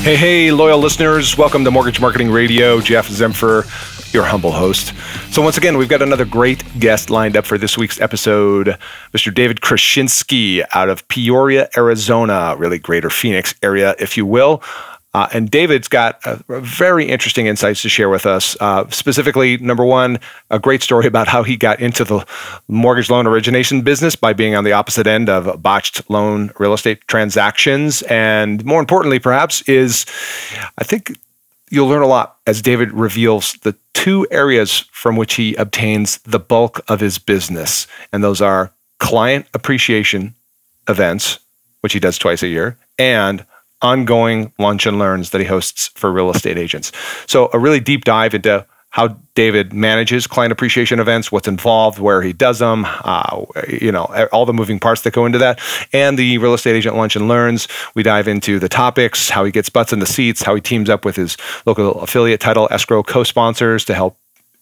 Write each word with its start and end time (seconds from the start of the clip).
Hey, 0.00 0.16
hey, 0.16 0.52
loyal 0.52 0.78
listeners, 0.78 1.36
welcome 1.36 1.64
to 1.64 1.70
Mortgage 1.70 2.00
Marketing 2.00 2.30
Radio. 2.30 2.80
Jeff 2.80 3.08
Zempfer, 3.08 3.64
your 4.14 4.24
humble 4.24 4.52
host. 4.52 4.94
So, 5.30 5.42
once 5.42 5.58
again, 5.58 5.76
we've 5.76 5.88
got 5.88 6.00
another 6.00 6.24
great 6.24 6.64
guest 6.78 7.10
lined 7.10 7.36
up 7.36 7.44
for 7.44 7.58
this 7.58 7.76
week's 7.76 8.00
episode 8.00 8.78
Mr. 9.12 9.34
David 9.34 9.60
Krasinski 9.60 10.62
out 10.72 10.88
of 10.88 11.06
Peoria, 11.08 11.68
Arizona, 11.76 12.54
really 12.56 12.78
greater 12.78 13.10
Phoenix 13.10 13.54
area, 13.62 13.94
if 13.98 14.16
you 14.16 14.24
will. 14.24 14.62
Uh, 15.14 15.26
and 15.32 15.50
David's 15.50 15.88
got 15.88 16.24
a, 16.26 16.42
a 16.48 16.60
very 16.60 17.06
interesting 17.06 17.46
insights 17.46 17.82
to 17.82 17.88
share 17.88 18.08
with 18.08 18.26
us. 18.26 18.56
Uh, 18.60 18.88
specifically, 18.90 19.56
number 19.56 19.84
one, 19.84 20.18
a 20.50 20.58
great 20.58 20.82
story 20.82 21.06
about 21.06 21.28
how 21.28 21.42
he 21.42 21.56
got 21.56 21.80
into 21.80 22.04
the 22.04 22.26
mortgage 22.68 23.08
loan 23.08 23.26
origination 23.26 23.80
business 23.82 24.14
by 24.14 24.32
being 24.32 24.54
on 24.54 24.64
the 24.64 24.72
opposite 24.72 25.06
end 25.06 25.28
of 25.28 25.62
botched 25.62 26.08
loan 26.10 26.50
real 26.58 26.74
estate 26.74 27.00
transactions. 27.08 28.02
And 28.02 28.64
more 28.64 28.80
importantly, 28.80 29.18
perhaps, 29.18 29.62
is 29.62 30.04
I 30.76 30.84
think 30.84 31.18
you'll 31.70 31.88
learn 31.88 32.02
a 32.02 32.06
lot 32.06 32.36
as 32.46 32.60
David 32.62 32.92
reveals 32.92 33.54
the 33.62 33.74
two 33.94 34.26
areas 34.30 34.84
from 34.92 35.16
which 35.16 35.34
he 35.34 35.54
obtains 35.54 36.18
the 36.18 36.38
bulk 36.38 36.80
of 36.88 37.00
his 37.00 37.18
business. 37.18 37.86
And 38.12 38.22
those 38.22 38.40
are 38.40 38.72
client 38.98 39.46
appreciation 39.54 40.34
events, 40.88 41.38
which 41.80 41.92
he 41.92 42.00
does 42.00 42.18
twice 42.18 42.42
a 42.42 42.48
year, 42.48 42.76
and 42.98 43.44
ongoing 43.82 44.52
lunch 44.58 44.86
and 44.86 44.98
learns 44.98 45.30
that 45.30 45.40
he 45.40 45.46
hosts 45.46 45.88
for 45.94 46.12
real 46.12 46.30
estate 46.30 46.58
agents. 46.58 46.92
So, 47.26 47.50
a 47.52 47.58
really 47.58 47.80
deep 47.80 48.04
dive 48.04 48.34
into 48.34 48.66
how 48.90 49.08
David 49.34 49.72
manages 49.72 50.26
client 50.26 50.50
appreciation 50.50 50.98
events, 50.98 51.30
what's 51.30 51.46
involved, 51.46 51.98
where 51.98 52.22
he 52.22 52.32
does 52.32 52.58
them, 52.58 52.86
uh, 52.86 53.44
you 53.68 53.92
know, 53.92 54.04
all 54.32 54.46
the 54.46 54.54
moving 54.54 54.80
parts 54.80 55.02
that 55.02 55.12
go 55.12 55.26
into 55.26 55.38
that, 55.38 55.60
and 55.92 56.18
the 56.18 56.38
real 56.38 56.54
estate 56.54 56.74
agent 56.74 56.96
lunch 56.96 57.14
and 57.14 57.28
learns. 57.28 57.68
We 57.94 58.02
dive 58.02 58.26
into 58.28 58.58
the 58.58 58.68
topics, 58.68 59.28
how 59.28 59.44
he 59.44 59.52
gets 59.52 59.68
butts 59.68 59.92
in 59.92 59.98
the 59.98 60.06
seats, 60.06 60.42
how 60.42 60.54
he 60.54 60.60
teams 60.60 60.88
up 60.88 61.04
with 61.04 61.16
his 61.16 61.36
local 61.66 62.00
affiliate 62.00 62.40
title 62.40 62.66
escrow 62.70 63.02
co-sponsors 63.02 63.84
to 63.84 63.94
help 63.94 64.16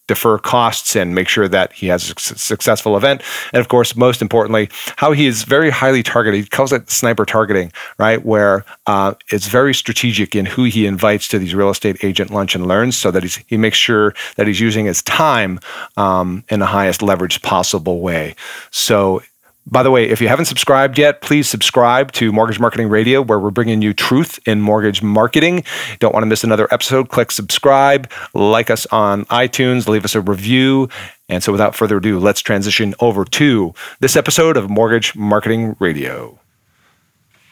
defer 0.07 0.37
costs 0.37 0.95
and 0.95 1.13
make 1.13 1.27
sure 1.27 1.47
that 1.47 1.73
he 1.73 1.87
has 1.87 2.09
a 2.09 2.19
successful 2.19 2.97
event. 2.97 3.21
And 3.53 3.59
of 3.59 3.67
course, 3.67 3.95
most 3.95 4.21
importantly, 4.21 4.69
how 4.95 5.11
he 5.11 5.27
is 5.27 5.43
very 5.43 5.69
highly 5.69 6.03
targeted. 6.03 6.43
He 6.43 6.49
calls 6.49 6.73
it 6.73 6.89
sniper 6.89 7.25
targeting, 7.25 7.71
right? 7.97 8.23
Where 8.25 8.65
uh, 8.87 9.13
it's 9.29 9.47
very 9.47 9.73
strategic 9.73 10.35
in 10.35 10.45
who 10.45 10.63
he 10.63 10.85
invites 10.85 11.27
to 11.29 11.39
these 11.39 11.53
real 11.53 11.69
estate 11.69 12.03
agent 12.03 12.31
lunch 12.31 12.55
and 12.55 12.67
learns 12.67 12.97
so 12.97 13.11
that 13.11 13.23
he's, 13.23 13.37
he 13.47 13.57
makes 13.57 13.77
sure 13.77 14.13
that 14.35 14.47
he's 14.47 14.59
using 14.59 14.85
his 14.85 15.01
time 15.03 15.59
um, 15.97 16.43
in 16.49 16.59
the 16.59 16.65
highest 16.65 17.01
leverage 17.01 17.41
possible 17.41 17.99
way. 17.99 18.35
So 18.71 19.21
by 19.69 19.83
the 19.83 19.91
way, 19.91 20.07
if 20.07 20.21
you 20.21 20.29
haven't 20.29 20.45
subscribed 20.45 20.97
yet, 20.97 21.21
please 21.21 21.49
subscribe 21.49 22.13
to 22.13 22.31
Mortgage 22.31 22.59
Marketing 22.59 22.87
Radio, 22.87 23.21
where 23.21 23.37
we're 23.37 23.51
bringing 23.51 23.81
you 23.81 23.93
truth 23.93 24.39
in 24.47 24.61
mortgage 24.61 25.03
marketing. 25.03 25.63
Don't 25.99 26.13
want 26.13 26.23
to 26.23 26.27
miss 26.27 26.43
another 26.43 26.69
episode. 26.71 27.09
Click 27.09 27.31
subscribe, 27.31 28.09
like 28.33 28.69
us 28.69 28.85
on 28.87 29.25
iTunes, 29.25 29.87
leave 29.87 30.05
us 30.05 30.15
a 30.15 30.21
review. 30.21 30.87
And 31.27 31.43
so, 31.43 31.51
without 31.51 31.75
further 31.75 31.97
ado, 31.97 32.17
let's 32.17 32.41
transition 32.41 32.95
over 33.01 33.25
to 33.25 33.73
this 33.99 34.15
episode 34.15 34.55
of 34.55 34.69
Mortgage 34.69 35.15
Marketing 35.15 35.75
Radio. 35.79 36.39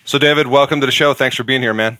So, 0.05 0.17
David, 0.17 0.47
welcome 0.47 0.79
to 0.79 0.85
the 0.85 0.93
show. 0.93 1.13
Thanks 1.13 1.35
for 1.35 1.43
being 1.43 1.61
here, 1.61 1.73
man. 1.73 1.97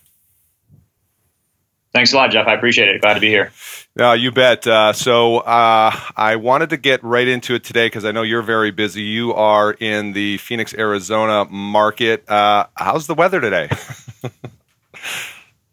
Thanks 1.96 2.12
a 2.12 2.18
lot, 2.18 2.30
Jeff. 2.30 2.46
I 2.46 2.54
appreciate 2.54 2.90
it. 2.90 3.00
Glad 3.00 3.14
to 3.14 3.22
be 3.22 3.30
here. 3.30 3.54
Yeah, 3.98 4.16
you 4.16 4.30
bet. 4.34 4.68
Uh, 4.68 4.92
so 4.92 5.38
uh, 5.38 5.98
I 6.18 6.36
wanted 6.36 6.72
to 6.72 6.78
get 6.78 7.02
right 7.06 7.26
into 7.26 7.56
it 7.56 7.64
today 7.64 7.86
because 7.86 8.04
I 8.04 8.12
know 8.12 8.22
you're 8.22 8.42
very 8.42 8.72
busy. 8.72 9.04
You 9.04 9.34
are 9.34 9.72
in 9.72 10.12
the 10.12 10.36
Phoenix, 10.40 10.74
Arizona 10.74 11.46
market. 11.46 12.30
Uh, 12.30 12.66
how's 12.76 13.08
the 13.08 13.14
weather 13.14 13.40
today? 13.40 13.70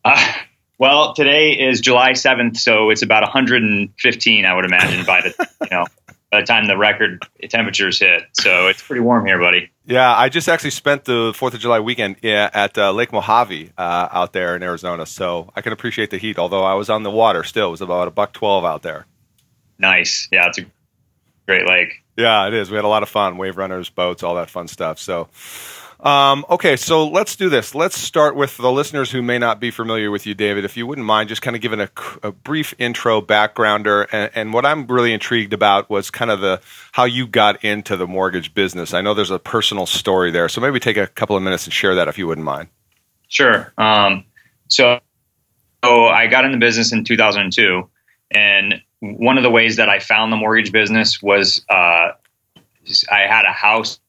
Uh, 0.04 0.32
well, 0.78 1.14
today 1.14 1.52
is 1.52 1.80
July 1.80 2.10
7th, 2.10 2.56
so 2.56 2.90
it's 2.90 3.02
about 3.02 3.22
115, 3.22 4.44
I 4.44 4.52
would 4.52 4.64
imagine, 4.64 5.06
by 5.06 5.20
the 5.20 5.48
you 5.60 5.68
know 5.70 5.86
by 6.32 6.40
the 6.40 6.46
time 6.46 6.66
the 6.66 6.76
record 6.78 7.22
temperatures 7.48 8.00
hit. 8.00 8.22
So 8.32 8.66
it's 8.66 8.82
pretty 8.82 9.02
warm 9.02 9.26
here, 9.26 9.38
buddy. 9.38 9.70
Yeah, 9.84 10.12
I 10.12 10.30
just 10.30 10.48
actually 10.48 10.70
spent 10.70 11.04
the 11.04 11.32
Fourth 11.36 11.54
of 11.54 11.60
July 11.60 11.78
weekend 11.78 12.24
at 12.24 12.76
uh, 12.78 12.90
Lake 12.92 13.12
Mojave 13.12 13.70
uh, 13.76 14.08
out 14.10 14.32
there 14.32 14.56
in 14.56 14.62
Arizona, 14.62 15.04
so 15.04 15.52
I 15.54 15.60
can 15.60 15.72
appreciate 15.72 16.10
the 16.10 16.18
heat. 16.18 16.38
Although 16.38 16.64
I 16.64 16.74
was 16.74 16.88
on 16.88 17.02
the 17.02 17.10
water, 17.10 17.44
still 17.44 17.68
it 17.68 17.72
was 17.72 17.82
about 17.82 18.08
a 18.08 18.10
buck 18.10 18.32
twelve 18.32 18.64
out 18.64 18.82
there. 18.82 19.06
Nice. 19.78 20.28
Yeah, 20.32 20.48
it's 20.48 20.58
a 20.58 20.64
great 21.46 21.68
lake. 21.68 22.02
Yeah, 22.16 22.48
it 22.48 22.54
is. 22.54 22.70
We 22.70 22.76
had 22.76 22.84
a 22.84 22.88
lot 22.88 23.02
of 23.02 23.08
fun, 23.08 23.36
wave 23.36 23.56
runners, 23.56 23.90
boats, 23.90 24.22
all 24.22 24.34
that 24.36 24.50
fun 24.50 24.66
stuff. 24.66 24.98
So. 24.98 25.28
Um, 26.02 26.44
okay, 26.50 26.74
so 26.74 27.06
let's 27.06 27.36
do 27.36 27.48
this. 27.48 27.76
Let's 27.76 27.96
start 27.96 28.34
with 28.34 28.56
the 28.56 28.72
listeners 28.72 29.12
who 29.12 29.22
may 29.22 29.38
not 29.38 29.60
be 29.60 29.70
familiar 29.70 30.10
with 30.10 30.26
you, 30.26 30.34
David. 30.34 30.64
If 30.64 30.76
you 30.76 30.84
wouldn't 30.84 31.06
mind 31.06 31.28
just 31.28 31.42
kind 31.42 31.54
of 31.54 31.62
giving 31.62 31.78
a, 31.78 31.88
a 32.24 32.32
brief 32.32 32.74
intro 32.76 33.20
backgrounder, 33.20 34.08
and, 34.10 34.30
and, 34.34 34.52
what 34.52 34.66
I'm 34.66 34.84
really 34.88 35.12
intrigued 35.12 35.52
about 35.52 35.88
was 35.88 36.10
kind 36.10 36.32
of 36.32 36.40
the 36.40 36.60
how 36.90 37.04
you 37.04 37.28
got 37.28 37.64
into 37.64 37.96
the 37.96 38.08
mortgage 38.08 38.52
business. 38.52 38.92
I 38.92 39.00
know 39.00 39.14
there's 39.14 39.30
a 39.30 39.38
personal 39.38 39.86
story 39.86 40.32
there, 40.32 40.48
so 40.48 40.60
maybe 40.60 40.80
take 40.80 40.96
a 40.96 41.06
couple 41.06 41.36
of 41.36 41.42
minutes 41.44 41.66
and 41.66 41.72
share 41.72 41.94
that 41.94 42.08
if 42.08 42.18
you 42.18 42.26
wouldn't 42.26 42.44
mind. 42.44 42.68
Sure. 43.28 43.72
Um, 43.78 44.24
so, 44.66 44.98
so 45.84 46.06
I 46.06 46.26
got 46.26 46.44
in 46.44 46.50
the 46.50 46.58
business 46.58 46.92
in 46.92 47.04
2002, 47.04 47.88
and 48.32 48.82
one 48.98 49.36
of 49.36 49.44
the 49.44 49.50
ways 49.50 49.76
that 49.76 49.88
I 49.88 50.00
found 50.00 50.32
the 50.32 50.36
mortgage 50.36 50.72
business 50.72 51.22
was 51.22 51.64
uh, 51.68 52.10
I 53.08 53.20
had 53.28 53.44
a 53.44 53.52
house 53.52 54.00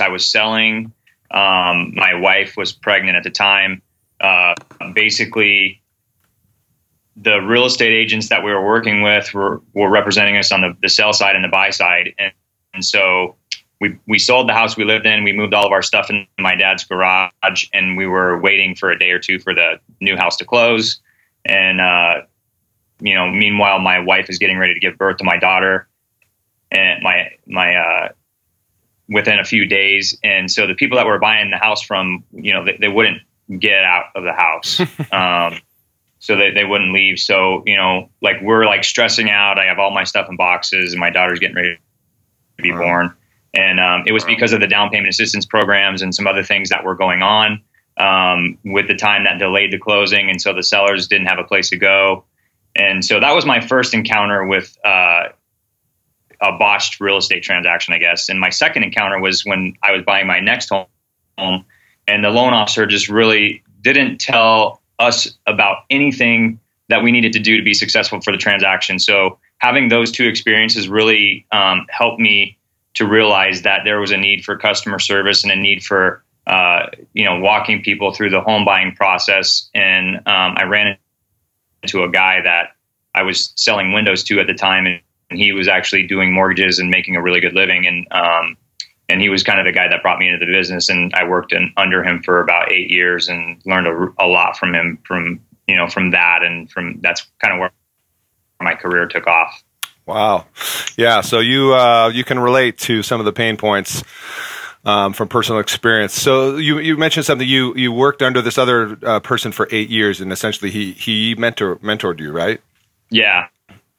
I 0.00 0.08
was 0.08 0.28
selling 0.28 0.92
um, 1.30 1.94
my 1.94 2.14
wife 2.14 2.56
was 2.56 2.72
pregnant 2.72 3.16
at 3.16 3.24
the 3.24 3.30
time. 3.30 3.82
Uh, 4.20 4.54
basically, 4.94 5.80
the 7.16 7.40
real 7.40 7.66
estate 7.66 7.92
agents 7.92 8.28
that 8.28 8.44
we 8.44 8.52
were 8.52 8.64
working 8.64 9.02
with 9.02 9.34
were, 9.34 9.60
were 9.74 9.90
representing 9.90 10.36
us 10.36 10.52
on 10.52 10.60
the, 10.60 10.76
the 10.82 10.88
sell 10.88 11.12
side 11.12 11.34
and 11.34 11.44
the 11.44 11.48
buy 11.48 11.70
side. 11.70 12.14
And, 12.18 12.32
and 12.74 12.84
so 12.84 13.36
we, 13.80 13.98
we 14.06 14.18
sold 14.18 14.48
the 14.48 14.54
house 14.54 14.76
we 14.76 14.84
lived 14.84 15.06
in. 15.06 15.24
We 15.24 15.32
moved 15.32 15.54
all 15.54 15.66
of 15.66 15.72
our 15.72 15.82
stuff 15.82 16.10
in 16.10 16.26
my 16.38 16.54
dad's 16.54 16.84
garage, 16.84 17.68
and 17.72 17.96
we 17.96 18.06
were 18.06 18.40
waiting 18.40 18.74
for 18.74 18.90
a 18.90 18.98
day 18.98 19.10
or 19.10 19.18
two 19.18 19.38
for 19.38 19.54
the 19.54 19.80
new 20.00 20.16
house 20.16 20.36
to 20.38 20.44
close. 20.44 21.00
And, 21.44 21.80
uh, 21.80 22.22
you 23.00 23.14
know, 23.14 23.30
meanwhile, 23.30 23.78
my 23.78 24.00
wife 24.00 24.28
is 24.28 24.38
getting 24.38 24.58
ready 24.58 24.74
to 24.74 24.80
give 24.80 24.98
birth 24.98 25.18
to 25.18 25.24
my 25.24 25.38
daughter. 25.38 25.88
And 26.70 27.02
my, 27.02 27.30
my, 27.46 27.76
uh, 27.76 28.08
within 29.08 29.38
a 29.38 29.44
few 29.44 29.66
days. 29.66 30.18
And 30.22 30.50
so 30.50 30.66
the 30.66 30.74
people 30.74 30.96
that 30.96 31.06
were 31.06 31.18
buying 31.18 31.50
the 31.50 31.56
house 31.56 31.82
from, 31.82 32.24
you 32.32 32.52
know, 32.52 32.64
they, 32.64 32.76
they 32.78 32.88
wouldn't 32.88 33.22
get 33.58 33.84
out 33.84 34.06
of 34.14 34.24
the 34.24 34.32
house. 34.32 34.80
um, 35.12 35.60
so 36.18 36.36
they, 36.36 36.50
they 36.50 36.64
wouldn't 36.64 36.92
leave. 36.92 37.18
So, 37.18 37.62
you 37.64 37.76
know, 37.76 38.10
like 38.20 38.36
we're 38.42 38.66
like 38.66 38.84
stressing 38.84 39.30
out. 39.30 39.58
I 39.58 39.64
have 39.66 39.78
all 39.78 39.90
my 39.90 40.04
stuff 40.04 40.28
in 40.28 40.36
boxes 40.36 40.92
and 40.92 41.00
my 41.00 41.10
daughter's 41.10 41.38
getting 41.38 41.56
ready 41.56 41.78
to 42.56 42.62
be 42.62 42.72
born. 42.72 43.14
And 43.54 43.80
um, 43.80 44.04
it 44.06 44.12
was 44.12 44.24
because 44.24 44.52
of 44.52 44.60
the 44.60 44.66
down 44.66 44.90
payment 44.90 45.08
assistance 45.08 45.46
programs 45.46 46.02
and 46.02 46.14
some 46.14 46.26
other 46.26 46.42
things 46.42 46.68
that 46.68 46.84
were 46.84 46.94
going 46.94 47.22
on 47.22 47.62
um, 47.96 48.58
with 48.64 48.88
the 48.88 48.94
time 48.94 49.24
that 49.24 49.38
delayed 49.38 49.72
the 49.72 49.78
closing. 49.78 50.28
And 50.28 50.40
so 50.40 50.52
the 50.52 50.62
sellers 50.62 51.08
didn't 51.08 51.26
have 51.28 51.38
a 51.38 51.44
place 51.44 51.70
to 51.70 51.76
go. 51.76 52.24
And 52.76 53.04
so 53.04 53.18
that 53.20 53.34
was 53.34 53.46
my 53.46 53.60
first 53.60 53.94
encounter 53.94 54.46
with 54.46 54.76
uh, 54.84 55.28
a 56.40 56.56
botched 56.56 57.00
real 57.00 57.16
estate 57.16 57.42
transaction, 57.42 57.94
I 57.94 57.98
guess. 57.98 58.28
And 58.28 58.40
my 58.40 58.50
second 58.50 58.84
encounter 58.84 59.20
was 59.20 59.44
when 59.44 59.74
I 59.82 59.92
was 59.92 60.02
buying 60.02 60.26
my 60.26 60.40
next 60.40 60.70
home, 60.70 60.86
and 61.38 62.24
the 62.24 62.30
loan 62.30 62.52
officer 62.52 62.86
just 62.86 63.08
really 63.08 63.62
didn't 63.82 64.18
tell 64.18 64.80
us 64.98 65.36
about 65.46 65.84
anything 65.90 66.60
that 66.88 67.02
we 67.02 67.12
needed 67.12 67.32
to 67.34 67.38
do 67.38 67.56
to 67.56 67.62
be 67.62 67.74
successful 67.74 68.20
for 68.20 68.32
the 68.32 68.38
transaction. 68.38 68.98
So 68.98 69.38
having 69.58 69.88
those 69.88 70.10
two 70.10 70.26
experiences 70.26 70.88
really 70.88 71.46
um, 71.52 71.86
helped 71.90 72.20
me 72.20 72.58
to 72.94 73.06
realize 73.06 73.62
that 73.62 73.82
there 73.84 74.00
was 74.00 74.10
a 74.10 74.16
need 74.16 74.44
for 74.44 74.56
customer 74.56 74.98
service 74.98 75.44
and 75.44 75.52
a 75.52 75.56
need 75.56 75.84
for 75.84 76.24
uh, 76.46 76.86
you 77.12 77.24
know 77.24 77.38
walking 77.38 77.82
people 77.82 78.12
through 78.12 78.30
the 78.30 78.40
home 78.40 78.64
buying 78.64 78.92
process. 78.92 79.68
And 79.74 80.16
um, 80.16 80.54
I 80.56 80.64
ran 80.64 80.96
into 81.82 82.02
a 82.02 82.10
guy 82.10 82.40
that 82.42 82.70
I 83.14 83.22
was 83.22 83.52
selling 83.54 83.92
windows 83.92 84.24
to 84.24 84.40
at 84.40 84.46
the 84.46 84.54
time, 84.54 84.86
and 84.86 85.00
he 85.30 85.52
was 85.52 85.68
actually 85.68 86.06
doing 86.06 86.32
mortgages 86.32 86.78
and 86.78 86.90
making 86.90 87.16
a 87.16 87.22
really 87.22 87.40
good 87.40 87.54
living. 87.54 87.86
And 87.86 88.06
um, 88.10 88.56
and 89.08 89.20
he 89.20 89.28
was 89.28 89.42
kind 89.42 89.58
of 89.58 89.64
the 89.64 89.72
guy 89.72 89.88
that 89.88 90.02
brought 90.02 90.18
me 90.18 90.28
into 90.28 90.44
the 90.44 90.52
business 90.52 90.88
and 90.88 91.12
i 91.14 91.26
worked 91.26 91.52
in, 91.52 91.72
under 91.76 92.04
him 92.04 92.22
for 92.22 92.40
about 92.40 92.70
eight 92.70 92.90
years 92.90 93.28
and 93.28 93.60
learned 93.64 93.86
a, 93.86 94.24
a, 94.24 94.26
lot 94.26 94.56
from 94.56 94.74
him 94.74 94.98
from 95.04 95.40
you 95.66 95.76
know 95.76 95.88
from 95.88 96.10
that 96.10 96.42
and 96.42 96.70
from 96.70 97.00
that's 97.00 97.26
kind 97.40 97.54
of 97.54 97.60
where 97.60 97.70
my 98.60 98.74
career 98.74 99.06
took 99.06 99.26
off 99.26 99.62
wow 100.06 100.44
yeah 100.96 101.20
so 101.20 101.40
you 101.40 101.74
uh, 101.74 102.10
you 102.12 102.24
can 102.24 102.38
relate 102.38 102.78
to 102.78 103.02
some 103.02 103.20
of 103.20 103.24
the 103.24 103.32
pain 103.32 103.56
points 103.56 104.02
um, 104.84 105.12
from 105.12 105.28
personal 105.28 105.60
experience. 105.60 106.14
So 106.14 106.56
you, 106.56 106.78
you 106.78 106.96
mentioned 106.96 107.26
something. 107.26 107.46
You 107.46 107.74
you 107.74 107.92
worked 107.92 108.22
under 108.22 108.40
this 108.40 108.56
other 108.56 108.96
uh, 109.02 109.20
person 109.20 109.52
for 109.52 109.68
eight 109.70 109.90
years, 109.90 110.20
and 110.20 110.32
essentially 110.32 110.70
he 110.70 110.92
he 110.92 111.34
mentor 111.34 111.76
mentored 111.76 112.20
you, 112.20 112.32
right? 112.32 112.60
Yeah, 113.10 113.48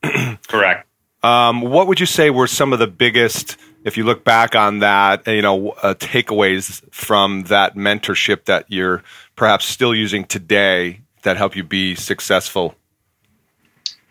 correct. 0.48 0.89
Um, 1.22 1.62
what 1.62 1.88
would 1.88 2.00
you 2.00 2.06
say 2.06 2.30
were 2.30 2.48
some 2.48 2.74
of 2.74 2.80
the 2.80 2.88
biggest 2.88 3.58
if 3.84 3.98
you 3.98 4.04
look 4.04 4.24
back 4.24 4.56
on 4.56 4.80
that, 4.80 5.26
you 5.28 5.42
know, 5.42 5.70
uh, 5.72 5.94
takeaways 5.96 6.82
from 6.94 7.44
that 7.44 7.76
mentorship 7.76 8.46
that 8.46 8.66
you're 8.68 9.04
perhaps 9.36 9.66
still 9.66 9.96
using 9.96 10.26
today 10.26 11.02
that 11.24 11.38
help 11.38 11.56
you 11.56 11.64
be 11.64 11.96
successful? 11.96 12.76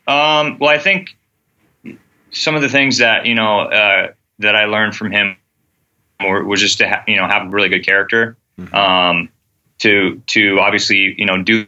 Um, 0.06 0.58
well, 0.58 0.70
I 0.70 0.78
think 0.78 1.16
some 2.30 2.54
of 2.54 2.62
the 2.62 2.68
things 2.68 2.98
that 2.98 3.26
you 3.26 3.34
know 3.34 3.60
uh, 3.60 4.12
that 4.38 4.56
I 4.56 4.64
learned 4.64 4.96
from 4.96 5.10
him 5.10 5.36
were, 6.20 6.44
was 6.44 6.60
just 6.60 6.78
to 6.78 6.88
ha- 6.88 7.04
you 7.06 7.16
know 7.16 7.26
have 7.26 7.46
a 7.46 7.50
really 7.50 7.68
good 7.68 7.84
character, 7.84 8.36
mm-hmm. 8.58 8.74
um, 8.74 9.28
to 9.80 10.22
to 10.28 10.60
obviously 10.60 11.14
you 11.18 11.26
know 11.26 11.42
do 11.42 11.66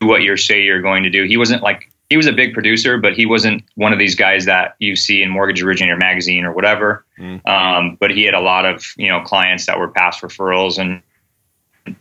what 0.00 0.22
you 0.22 0.36
say 0.36 0.62
you're 0.62 0.82
going 0.82 1.04
to 1.04 1.10
do. 1.10 1.24
He 1.24 1.36
wasn't 1.36 1.62
like 1.62 1.90
he 2.10 2.16
was 2.16 2.26
a 2.26 2.32
big 2.32 2.54
producer, 2.54 2.96
but 2.96 3.14
he 3.14 3.26
wasn't 3.26 3.62
one 3.74 3.92
of 3.92 3.98
these 3.98 4.14
guys 4.14 4.46
that 4.46 4.76
you 4.78 4.96
see 4.96 5.22
in 5.22 5.28
Mortgage 5.28 5.62
Originator 5.62 5.96
magazine 5.96 6.44
or 6.44 6.52
whatever. 6.52 7.04
Mm. 7.18 7.46
Um, 7.46 7.96
but 8.00 8.10
he 8.10 8.24
had 8.24 8.34
a 8.34 8.40
lot 8.40 8.64
of 8.64 8.84
you 8.96 9.08
know 9.08 9.20
clients 9.22 9.66
that 9.66 9.78
were 9.78 9.88
past 9.88 10.22
referrals, 10.22 10.78
and 10.78 11.02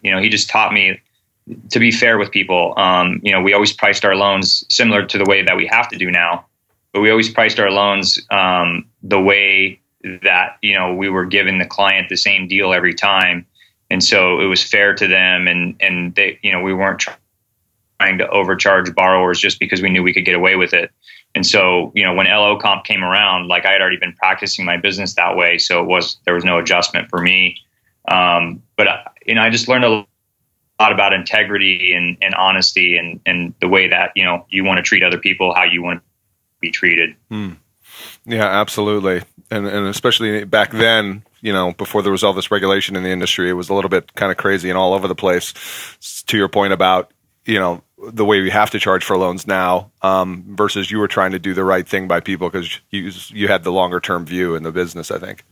you 0.02 0.12
know 0.12 0.22
he 0.22 0.30
just 0.30 0.50
taught 0.50 0.72
me 0.72 1.02
to 1.70 1.80
be 1.80 1.92
fair 1.92 2.18
with 2.18 2.32
people. 2.32 2.74
Um, 2.78 3.20
you 3.24 3.32
know, 3.32 3.42
we 3.42 3.54
always 3.54 3.74
priced 3.74 4.06
our 4.06 4.16
loans 4.16 4.66
similar 4.70 5.06
to 5.06 5.18
the 5.18 5.26
way 5.26 5.44
that 5.44 5.56
we 5.56 5.66
have 5.68 5.90
to 5.90 5.98
do 5.98 6.12
now, 6.12 6.46
but 6.94 7.02
we 7.02 7.10
always 7.10 7.30
priced 7.30 7.60
our 7.60 7.72
loans 7.72 8.20
um, 8.32 8.86
the 9.04 9.20
way 9.20 9.80
that 10.22 10.58
you 10.62 10.74
know 10.74 10.94
we 10.94 11.10
were 11.10 11.26
giving 11.26 11.58
the 11.58 11.66
client 11.66 12.08
the 12.08 12.18
same 12.18 12.48
deal 12.48 12.74
every 12.74 12.94
time, 12.94 13.46
and 13.90 14.02
so 14.02 14.40
it 14.40 14.46
was 14.46 14.64
fair 14.64 14.96
to 14.96 15.06
them, 15.06 15.48
and 15.48 15.76
and 15.82 16.16
they 16.16 16.40
you 16.44 16.52
know 16.54 16.62
we 16.62 16.74
weren't 16.74 17.00
trying 17.02 17.18
to 18.00 18.30
overcharge 18.30 18.94
borrowers 18.94 19.40
just 19.40 19.60
because 19.60 19.82
we 19.82 19.90
knew 19.90 20.04
we 20.04 20.14
could 20.14 20.26
get 20.26 20.36
away 20.36 20.56
with 20.56 20.74
it. 20.74 20.92
And 21.36 21.46
so, 21.46 21.92
you 21.94 22.04
know, 22.04 22.14
when 22.14 22.28
LO 22.28 22.58
comp 22.58 22.84
came 22.84 23.04
around, 23.04 23.48
like 23.48 23.66
I 23.66 23.72
had 23.72 23.82
already 23.82 23.98
been 23.98 24.14
practicing 24.14 24.66
my 24.66 24.78
business 24.78 25.14
that 25.16 25.36
way, 25.36 25.58
so 25.58 25.82
it 25.82 25.86
was 25.86 26.18
there 26.26 26.34
was 26.34 26.44
no 26.44 26.58
adjustment 26.58 27.10
for 27.10 27.22
me. 27.22 27.58
Um, 28.08 28.64
but 28.76 28.88
you 29.26 29.36
know, 29.36 29.42
I 29.42 29.50
just 29.50 29.68
learned 29.68 29.84
a 29.84 30.06
lot 30.80 30.92
about 30.92 31.14
integrity 31.14 31.94
and, 31.94 32.18
and 32.22 32.34
honesty 32.34 32.98
and 32.98 33.20
and 33.26 33.54
the 33.62 33.68
way 33.68 33.88
that 33.90 34.14
you 34.16 34.24
know 34.24 34.46
you 34.50 34.64
want 34.64 34.78
to 34.78 34.84
treat 34.84 35.04
other 35.04 35.20
people, 35.20 35.54
how 35.54 35.64
you 35.64 35.84
want 35.84 36.00
to 36.00 36.06
be 36.60 36.72
treated. 36.72 37.16
Hmm. 37.30 37.54
Yeah, 38.26 38.46
absolutely, 38.46 39.24
and 39.52 39.68
and 39.68 39.88
especially 39.88 40.44
back 40.44 40.72
then, 40.72 41.24
you 41.42 41.54
know, 41.54 41.74
before 41.74 42.02
there 42.02 42.12
was 42.12 42.24
all 42.24 42.34
this 42.34 42.52
regulation 42.52 42.96
in 42.96 43.04
the 43.04 43.10
industry, 43.10 43.50
it 43.50 43.54
was 43.54 43.70
a 43.70 43.74
little 43.74 43.90
bit 43.90 44.14
kind 44.16 44.32
of 44.32 44.38
crazy 44.38 44.70
and 44.70 44.78
all 44.78 44.94
over 44.94 45.08
the 45.08 45.16
place. 45.16 45.54
To 46.28 46.38
your 46.38 46.50
point 46.50 46.74
about 46.74 47.12
you 47.46 47.60
know 47.60 47.82
the 47.98 48.26
way 48.26 48.42
we 48.42 48.50
have 48.50 48.70
to 48.72 48.80
charge 48.80 49.04
for 49.04 49.18
loans 49.18 49.48
now 49.48 49.92
um, 50.02 50.44
versus 50.56 50.92
you 50.92 51.00
were 51.00 51.08
trying 51.08 51.32
to 51.32 51.40
do 51.40 51.54
the 51.54 51.64
right 51.64 51.88
thing 51.88 52.08
by 52.08 52.20
people 52.20 52.50
because 52.50 52.80
you 52.92 53.12
you 53.30 53.48
had 53.48 53.64
the 53.64 53.72
longer 53.72 54.00
term 54.00 54.26
view 54.26 54.56
in 54.56 54.64
the 54.64 54.72
business. 54.72 55.12
I 55.12 55.20
think. 55.20 55.44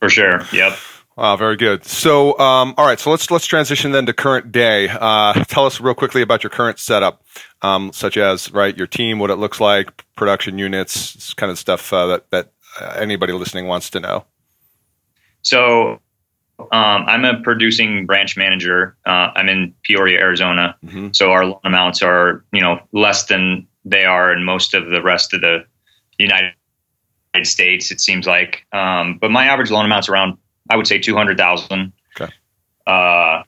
For 0.00 0.08
sure. 0.08 0.42
Yep. 0.52 0.78
Wow, 1.16 1.36
very 1.36 1.56
good. 1.56 1.84
So, 1.84 2.38
um, 2.38 2.72
all 2.78 2.86
right, 2.86 2.98
so 2.98 3.10
let's 3.10 3.30
let's 3.30 3.44
transition 3.44 3.92
then 3.92 4.06
to 4.06 4.14
current 4.14 4.52
day. 4.52 4.88
Uh, 4.88 5.44
tell 5.44 5.66
us 5.66 5.80
real 5.80 5.94
quickly 5.94 6.22
about 6.22 6.42
your 6.42 6.50
current 6.50 6.78
setup, 6.78 7.22
um, 7.60 7.92
such 7.92 8.16
as 8.16 8.50
right 8.52 8.74
your 8.76 8.86
team, 8.86 9.18
what 9.18 9.28
it 9.28 9.36
looks 9.36 9.60
like, 9.60 10.04
production 10.16 10.58
units, 10.58 11.34
kind 11.34 11.52
of 11.52 11.58
stuff 11.58 11.92
uh, 11.92 12.06
that 12.06 12.30
that 12.30 12.52
uh, 12.80 12.94
anybody 12.96 13.34
listening 13.34 13.66
wants 13.66 13.90
to 13.90 14.00
know. 14.00 14.24
So, 15.42 16.00
um, 16.72 17.04
I'm 17.06 17.24
a 17.24 17.40
producing 17.42 18.06
branch 18.06 18.36
manager. 18.36 18.96
Uh, 19.06 19.30
I'm 19.34 19.48
in 19.48 19.74
Peoria, 19.82 20.18
Arizona. 20.18 20.76
Mm-hmm. 20.84 21.08
So 21.12 21.32
our 21.32 21.44
loan 21.46 21.60
amounts 21.64 22.02
are, 22.02 22.44
you 22.52 22.60
know, 22.60 22.80
less 22.92 23.26
than 23.26 23.66
they 23.84 24.04
are 24.04 24.32
in 24.32 24.44
most 24.44 24.74
of 24.74 24.90
the 24.90 25.02
rest 25.02 25.34
of 25.34 25.40
the 25.40 25.64
United 26.18 26.54
States. 27.42 27.90
It 27.90 28.00
seems 28.00 28.26
like, 28.26 28.66
um, 28.72 29.18
but 29.18 29.30
my 29.30 29.46
average 29.46 29.70
loan 29.70 29.84
amount's 29.84 30.08
around, 30.08 30.38
I 30.68 30.76
would 30.76 30.86
say, 30.86 30.98
two 30.98 31.16
hundred 31.16 31.38
thousand. 31.38 31.92
Okay. 32.20 32.32
Uh, 32.86 33.42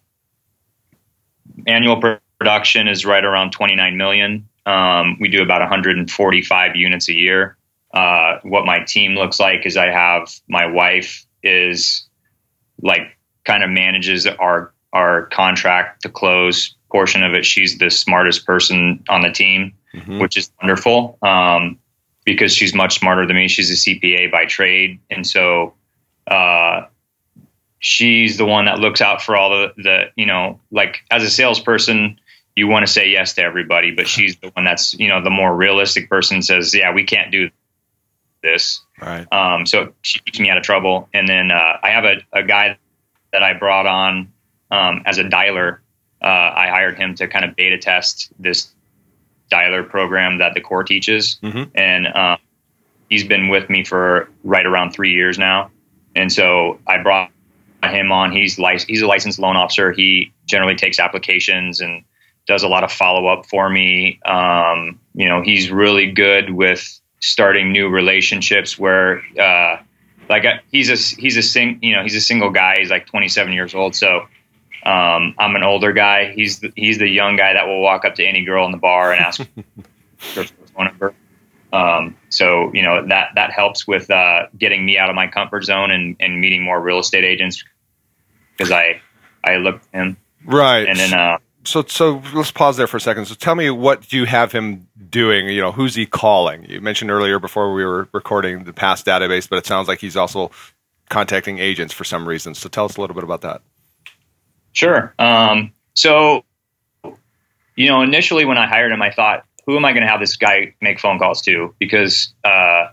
annual 1.66 2.00
production 2.38 2.88
is 2.88 3.04
right 3.04 3.24
around 3.24 3.52
twenty 3.52 3.74
nine 3.74 3.96
million. 3.96 4.48
Um, 4.64 5.16
we 5.20 5.28
do 5.28 5.42
about 5.42 5.60
145 5.60 6.76
units 6.76 7.08
a 7.08 7.12
year. 7.12 7.56
Uh, 7.92 8.38
what 8.42 8.64
my 8.64 8.78
team 8.80 9.14
looks 9.14 9.40
like 9.40 9.66
is 9.66 9.76
I 9.76 9.86
have 9.86 10.32
my 10.48 10.66
wife 10.66 11.26
is 11.42 12.08
like 12.82 13.16
kind 13.44 13.64
of 13.64 13.70
manages 13.70 14.26
our 14.26 14.72
our 14.92 15.26
contract 15.26 16.02
to 16.02 16.08
close 16.08 16.74
portion 16.90 17.22
of 17.22 17.32
it. 17.32 17.46
She's 17.46 17.78
the 17.78 17.90
smartest 17.90 18.46
person 18.46 19.02
on 19.08 19.22
the 19.22 19.30
team, 19.30 19.72
mm-hmm. 19.94 20.20
which 20.20 20.36
is 20.36 20.52
wonderful 20.60 21.18
um, 21.22 21.78
because 22.24 22.54
she's 22.54 22.74
much 22.74 22.98
smarter 22.98 23.26
than 23.26 23.36
me. 23.36 23.48
She's 23.48 23.70
a 23.70 23.90
CPA 23.90 24.30
by 24.30 24.44
trade, 24.44 25.00
and 25.10 25.26
so 25.26 25.74
uh, 26.26 26.82
she's 27.78 28.36
the 28.36 28.44
one 28.44 28.66
that 28.66 28.78
looks 28.78 29.00
out 29.00 29.22
for 29.22 29.36
all 29.36 29.50
the 29.50 29.72
the 29.76 30.04
you 30.16 30.26
know 30.26 30.60
like 30.70 30.98
as 31.10 31.22
a 31.22 31.30
salesperson. 31.30 32.18
You 32.54 32.68
want 32.68 32.86
to 32.86 32.92
say 32.92 33.08
yes 33.08 33.32
to 33.34 33.42
everybody, 33.42 33.92
but 33.92 34.06
she's 34.06 34.36
the 34.36 34.50
one 34.50 34.66
that's 34.66 34.92
you 34.94 35.08
know 35.08 35.22
the 35.22 35.30
more 35.30 35.54
realistic 35.54 36.10
person. 36.10 36.42
Says, 36.42 36.74
"Yeah, 36.74 36.92
we 36.92 37.04
can't 37.04 37.32
do 37.32 37.50
this." 38.42 38.82
Right. 39.02 39.26
Um, 39.32 39.66
so 39.66 39.92
she 40.02 40.20
keeps 40.20 40.38
me 40.38 40.48
out 40.48 40.56
of 40.56 40.62
trouble. 40.62 41.08
And 41.12 41.28
then 41.28 41.50
uh, 41.50 41.78
I 41.82 41.90
have 41.90 42.04
a, 42.04 42.16
a 42.32 42.42
guy 42.42 42.78
that 43.32 43.42
I 43.42 43.54
brought 43.54 43.86
on 43.86 44.32
um, 44.70 45.02
as 45.04 45.18
a 45.18 45.24
dialer. 45.24 45.78
Uh, 46.22 46.26
I 46.26 46.68
hired 46.68 46.96
him 46.96 47.14
to 47.16 47.26
kind 47.26 47.44
of 47.44 47.56
beta 47.56 47.78
test 47.78 48.32
this 48.38 48.72
dialer 49.50 49.88
program 49.88 50.38
that 50.38 50.54
the 50.54 50.60
core 50.60 50.84
teaches, 50.84 51.38
mm-hmm. 51.42 51.64
and 51.74 52.06
um, 52.06 52.38
he's 53.10 53.24
been 53.24 53.48
with 53.48 53.68
me 53.68 53.84
for 53.84 54.30
right 54.44 54.64
around 54.64 54.92
three 54.92 55.12
years 55.12 55.38
now. 55.38 55.70
And 56.14 56.32
so 56.32 56.78
I 56.86 57.02
brought 57.02 57.30
him 57.82 58.12
on. 58.12 58.30
He's 58.32 58.58
lic- 58.58 58.86
he's 58.86 59.02
a 59.02 59.06
licensed 59.06 59.38
loan 59.38 59.56
officer. 59.56 59.90
He 59.92 60.32
generally 60.46 60.76
takes 60.76 61.00
applications 61.00 61.80
and 61.80 62.04
does 62.46 62.62
a 62.62 62.68
lot 62.68 62.84
of 62.84 62.92
follow 62.92 63.26
up 63.26 63.46
for 63.46 63.68
me. 63.68 64.20
Um, 64.24 65.00
you 65.14 65.28
know, 65.28 65.42
he's 65.42 65.70
really 65.70 66.12
good 66.12 66.50
with 66.50 67.00
starting 67.22 67.72
new 67.72 67.88
relationships 67.88 68.78
where 68.78 69.22
uh, 69.38 69.78
like 70.28 70.44
uh, 70.44 70.58
he's 70.70 70.90
a 70.90 71.20
he's 71.20 71.36
a 71.36 71.42
sing 71.42 71.78
you 71.80 71.94
know 71.94 72.02
he's 72.02 72.16
a 72.16 72.20
single 72.20 72.50
guy. 72.50 72.76
He's 72.78 72.90
like 72.90 73.06
27 73.06 73.52
years 73.52 73.74
old. 73.74 73.94
So 73.94 74.26
um, 74.84 75.34
I'm 75.38 75.56
an 75.56 75.62
older 75.62 75.92
guy. 75.92 76.32
He's 76.32 76.58
the, 76.58 76.72
he's 76.76 76.98
the 76.98 77.08
young 77.08 77.36
guy 77.36 77.54
that 77.54 77.66
will 77.66 77.80
walk 77.80 78.04
up 78.04 78.16
to 78.16 78.24
any 78.24 78.44
girl 78.44 78.66
in 78.66 78.72
the 78.72 78.78
bar 78.78 79.12
and 79.12 79.24
ask 79.24 79.40
for 80.18 80.44
phone 80.44 80.86
number. 80.86 81.14
Um, 81.72 82.16
so 82.28 82.70
you 82.74 82.82
know 82.82 83.06
that 83.06 83.30
that 83.36 83.52
helps 83.52 83.86
with 83.86 84.10
uh, 84.10 84.48
getting 84.58 84.84
me 84.84 84.98
out 84.98 85.08
of 85.08 85.16
my 85.16 85.28
comfort 85.28 85.64
zone 85.64 85.90
and, 85.90 86.16
and 86.20 86.40
meeting 86.40 86.62
more 86.62 86.80
real 86.80 86.98
estate 86.98 87.24
agents 87.24 87.64
because 88.52 88.70
I 88.70 89.00
I 89.44 89.56
look 89.56 89.80
at 89.94 90.00
him. 90.00 90.16
Right. 90.44 90.86
And 90.88 90.98
then 90.98 91.14
uh, 91.14 91.38
so 91.64 91.84
so 91.86 92.22
let's 92.34 92.50
pause 92.50 92.76
there 92.76 92.86
for 92.86 92.96
a 92.96 93.00
second. 93.00 93.26
So 93.26 93.34
tell 93.34 93.54
me 93.54 93.70
what 93.70 94.12
you 94.12 94.24
have 94.26 94.52
him 94.52 94.88
doing. 95.08 95.48
You 95.48 95.60
know, 95.60 95.72
who's 95.72 95.94
he 95.94 96.06
calling? 96.06 96.64
You 96.68 96.80
mentioned 96.80 97.10
earlier 97.10 97.38
before 97.38 97.72
we 97.72 97.84
were 97.84 98.08
recording 98.12 98.64
the 98.64 98.72
past 98.72 99.06
database, 99.06 99.48
but 99.48 99.58
it 99.58 99.66
sounds 99.66 99.88
like 99.88 100.00
he's 100.00 100.16
also 100.16 100.50
contacting 101.08 101.58
agents 101.58 101.92
for 101.92 102.04
some 102.04 102.26
reason. 102.26 102.54
So 102.54 102.68
tell 102.68 102.84
us 102.86 102.96
a 102.96 103.00
little 103.00 103.14
bit 103.14 103.24
about 103.24 103.42
that. 103.42 103.62
Sure. 104.72 105.14
Um, 105.18 105.72
so, 105.94 106.44
you 107.76 107.88
know, 107.88 108.02
initially 108.02 108.44
when 108.44 108.58
I 108.58 108.66
hired 108.66 108.92
him, 108.92 109.02
I 109.02 109.10
thought, 109.10 109.44
who 109.66 109.76
am 109.76 109.84
I 109.84 109.92
going 109.92 110.02
to 110.02 110.08
have 110.08 110.20
this 110.20 110.36
guy 110.36 110.74
make 110.80 110.98
phone 110.98 111.18
calls 111.18 111.42
to? 111.42 111.74
Because, 111.78 112.32
uh, 112.44 112.88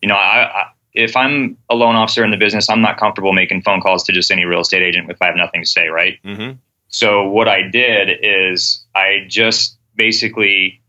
you 0.00 0.08
know, 0.08 0.14
I, 0.14 0.44
I, 0.44 0.66
if 0.94 1.16
I'm 1.16 1.58
a 1.68 1.74
loan 1.74 1.96
officer 1.96 2.24
in 2.24 2.30
the 2.30 2.36
business, 2.36 2.70
I'm 2.70 2.80
not 2.80 2.96
comfortable 2.96 3.32
making 3.32 3.62
phone 3.62 3.80
calls 3.80 4.04
to 4.04 4.12
just 4.12 4.30
any 4.30 4.44
real 4.44 4.60
estate 4.60 4.82
agent 4.82 5.10
if 5.10 5.20
I 5.20 5.26
have 5.26 5.36
nothing 5.36 5.62
to 5.62 5.66
say, 5.68 5.88
right? 5.88 6.18
Mm-hmm. 6.24 6.58
So 6.94 7.24
what 7.24 7.48
I 7.48 7.62
did 7.62 8.20
is 8.22 8.84
I 8.94 9.26
just 9.26 9.78
basically 9.96 10.80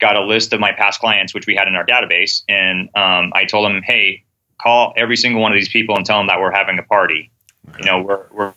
got 0.00 0.16
a 0.16 0.24
list 0.24 0.54
of 0.54 0.58
my 0.58 0.72
past 0.72 1.00
clients, 1.00 1.34
which 1.34 1.46
we 1.46 1.54
had 1.54 1.68
in 1.68 1.76
our 1.76 1.84
database, 1.84 2.42
and 2.48 2.88
um, 2.94 3.32
I 3.34 3.44
told 3.44 3.66
them, 3.66 3.82
"Hey, 3.82 4.24
call 4.58 4.94
every 4.96 5.18
single 5.18 5.42
one 5.42 5.52
of 5.52 5.56
these 5.56 5.68
people 5.68 5.96
and 5.96 6.06
tell 6.06 6.16
them 6.16 6.28
that 6.28 6.40
we're 6.40 6.50
having 6.50 6.78
a 6.78 6.82
party. 6.82 7.30
Okay. 7.68 7.80
You 7.80 7.84
know, 7.84 8.00
we're 8.00 8.24
we're 8.32 8.54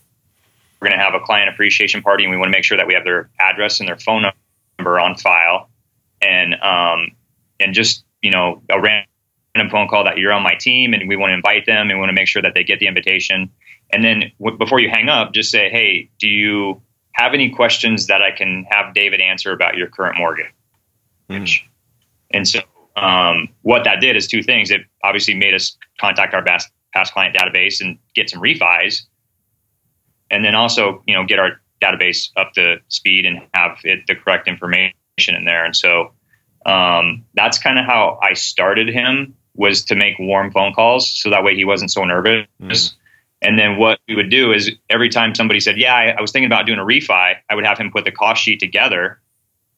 we're 0.79 0.88
going 0.88 0.98
to 0.98 1.03
have 1.03 1.13
a 1.13 1.20
client 1.20 1.50
appreciation 1.50 2.01
party, 2.01 2.24
and 2.24 2.32
we 2.32 2.38
want 2.38 2.48
to 2.48 2.58
make 2.58 2.63
sure 2.63 2.77
that 2.77 2.88
we 2.88 2.94
have 2.94 3.03
their 3.03 3.29
address 3.38 3.82
and 3.82 3.89
their 3.89 3.98
phone 3.98 4.24
number 4.79 4.98
on 4.98 5.17
file, 5.17 5.70
and 6.22 6.55
um, 6.63 7.12
and 7.60 7.74
just 7.74 8.05
you 8.22 8.32
know 8.32 8.62
a 8.70 8.79
random 8.79 9.70
phone 9.70 9.89
call 9.89 10.05
that 10.05 10.20
you're 10.20 10.32
on 10.32 10.41
my 10.41 10.55
team, 10.55 10.94
and 10.94 11.10
we 11.10 11.17
want 11.17 11.32
to 11.32 11.34
invite 11.34 11.65
them, 11.65 11.89
and 11.89 11.98
we 11.98 12.00
want 12.00 12.12
to 12.12 12.15
make 12.15 12.29
sure 12.29 12.41
that 12.41 12.53
they 12.53 12.63
get 12.63 12.79
the 12.79 12.88
invitation." 12.88 13.51
And 13.92 14.04
then 14.04 14.32
w- 14.39 14.58
before 14.58 14.80
you 14.80 14.89
hang 14.89 15.10
up, 15.10 15.34
just 15.34 15.51
say, 15.51 15.70
hey, 15.70 16.10
do 16.20 16.27
you 16.27 16.82
have 17.13 17.34
any 17.34 17.50
questions 17.50 18.08
that 18.08 18.22
I 18.22 18.32
can 18.32 18.65
have 18.70 18.94
David 18.94 19.22
answer 19.22 19.51
about 19.51 19.77
your 19.77 19.88
current 19.88 20.18
mortgage? 20.18 20.54
Mm. 21.30 21.62
And 22.32 22.48
so 22.48 22.60
um, 22.96 23.50
what 23.62 23.84
that 23.86 24.01
did 24.01 24.15
is 24.15 24.27
two 24.27 24.44
things. 24.44 24.72
It 24.72 24.82
obviously 25.04 25.34
made 25.34 25.54
us 25.54 25.77
contact 26.00 26.34
our 26.34 26.44
past, 26.44 26.70
past 26.94 27.13
client 27.13 27.36
database 27.36 27.82
and 27.82 27.98
get 28.13 28.30
some 28.30 28.42
refis. 28.42 29.04
And 30.32 30.44
then 30.44 30.56
also, 30.56 31.04
you 31.06 31.13
know, 31.13 31.25
get 31.25 31.39
our 31.39 31.62
database 31.82 32.30
up 32.36 32.54
to 32.54 32.77
speed 32.88 33.25
and 33.25 33.42
have 33.54 33.77
it 33.84 34.08
the 34.08 34.15
correct 34.15 34.48
information 34.48 34.94
in 35.27 35.46
there. 35.46 35.65
And 35.65 35.75
so 35.75 36.12
um, 36.65 37.25
that's 37.34 37.60
kind 37.60 37.77
of 37.77 37.86
how 37.86 38.20
I 38.22 38.34
started 38.34 38.89
him 38.89 39.36
was 39.56 39.86
to 39.86 39.96
make 39.96 40.20
warm 40.20 40.51
phone 40.51 40.74
calls 40.74 41.10
so 41.10 41.30
that 41.30 41.44
way 41.44 41.56
he 41.56 41.63
wasn't 41.63 41.92
so 41.92 42.04
nervous. 42.04 42.48
Mm. 42.62 42.94
And 43.46 43.60
then 43.60 43.78
what 43.78 44.00
we 44.08 44.16
would 44.16 44.32
do 44.32 44.52
is 44.52 44.72
every 44.90 45.10
time 45.10 45.36
somebody 45.36 45.60
said, 45.60 45.78
"Yeah, 45.78 45.94
I, 45.94 46.16
I, 46.18 46.22
was 46.22 46.32
thinking 46.32 46.48
about 46.48 46.66
doing 46.66 46.80
a 46.80 46.84
refi," 46.84 47.36
I 47.48 47.56
would 47.56 47.66
have 47.66 47.78
him 47.78 47.92
put 47.92 48.04
the 48.04 48.12
cost 48.12 48.44
sheet 48.44 48.60
together. 48.60 49.22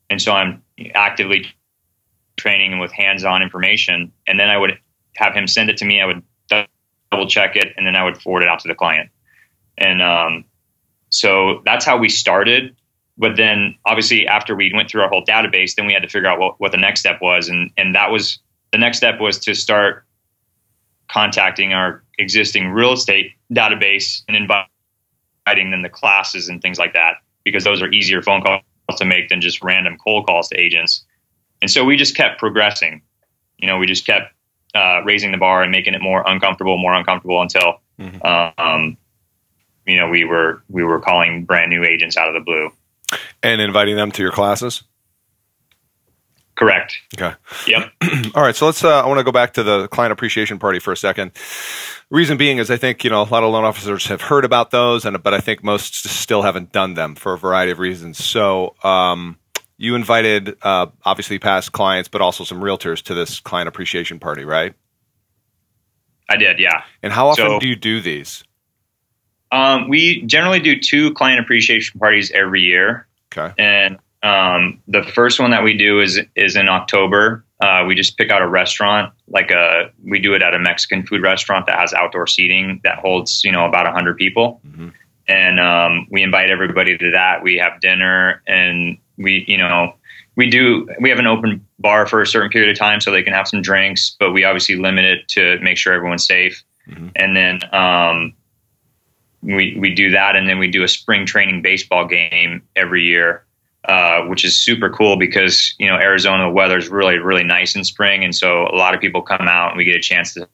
And 0.10 0.22
so 0.22 0.32
I'm 0.32 0.64
actively 0.96 1.48
training 2.38 2.72
him 2.72 2.80
with 2.80 2.94
hands-on 2.94 3.42
information, 3.42 4.14
and 4.26 4.40
then 4.40 4.50
I 4.50 4.58
would 4.58 4.80
have 5.18 5.34
him 5.34 5.48
send 5.48 5.70
it 5.70 5.76
to 5.78 5.86
me. 5.86 6.00
I 6.00 6.06
would 6.06 6.24
double 7.12 7.28
check 7.28 7.58
it, 7.58 7.74
and 7.76 7.86
then 7.86 7.98
I 7.98 8.06
would 8.06 8.22
forward 8.22 8.44
it 8.44 8.48
out 8.48 8.60
to 8.60 8.70
the 8.70 8.76
client. 8.76 9.10
And 9.78 10.02
um, 10.02 10.46
so 11.10 11.62
that's 11.66 11.84
how 11.84 11.98
we 11.98 12.08
started. 12.08 12.74
But 13.18 13.36
then, 13.36 13.76
obviously, 13.86 14.28
after 14.28 14.56
we 14.56 14.72
went 14.74 14.90
through 14.90 15.02
our 15.02 15.10
whole 15.10 15.26
database, 15.26 15.76
then 15.76 15.88
we 15.88 15.94
had 15.94 16.04
to 16.04 16.10
figure 16.10 16.30
out 16.30 16.40
what, 16.40 16.58
what 16.62 16.72
the 16.72 16.78
next 16.78 17.02
step 17.02 17.20
was, 17.22 17.50
and 17.50 17.72
and 17.76 17.96
that 17.96 18.12
was 18.12 18.40
the 18.72 18.78
next 18.78 18.98
step 18.98 19.20
was 19.20 19.40
to 19.40 19.54
start 19.54 20.06
contacting 21.10 21.74
our 21.74 22.04
existing 22.18 22.70
real 22.70 22.94
estate 22.94 23.32
database 23.54 24.24
and 24.28 24.36
inviting 24.36 25.72
them 25.72 25.84
to 25.84 25.90
classes 25.90 26.50
and 26.50 26.62
things 26.62 26.78
like 26.78 26.94
that 26.94 27.16
because 27.44 27.64
those 27.64 27.82
are 27.82 27.90
easier 27.92 28.22
phone 28.22 28.42
calls 28.42 28.62
to 28.96 29.06
make 29.06 29.30
than 29.30 29.42
just 29.42 29.64
random 29.64 29.98
cold 30.04 30.26
calls 30.26 30.50
to 30.50 30.60
agents. 30.60 31.06
And 31.62 31.70
so 31.70 31.84
we 31.84 31.96
just 31.96 32.16
kept 32.16 32.40
progressing. 32.40 33.02
You 33.58 33.68
know, 33.68 33.78
we 33.78 33.88
just 33.88 34.06
kept 34.06 34.34
uh, 34.76 35.02
raising 35.06 35.32
the 35.32 35.38
bar 35.38 35.64
and 35.64 35.72
making 35.72 35.94
it 35.94 36.02
more 36.02 36.24
uncomfortable, 36.28 36.78
more 36.78 36.94
uncomfortable 36.94 37.42
until, 37.42 37.82
mm-hmm. 38.00 38.62
um, 38.62 38.98
you 39.86 39.98
know, 39.98 40.10
we 40.10 40.26
were 40.26 40.62
we 40.70 40.84
were 40.84 41.00
calling 41.00 41.46
brand 41.46 41.70
new 41.70 41.84
agents 41.84 42.18
out 42.18 42.28
of 42.28 42.34
the 42.34 42.42
blue 42.42 42.72
and 43.44 43.62
inviting 43.62 43.96
them 43.96 44.12
to 44.12 44.22
your 44.22 44.32
classes. 44.32 44.84
Correct. 46.58 46.98
Okay. 47.16 47.36
Yep. 47.68 47.92
All 48.36 48.42
right. 48.42 48.56
So 48.56 48.66
let's. 48.66 48.84
Uh, 48.84 49.04
I 49.04 49.06
want 49.06 49.20
to 49.20 49.24
go 49.24 49.32
back 49.32 49.54
to 49.54 49.64
the 49.64 49.88
client 49.90 50.12
appreciation 50.12 50.58
party 50.58 50.80
for 50.80 50.92
a 50.92 50.98
second. 50.98 51.32
Reason 52.10 52.36
being 52.36 52.58
is 52.58 52.72
I 52.72 52.78
think 52.78 53.04
you 53.04 53.12
know 53.12 53.22
a 53.22 53.30
lot 53.30 53.44
of 53.44 53.52
loan 53.52 53.64
officers 53.64 54.08
have 54.08 54.22
heard 54.22 54.44
about 54.44 54.72
those, 54.72 55.06
and 55.06 55.22
but 55.22 55.36
I 55.36 55.40
think 55.40 55.64
most 55.64 56.08
still 56.08 56.42
haven't 56.42 56.72
done 56.72 56.96
them 56.96 57.14
for 57.14 57.34
a 57.34 57.38
variety 57.38 57.72
of 57.72 57.78
reasons. 57.78 58.24
So 58.24 58.74
um, 58.84 59.38
you 59.78 59.94
invited 59.94 60.58
uh, 60.64 60.88
obviously 61.06 61.38
past 61.38 61.74
clients, 61.74 62.10
but 62.10 62.22
also 62.22 62.44
some 62.44 62.60
realtors 62.60 63.04
to 63.04 63.14
this 63.14 63.40
client 63.40 63.68
appreciation 63.68 64.18
party, 64.18 64.44
right? 64.44 64.74
I 66.28 66.38
did. 66.38 66.58
Yeah. 66.58 66.84
And 67.04 67.14
how 67.14 67.28
often 67.28 67.46
so, 67.46 67.60
do 67.60 67.68
you 67.68 67.76
do 67.76 68.02
these? 68.02 68.44
Um, 69.52 69.90
we 69.90 70.24
generally 70.24 70.60
do 70.60 70.80
two 70.80 71.14
client 71.14 71.40
appreciation 71.40 72.00
parties 72.00 72.32
every 72.32 72.62
year. 72.62 73.08
Okay. 73.32 73.54
And 73.60 74.00
um, 74.24 74.82
the 74.88 75.04
first 75.04 75.40
one 75.40 75.52
that 75.52 75.64
we 75.64 75.78
do 75.78 76.00
is 76.00 76.20
is 76.36 76.56
in 76.56 76.70
October. 76.70 77.44
Uh, 77.60 77.84
we 77.88 77.96
just 77.96 78.18
pick 78.18 78.32
out 78.32 78.42
a 78.42 78.48
restaurant, 78.48 79.14
like 79.28 79.52
a 79.52 79.92
we 80.04 80.20
do 80.20 80.34
it 80.34 80.42
at 80.42 80.54
a 80.54 80.60
Mexican 80.60 81.06
food 81.06 81.22
restaurant 81.22 81.66
that 81.68 81.80
has 81.80 81.94
outdoor 81.94 82.28
seating 82.28 82.82
that 82.84 83.00
holds 83.00 83.44
you 83.44 83.52
know 83.52 83.66
about 83.66 83.92
hundred 83.92 84.18
people, 84.18 84.60
mm-hmm. 84.68 84.90
and 85.28 85.60
um, 85.60 86.08
we 86.10 86.24
invite 86.24 86.50
everybody 86.50 86.98
to 86.98 87.12
that. 87.12 87.44
We 87.44 87.58
have 87.58 87.80
dinner 87.80 88.42
and 88.48 88.98
we 89.18 89.46
you 89.48 89.58
know 89.58 89.94
we 90.36 90.50
do 90.50 90.88
we 91.00 91.10
have 91.10 91.20
an 91.20 91.28
open 91.28 91.66
bar 91.80 92.08
for 92.08 92.22
a 92.22 92.28
certain 92.28 92.50
period 92.50 92.72
of 92.72 92.78
time 92.78 93.02
so 93.02 93.12
they 93.12 93.24
can 93.24 93.34
have 93.34 93.48
some 93.48 93.62
drinks, 93.62 94.16
but 94.20 94.32
we 94.32 94.44
obviously 94.44 94.76
limit 94.76 95.06
it 95.06 95.28
to 95.30 95.60
make 95.62 95.78
sure 95.78 95.94
everyone's 95.94 96.26
safe. 96.26 96.64
Mm-hmm. 96.90 97.10
And 97.16 97.36
then 97.36 97.60
um, 97.72 98.34
we 99.44 99.78
we 99.80 99.94
do 99.94 100.10
that, 100.12 100.36
and 100.36 100.50
then 100.50 100.58
we 100.58 100.72
do 100.72 100.84
a 100.84 100.88
spring 100.88 101.28
training 101.28 101.62
baseball 101.62 102.08
game 102.08 102.64
every 102.76 103.04
year 103.04 103.44
uh, 103.88 104.22
which 104.25 104.44
is 104.44 104.60
super 104.60 104.89
cool 104.89 105.17
because 105.17 105.74
you 105.79 105.88
know 105.88 105.96
Arizona 105.96 106.50
weather 106.50 106.77
is 106.77 106.89
really 106.89 107.17
really 107.17 107.44
nice 107.44 107.75
in 107.75 107.84
spring, 107.84 108.24
and 108.24 108.36
so 108.36 108.67
a 108.67 108.75
lot 108.75 108.94
of 108.94 109.01
people 109.01 109.22
come 109.22 109.48
out 109.48 109.70
and 109.70 109.77
we 109.77 109.86
get 109.86 109.96
a 109.96 110.01
chance 110.01 110.34
to 110.34 110.48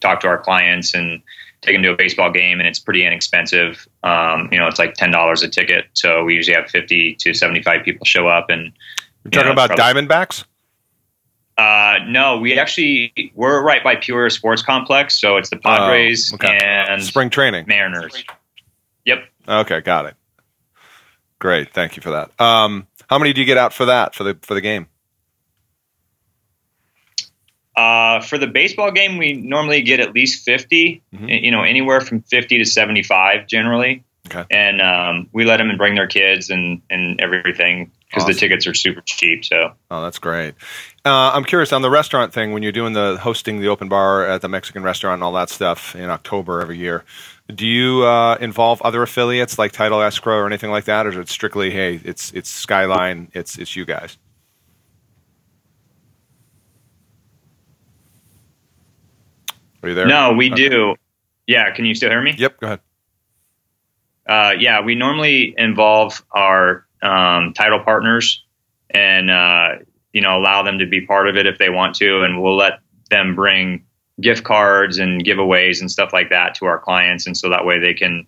talk 0.00 0.20
to 0.20 0.26
our 0.26 0.38
clients 0.38 0.94
and 0.94 1.22
take 1.62 1.74
them 1.74 1.82
to 1.82 1.92
a 1.92 1.96
baseball 1.96 2.30
game, 2.30 2.58
and 2.58 2.68
it's 2.68 2.78
pretty 2.78 3.04
inexpensive. 3.04 3.88
Um, 4.02 4.48
you 4.52 4.58
know, 4.58 4.66
it's 4.68 4.78
like 4.78 4.94
ten 4.94 5.10
dollars 5.10 5.42
a 5.42 5.48
ticket, 5.48 5.86
so 5.94 6.24
we 6.24 6.34
usually 6.34 6.56
have 6.56 6.70
fifty 6.70 7.14
to 7.16 7.34
seventy 7.34 7.62
five 7.62 7.84
people 7.84 8.04
show 8.04 8.28
up. 8.28 8.50
And 8.50 8.72
you're 9.24 9.30
talking 9.30 9.46
know, 9.46 9.52
about 9.52 9.70
probably, 9.70 10.02
Diamondbacks. 10.02 10.44
Uh, 11.58 11.98
no, 12.06 12.38
we 12.38 12.58
actually 12.58 13.32
we're 13.34 13.62
right 13.62 13.82
by 13.82 13.96
Peoria 13.96 14.30
Sports 14.30 14.62
Complex, 14.62 15.18
so 15.20 15.36
it's 15.36 15.50
the 15.50 15.56
Padres 15.56 16.32
oh, 16.32 16.36
okay. 16.36 16.58
and 16.62 17.02
spring 17.02 17.30
training 17.30 17.64
Mariners. 17.66 18.24
Yep. 19.06 19.24
Okay, 19.48 19.80
got 19.80 20.06
it. 20.06 20.14
Great, 21.38 21.72
thank 21.72 21.96
you 21.96 22.02
for 22.02 22.10
that. 22.10 22.40
Um, 22.40 22.86
how 23.08 23.18
many 23.18 23.32
do 23.32 23.40
you 23.40 23.46
get 23.46 23.58
out 23.58 23.72
for 23.72 23.86
that 23.86 24.14
for 24.14 24.24
the 24.24 24.38
for 24.42 24.54
the 24.54 24.60
game? 24.60 24.88
Uh, 27.76 28.20
for 28.20 28.38
the 28.38 28.46
baseball 28.46 28.90
game, 28.90 29.18
we 29.18 29.34
normally 29.34 29.82
get 29.82 30.00
at 30.00 30.14
least 30.14 30.42
50, 30.44 31.02
mm-hmm. 31.12 31.28
you 31.28 31.50
know, 31.50 31.62
anywhere 31.62 32.00
from 32.00 32.22
50 32.22 32.58
to 32.58 32.64
75 32.64 33.46
generally. 33.46 34.02
Okay. 34.26 34.44
And 34.50 34.80
um, 34.80 35.28
we 35.32 35.44
let 35.44 35.58
them 35.58 35.76
bring 35.76 35.94
their 35.94 36.06
kids 36.06 36.48
and, 36.48 36.80
and 36.88 37.20
everything 37.20 37.92
because 38.08 38.24
awesome. 38.24 38.34
the 38.34 38.40
tickets 38.40 38.66
are 38.66 38.74
super 38.74 39.02
cheap. 39.02 39.44
So. 39.44 39.72
Oh, 39.90 40.02
that's 40.02 40.18
great. 40.18 40.54
Uh, 41.04 41.32
I'm 41.34 41.44
curious 41.44 41.72
on 41.72 41.82
the 41.82 41.90
restaurant 41.90 42.32
thing 42.32 42.52
when 42.52 42.62
you're 42.62 42.72
doing 42.72 42.94
the 42.94 43.18
hosting 43.18 43.60
the 43.60 43.68
open 43.68 43.88
bar 43.88 44.26
at 44.26 44.40
the 44.40 44.48
Mexican 44.48 44.82
restaurant 44.82 45.14
and 45.14 45.22
all 45.22 45.32
that 45.32 45.50
stuff 45.50 45.94
in 45.94 46.08
October 46.08 46.62
every 46.62 46.78
year. 46.78 47.04
Do 47.54 47.66
you 47.66 48.04
uh, 48.04 48.36
involve 48.40 48.82
other 48.82 49.02
affiliates 49.02 49.58
like 49.58 49.70
Title 49.72 50.02
Escrow 50.02 50.36
or 50.36 50.46
anything 50.46 50.70
like 50.70 50.84
that, 50.84 51.06
or 51.06 51.10
is 51.10 51.16
it 51.16 51.28
strictly 51.28 51.70
hey, 51.70 52.00
it's 52.04 52.32
it's 52.32 52.50
Skyline, 52.50 53.30
it's 53.34 53.56
it's 53.56 53.76
you 53.76 53.84
guys? 53.84 54.18
Are 59.82 59.88
you 59.88 59.94
there? 59.94 60.06
No, 60.06 60.32
we 60.32 60.52
okay. 60.52 60.68
do. 60.68 60.96
Yeah, 61.46 61.70
can 61.70 61.84
you 61.84 61.94
still 61.94 62.10
hear 62.10 62.20
me? 62.20 62.34
Yep, 62.36 62.58
go 62.58 62.66
ahead. 62.66 62.80
Uh, 64.26 64.54
yeah, 64.58 64.80
we 64.80 64.96
normally 64.96 65.54
involve 65.56 66.24
our 66.32 66.84
um, 67.00 67.52
title 67.52 67.78
partners 67.78 68.44
and 68.90 69.30
uh, 69.30 69.68
you 70.12 70.20
know 70.20 70.36
allow 70.36 70.64
them 70.64 70.80
to 70.80 70.86
be 70.86 71.06
part 71.06 71.28
of 71.28 71.36
it 71.36 71.46
if 71.46 71.58
they 71.58 71.70
want 71.70 71.94
to, 71.96 72.22
and 72.22 72.42
we'll 72.42 72.56
let 72.56 72.80
them 73.08 73.36
bring 73.36 73.85
gift 74.20 74.44
cards 74.44 74.98
and 74.98 75.24
giveaways 75.24 75.80
and 75.80 75.90
stuff 75.90 76.12
like 76.12 76.30
that 76.30 76.54
to 76.54 76.64
our 76.64 76.78
clients 76.78 77.26
and 77.26 77.36
so 77.36 77.50
that 77.50 77.66
way 77.66 77.78
they 77.78 77.94
can 77.94 78.26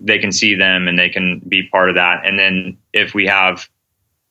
they 0.00 0.18
can 0.18 0.32
see 0.32 0.54
them 0.54 0.86
and 0.86 0.98
they 0.98 1.08
can 1.08 1.40
be 1.48 1.66
part 1.68 1.88
of 1.88 1.94
that 1.94 2.24
and 2.26 2.38
then 2.38 2.76
if 2.92 3.14
we 3.14 3.26
have 3.26 3.68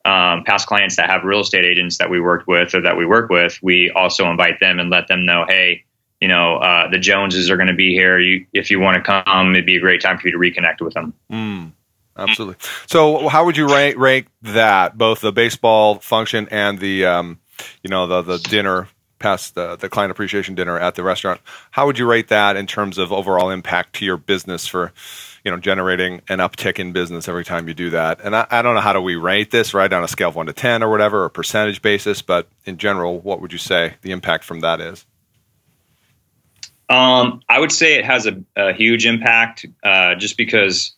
um, 0.04 0.44
past 0.44 0.68
clients 0.68 0.96
that 0.96 1.08
have 1.08 1.24
real 1.24 1.40
estate 1.40 1.64
agents 1.64 1.96
that 1.98 2.10
we 2.10 2.20
worked 2.20 2.46
with 2.46 2.74
or 2.74 2.80
that 2.82 2.96
we 2.96 3.06
work 3.06 3.28
with 3.28 3.58
we 3.62 3.90
also 3.90 4.30
invite 4.30 4.60
them 4.60 4.78
and 4.78 4.90
let 4.90 5.08
them 5.08 5.26
know 5.26 5.44
hey 5.48 5.84
you 6.20 6.28
know 6.28 6.56
uh, 6.58 6.88
the 6.88 6.98
joneses 6.98 7.50
are 7.50 7.56
going 7.56 7.68
to 7.68 7.74
be 7.74 7.92
here 7.92 8.20
you, 8.20 8.46
if 8.52 8.70
you 8.70 8.78
want 8.78 8.96
to 8.96 9.02
come 9.02 9.52
it'd 9.52 9.66
be 9.66 9.76
a 9.76 9.80
great 9.80 10.00
time 10.00 10.18
for 10.18 10.28
you 10.28 10.32
to 10.32 10.38
reconnect 10.38 10.80
with 10.80 10.94
them 10.94 11.12
mm. 11.30 11.72
absolutely. 12.16 12.56
So, 12.86 13.28
how 13.28 13.44
would 13.46 13.56
you 13.56 13.66
rank 13.66 13.96
rank 13.98 14.28
that 14.42 14.96
both 14.96 15.20
the 15.20 15.32
baseball 15.32 15.96
function 15.96 16.46
and 16.50 16.78
the 16.78 17.06
um, 17.06 17.40
you 17.82 17.90
know 17.90 18.06
the 18.06 18.22
the 18.22 18.38
dinner 18.38 18.88
past 19.24 19.54
the 19.54 19.74
the 19.76 19.88
client 19.88 20.10
appreciation 20.10 20.54
dinner 20.54 20.78
at 20.78 20.94
the 20.94 21.02
restaurant? 21.02 21.40
How 21.70 21.86
would 21.86 21.98
you 21.98 22.06
rate 22.06 22.28
that 22.28 22.56
in 22.56 22.66
terms 22.66 22.98
of 22.98 23.10
overall 23.10 23.50
impact 23.50 23.94
to 23.96 24.04
your 24.04 24.18
business 24.18 24.66
for 24.66 24.92
you 25.44 25.50
know 25.50 25.56
generating 25.56 26.20
an 26.28 26.40
uptick 26.40 26.78
in 26.78 26.92
business 26.92 27.26
every 27.26 27.44
time 27.44 27.66
you 27.66 27.72
do 27.72 27.90
that? 27.90 28.20
And 28.22 28.36
I, 28.36 28.46
I 28.50 28.62
don't 28.62 28.74
know 28.74 28.82
how 28.82 28.92
do 28.92 29.00
we 29.00 29.16
rate 29.16 29.50
this 29.50 29.72
right 29.72 29.90
on 29.90 30.04
a 30.04 30.08
scale 30.08 30.28
of 30.28 30.36
one 30.36 30.46
to 30.46 30.52
ten 30.52 30.82
or 30.82 30.90
whatever, 30.90 31.24
or 31.24 31.30
percentage 31.30 31.80
basis, 31.80 32.20
but 32.20 32.48
in 32.66 32.76
general, 32.76 33.18
what 33.18 33.40
would 33.40 33.52
you 33.52 33.58
say 33.58 33.94
the 34.02 34.12
impact 34.12 34.44
from 34.44 34.60
that 34.60 34.80
is? 34.80 35.06
Um, 36.88 37.40
I 37.48 37.60
would 37.60 37.72
say 37.72 37.94
it 37.94 38.04
has 38.04 38.26
a, 38.26 38.42
a 38.54 38.74
huge 38.74 39.06
impact, 39.06 39.64
uh, 39.82 40.16
just 40.16 40.36
because 40.36 40.93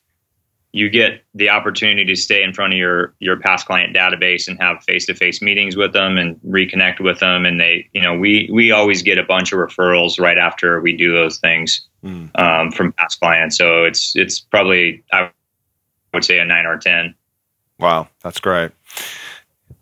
you 0.76 0.90
get 0.90 1.24
the 1.34 1.48
opportunity 1.48 2.04
to 2.04 2.14
stay 2.14 2.42
in 2.42 2.52
front 2.52 2.74
of 2.74 2.78
your 2.78 3.14
your 3.18 3.40
past 3.40 3.66
client 3.66 3.96
database 3.96 4.46
and 4.46 4.60
have 4.60 4.84
face 4.84 5.06
to 5.06 5.14
face 5.14 5.40
meetings 5.40 5.74
with 5.74 5.94
them 5.94 6.18
and 6.18 6.36
reconnect 6.46 7.00
with 7.00 7.18
them. 7.18 7.46
And 7.46 7.58
they, 7.58 7.88
you 7.94 8.02
know, 8.02 8.14
we 8.14 8.50
we 8.52 8.72
always 8.72 9.02
get 9.02 9.16
a 9.16 9.22
bunch 9.22 9.54
of 9.54 9.58
referrals 9.58 10.20
right 10.20 10.36
after 10.36 10.78
we 10.82 10.94
do 10.94 11.14
those 11.14 11.38
things 11.38 11.80
mm. 12.04 12.30
um, 12.38 12.70
from 12.72 12.92
past 12.92 13.18
clients. 13.20 13.56
So 13.56 13.84
it's 13.84 14.14
it's 14.16 14.38
probably 14.38 15.02
I 15.14 15.30
would 16.12 16.24
say 16.24 16.38
a 16.40 16.44
nine 16.44 16.66
or 16.66 16.76
ten. 16.76 17.14
Wow, 17.78 18.08
that's 18.22 18.38
great. 18.38 18.70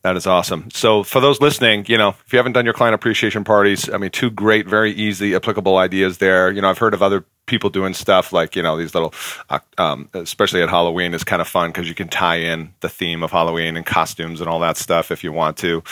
That 0.04 0.18
is 0.18 0.26
awesome. 0.26 0.70
So, 0.70 1.02
for 1.02 1.18
those 1.18 1.40
listening, 1.40 1.86
you 1.88 1.96
know, 1.96 2.10
if 2.10 2.30
you 2.30 2.36
haven't 2.36 2.52
done 2.52 2.66
your 2.66 2.74
client 2.74 2.94
appreciation 2.94 3.42
parties, 3.42 3.88
I 3.88 3.96
mean, 3.96 4.10
two 4.10 4.30
great, 4.30 4.66
very 4.66 4.92
easy, 4.92 5.34
applicable 5.34 5.78
ideas 5.78 6.18
there. 6.18 6.50
You 6.50 6.60
know, 6.60 6.68
I've 6.68 6.76
heard 6.76 6.92
of 6.92 7.02
other 7.02 7.24
people 7.46 7.70
doing 7.70 7.94
stuff 7.94 8.30
like, 8.30 8.54
you 8.54 8.62
know, 8.62 8.76
these 8.76 8.94
little, 8.94 9.14
uh, 9.48 9.60
um, 9.78 10.10
especially 10.12 10.60
at 10.62 10.68
Halloween, 10.68 11.14
is 11.14 11.24
kind 11.24 11.40
of 11.40 11.48
fun 11.48 11.70
because 11.70 11.88
you 11.88 11.94
can 11.94 12.08
tie 12.08 12.36
in 12.36 12.74
the 12.80 12.88
theme 12.90 13.22
of 13.22 13.30
Halloween 13.30 13.78
and 13.78 13.86
costumes 13.86 14.42
and 14.42 14.50
all 14.50 14.60
that 14.60 14.76
stuff 14.76 15.10
if 15.10 15.24
you 15.24 15.32
want 15.32 15.56
to. 15.58 15.82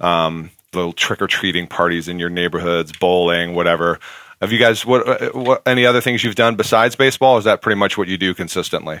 Um, 0.00 0.50
little 0.72 0.94
trick 0.94 1.20
or 1.20 1.26
treating 1.26 1.66
parties 1.66 2.08
in 2.08 2.18
your 2.18 2.30
neighborhoods, 2.30 2.92
bowling, 2.98 3.54
whatever. 3.54 4.00
Have 4.40 4.50
you 4.50 4.58
guys 4.58 4.86
what, 4.86 5.06
uh, 5.06 5.30
what 5.32 5.60
any 5.66 5.84
other 5.84 6.00
things 6.00 6.24
you've 6.24 6.36
done 6.36 6.56
besides 6.56 6.96
baseball? 6.96 7.36
is 7.36 7.44
that 7.44 7.60
pretty 7.60 7.78
much 7.78 7.98
what 7.98 8.08
you 8.08 8.16
do 8.16 8.32
consistently? 8.32 9.00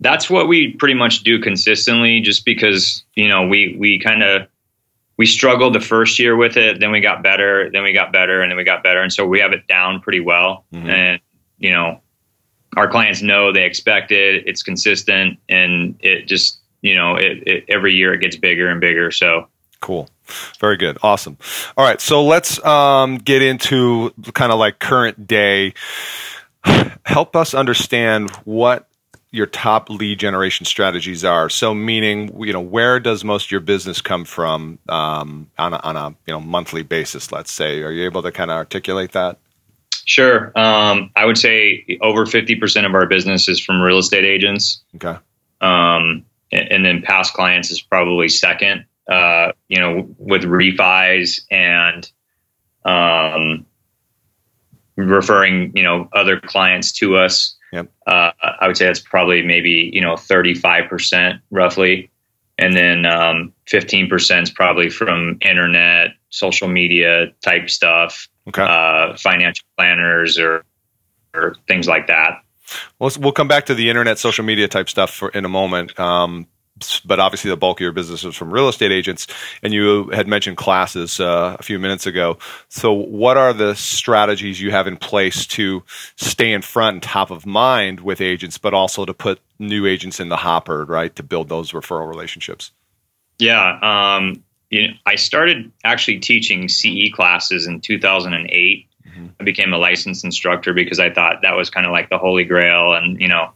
That's 0.00 0.28
what 0.28 0.48
we 0.48 0.72
pretty 0.72 0.94
much 0.94 1.22
do 1.22 1.40
consistently 1.40 2.20
just 2.20 2.44
because 2.44 3.04
you 3.14 3.28
know 3.28 3.46
we 3.46 3.76
we 3.78 3.98
kind 3.98 4.22
of 4.22 4.46
we 5.16 5.26
struggled 5.26 5.74
the 5.74 5.80
first 5.80 6.18
year 6.18 6.36
with 6.36 6.56
it 6.56 6.80
then 6.80 6.90
we 6.90 7.00
got 7.00 7.22
better 7.22 7.70
then 7.70 7.82
we 7.82 7.92
got 7.92 8.12
better 8.12 8.42
and 8.42 8.50
then 8.50 8.56
we 8.56 8.64
got 8.64 8.82
better 8.82 9.00
and 9.00 9.12
so 9.12 9.26
we 9.26 9.40
have 9.40 9.52
it 9.52 9.66
down 9.66 10.00
pretty 10.00 10.20
well. 10.20 10.64
Mm-hmm. 10.72 10.90
and 10.90 11.20
you 11.58 11.70
know 11.70 12.00
our 12.76 12.88
clients 12.88 13.22
know 13.22 13.52
they 13.52 13.64
expect 13.64 14.10
it 14.10 14.44
it's 14.46 14.62
consistent 14.62 15.38
and 15.48 15.96
it 16.00 16.26
just 16.26 16.58
you 16.82 16.94
know 16.96 17.16
it, 17.16 17.46
it 17.46 17.64
every 17.68 17.94
year 17.94 18.12
it 18.12 18.20
gets 18.20 18.36
bigger 18.36 18.68
and 18.68 18.80
bigger 18.80 19.10
so. 19.10 19.48
Cool. 19.80 20.08
Very 20.60 20.78
good. 20.78 20.96
Awesome. 21.02 21.36
All 21.76 21.84
right 21.84 22.00
so 22.00 22.24
let's 22.24 22.62
um, 22.64 23.18
get 23.18 23.42
into 23.42 24.10
kind 24.32 24.50
of 24.50 24.58
like 24.58 24.78
current 24.78 25.26
day. 25.26 25.74
Help 27.04 27.36
us 27.36 27.54
understand 27.54 28.30
what 28.44 28.88
your 29.34 29.46
top 29.46 29.90
lead 29.90 30.20
generation 30.20 30.64
strategies 30.64 31.24
are. 31.24 31.50
So, 31.50 31.74
meaning, 31.74 32.34
you 32.40 32.52
know, 32.52 32.60
where 32.60 33.00
does 33.00 33.24
most 33.24 33.46
of 33.46 33.50
your 33.50 33.60
business 33.60 34.00
come 34.00 34.24
from 34.24 34.78
um, 34.88 35.50
on, 35.58 35.74
a, 35.74 35.78
on 35.78 35.96
a 35.96 36.10
you 36.26 36.32
know 36.32 36.40
monthly 36.40 36.82
basis? 36.82 37.32
Let's 37.32 37.50
say, 37.50 37.82
are 37.82 37.90
you 37.90 38.04
able 38.04 38.22
to 38.22 38.30
kind 38.30 38.50
of 38.50 38.56
articulate 38.56 39.12
that? 39.12 39.38
Sure. 40.06 40.52
Um, 40.56 41.10
I 41.16 41.24
would 41.24 41.36
say 41.36 41.98
over 42.00 42.26
fifty 42.26 42.54
percent 42.54 42.86
of 42.86 42.94
our 42.94 43.06
business 43.06 43.48
is 43.48 43.58
from 43.58 43.80
real 43.80 43.98
estate 43.98 44.24
agents. 44.24 44.82
Okay. 44.94 45.18
Um, 45.60 46.24
and, 46.52 46.70
and, 46.70 46.84
then 46.84 47.02
past 47.02 47.32
clients 47.32 47.70
is 47.70 47.80
probably 47.80 48.28
second. 48.28 48.84
Uh, 49.08 49.52
you 49.68 49.80
know, 49.80 50.08
with 50.18 50.42
refis 50.42 51.40
and 51.50 52.10
um, 52.84 53.66
referring 54.96 55.76
you 55.76 55.82
know 55.82 56.08
other 56.12 56.38
clients 56.38 56.92
to 56.92 57.16
us 57.16 57.56
Yep. 57.74 57.90
Uh, 58.06 58.30
I 58.60 58.68
would 58.68 58.76
say 58.76 58.86
that's 58.86 59.00
probably 59.00 59.42
maybe 59.42 59.90
you 59.92 60.00
know 60.00 60.16
35 60.16 60.88
percent 60.88 61.40
roughly, 61.50 62.08
and 62.56 62.76
then 62.76 63.04
um, 63.04 63.52
15 63.66 64.08
percent 64.08 64.48
is 64.48 64.50
probably 64.54 64.88
from 64.90 65.38
internet, 65.40 66.10
social 66.30 66.68
media 66.68 67.32
type 67.42 67.68
stuff, 67.68 68.28
okay. 68.48 68.62
uh, 68.62 69.16
financial 69.16 69.66
planners 69.76 70.38
or 70.38 70.64
or 71.34 71.56
things 71.66 71.88
like 71.88 72.06
that. 72.06 72.42
We'll, 73.00 73.10
we'll 73.18 73.32
come 73.32 73.48
back 73.48 73.66
to 73.66 73.74
the 73.74 73.90
internet, 73.90 74.18
social 74.18 74.44
media 74.44 74.68
type 74.68 74.88
stuff 74.88 75.12
for, 75.12 75.30
in 75.30 75.44
a 75.44 75.48
moment. 75.48 75.98
Um, 75.98 76.46
but 77.04 77.20
obviously 77.20 77.50
the 77.50 77.56
bulk 77.56 77.78
of 77.78 77.82
your 77.82 77.92
business 77.92 78.24
is 78.24 78.34
from 78.34 78.52
real 78.52 78.68
estate 78.68 78.90
agents 78.90 79.26
and 79.62 79.72
you 79.72 80.08
had 80.10 80.26
mentioned 80.26 80.56
classes 80.56 81.20
uh, 81.20 81.56
a 81.58 81.62
few 81.62 81.78
minutes 81.78 82.06
ago. 82.06 82.36
So 82.68 82.92
what 82.92 83.36
are 83.36 83.52
the 83.52 83.74
strategies 83.74 84.60
you 84.60 84.70
have 84.72 84.86
in 84.86 84.96
place 84.96 85.46
to 85.48 85.82
stay 86.16 86.52
in 86.52 86.62
front 86.62 86.94
and 86.94 87.02
top 87.02 87.30
of 87.30 87.46
mind 87.46 88.00
with 88.00 88.20
agents 88.20 88.58
but 88.58 88.74
also 88.74 89.04
to 89.04 89.14
put 89.14 89.40
new 89.58 89.86
agents 89.86 90.18
in 90.18 90.28
the 90.28 90.36
hopper 90.36 90.84
right 90.84 91.14
to 91.16 91.22
build 91.22 91.48
those 91.48 91.72
referral 91.72 92.08
relationships? 92.08 92.72
Yeah 93.38 93.78
um, 93.82 94.42
you 94.70 94.88
know, 94.88 94.94
i 95.06 95.14
started 95.14 95.70
actually 95.84 96.18
teaching 96.18 96.68
ce 96.68 97.12
classes 97.12 97.66
in 97.66 97.80
2008 97.80 98.88
mm-hmm. 99.06 99.26
i 99.38 99.44
became 99.44 99.72
a 99.72 99.78
licensed 99.78 100.24
instructor 100.24 100.72
because 100.72 100.98
i 100.98 101.10
thought 101.10 101.42
that 101.42 101.56
was 101.56 101.70
kind 101.70 101.86
of 101.86 101.92
like 101.92 102.10
the 102.10 102.18
holy 102.18 102.44
grail 102.44 102.92
and 102.92 103.20
you 103.20 103.28
know 103.28 103.52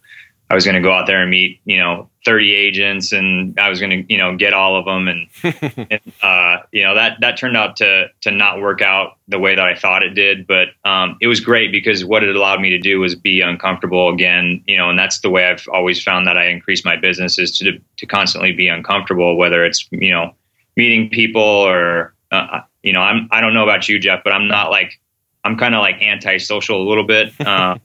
I 0.51 0.55
was 0.55 0.65
going 0.65 0.77
to 0.77 0.81
go 0.81 0.93
out 0.93 1.07
there 1.07 1.21
and 1.21 1.31
meet, 1.31 1.61
you 1.67 1.77
know, 1.77 2.09
30 2.25 2.55
agents 2.55 3.13
and 3.13 3.59
I 3.61 3.69
was 3.69 3.81
going 3.81 3.91
to, 3.91 4.13
you 4.13 4.19
know, 4.19 4.35
get 4.35 4.55
all 4.55 4.77
of 4.77 4.87
them. 4.87 5.07
And, 5.07 5.29
and 5.91 6.13
uh, 6.23 6.65
you 6.73 6.83
know, 6.83 6.95
that, 6.95 7.19
that 7.21 7.37
turned 7.37 7.57
out 7.57 7.77
to, 7.77 8.07
to 8.23 8.31
not 8.31 8.61
work 8.61 8.81
out 8.81 9.19
the 9.29 9.39
way 9.39 9.55
that 9.55 9.65
I 9.65 9.75
thought 9.75 10.03
it 10.03 10.15
did. 10.15 10.47
But 10.47 10.69
um, 10.85 11.19
it 11.21 11.27
was 11.27 11.41
great 11.41 11.71
because 11.71 12.03
what 12.03 12.25
it 12.25 12.35
allowed 12.35 12.63
me 12.63 12.71
to 12.71 12.79
do 12.79 12.99
was 13.01 13.15
be 13.15 13.43
uncomfortable 13.43 14.09
again, 14.09 14.63
you 14.67 14.79
know, 14.79 14.89
and 14.89 14.99
that's 14.99 15.21
the 15.21 15.29
way 15.29 15.47
I've 15.47 15.67
always 15.71 16.03
found 16.03 16.27
that 16.27 16.39
I 16.39 16.47
increase 16.47 16.83
my 16.83 16.97
business 16.97 17.39
is 17.39 17.57
to, 17.59 17.79
to 17.99 18.07
constantly 18.07 18.53
be 18.53 18.69
uncomfortable, 18.69 19.37
whether 19.37 19.65
it's, 19.65 19.87
you 19.91 20.11
know, 20.11 20.35
meeting 20.77 21.11
people 21.11 21.43
or, 21.43 22.15
uh, 22.31 22.61
you 22.83 22.95
know, 22.95 23.01
I'm, 23.01 23.29
I 23.33 23.43
don't 23.43 23.53
know 23.53 23.65
about 23.65 23.89
you, 23.89 23.99
Jeff, 23.99 24.25
but 24.25 24.33
I'm 24.33 24.49
not 24.49 24.71
like, 24.71 24.99
I'm 25.45 25.59
kind 25.59 25.75
of 25.75 25.81
like 25.81 26.01
antisocial 26.01 26.83
a 26.83 26.87
little 26.89 27.05
bit. 27.05 27.33
Um, 27.47 27.81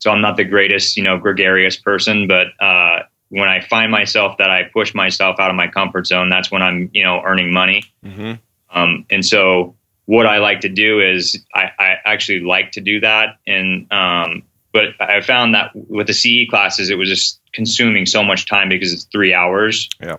so 0.00 0.10
I'm 0.10 0.20
not 0.20 0.36
the 0.36 0.44
greatest, 0.44 0.96
you 0.96 1.04
know, 1.04 1.18
gregarious 1.18 1.76
person, 1.76 2.26
but 2.26 2.48
uh, 2.58 3.04
when 3.28 3.48
I 3.48 3.60
find 3.60 3.92
myself 3.92 4.38
that 4.38 4.50
I 4.50 4.64
push 4.64 4.94
myself 4.94 5.38
out 5.38 5.50
of 5.50 5.56
my 5.56 5.68
comfort 5.68 6.06
zone, 6.06 6.30
that's 6.30 6.50
when 6.50 6.62
I'm, 6.62 6.90
you 6.92 7.04
know, 7.04 7.22
earning 7.24 7.52
money. 7.52 7.84
Mm-hmm. 8.04 8.32
Um, 8.76 9.04
and 9.10 9.24
so 9.24 9.76
what 10.06 10.26
I 10.26 10.38
like 10.38 10.60
to 10.60 10.68
do 10.68 11.00
is 11.00 11.44
I, 11.54 11.70
I 11.78 11.96
actually 12.04 12.40
like 12.40 12.72
to 12.72 12.80
do 12.80 13.00
that. 13.00 13.38
And, 13.46 13.92
um, 13.92 14.42
but 14.72 14.88
I 15.00 15.20
found 15.20 15.54
that 15.54 15.70
with 15.74 16.06
the 16.06 16.14
CE 16.14 16.48
classes, 16.48 16.90
it 16.90 16.96
was 16.96 17.08
just 17.08 17.40
consuming 17.52 18.06
so 18.06 18.22
much 18.22 18.46
time 18.46 18.68
because 18.68 18.92
it's 18.92 19.04
three 19.04 19.34
hours. 19.34 19.88
Yeah. 20.00 20.16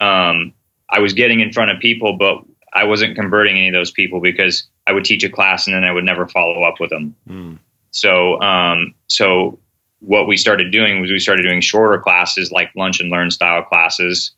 Um, 0.00 0.52
I 0.90 0.98
was 0.98 1.12
getting 1.12 1.40
in 1.40 1.52
front 1.52 1.70
of 1.70 1.78
people, 1.78 2.16
but 2.18 2.42
I 2.72 2.84
wasn't 2.84 3.14
converting 3.14 3.56
any 3.56 3.68
of 3.68 3.74
those 3.74 3.90
people 3.90 4.20
because 4.20 4.66
I 4.86 4.92
would 4.92 5.04
teach 5.04 5.22
a 5.24 5.30
class 5.30 5.66
and 5.66 5.76
then 5.76 5.84
I 5.84 5.92
would 5.92 6.04
never 6.04 6.26
follow 6.26 6.64
up 6.64 6.80
with 6.80 6.90
them. 6.90 7.14
Mm. 7.28 7.58
So, 7.92 8.40
um, 8.40 8.94
so 9.06 9.58
what 10.00 10.26
we 10.26 10.36
started 10.36 10.72
doing 10.72 11.00
was 11.00 11.10
we 11.10 11.20
started 11.20 11.42
doing 11.42 11.60
shorter 11.60 12.00
classes, 12.00 12.50
like 12.50 12.70
lunch 12.74 13.00
and 13.00 13.10
learn 13.10 13.30
style 13.30 13.62
classes, 13.62 14.32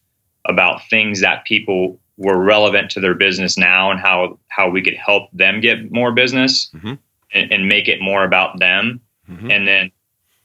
about 0.45 0.83
things 0.91 1.23
that 1.23 1.45
people 1.47 1.99
were 2.17 2.39
relevant 2.39 2.91
to 2.91 3.01
their 3.01 3.15
business 3.15 3.57
now 3.57 3.91
and 3.91 3.99
how 3.99 4.39
how 4.49 4.69
we 4.69 4.83
could 4.83 4.95
help 4.95 5.31
them 5.33 5.61
get 5.61 5.91
more 5.91 6.13
business 6.13 6.71
mm-hmm. 6.75 6.95
and, 7.33 7.53
and, 7.53 7.69
make 7.69 7.89
it 7.89 8.01
more 8.01 8.25
about 8.25 8.59
them. 8.61 9.01
Mm-hmm. 9.29 9.51
And 9.51 9.67
then 9.67 9.91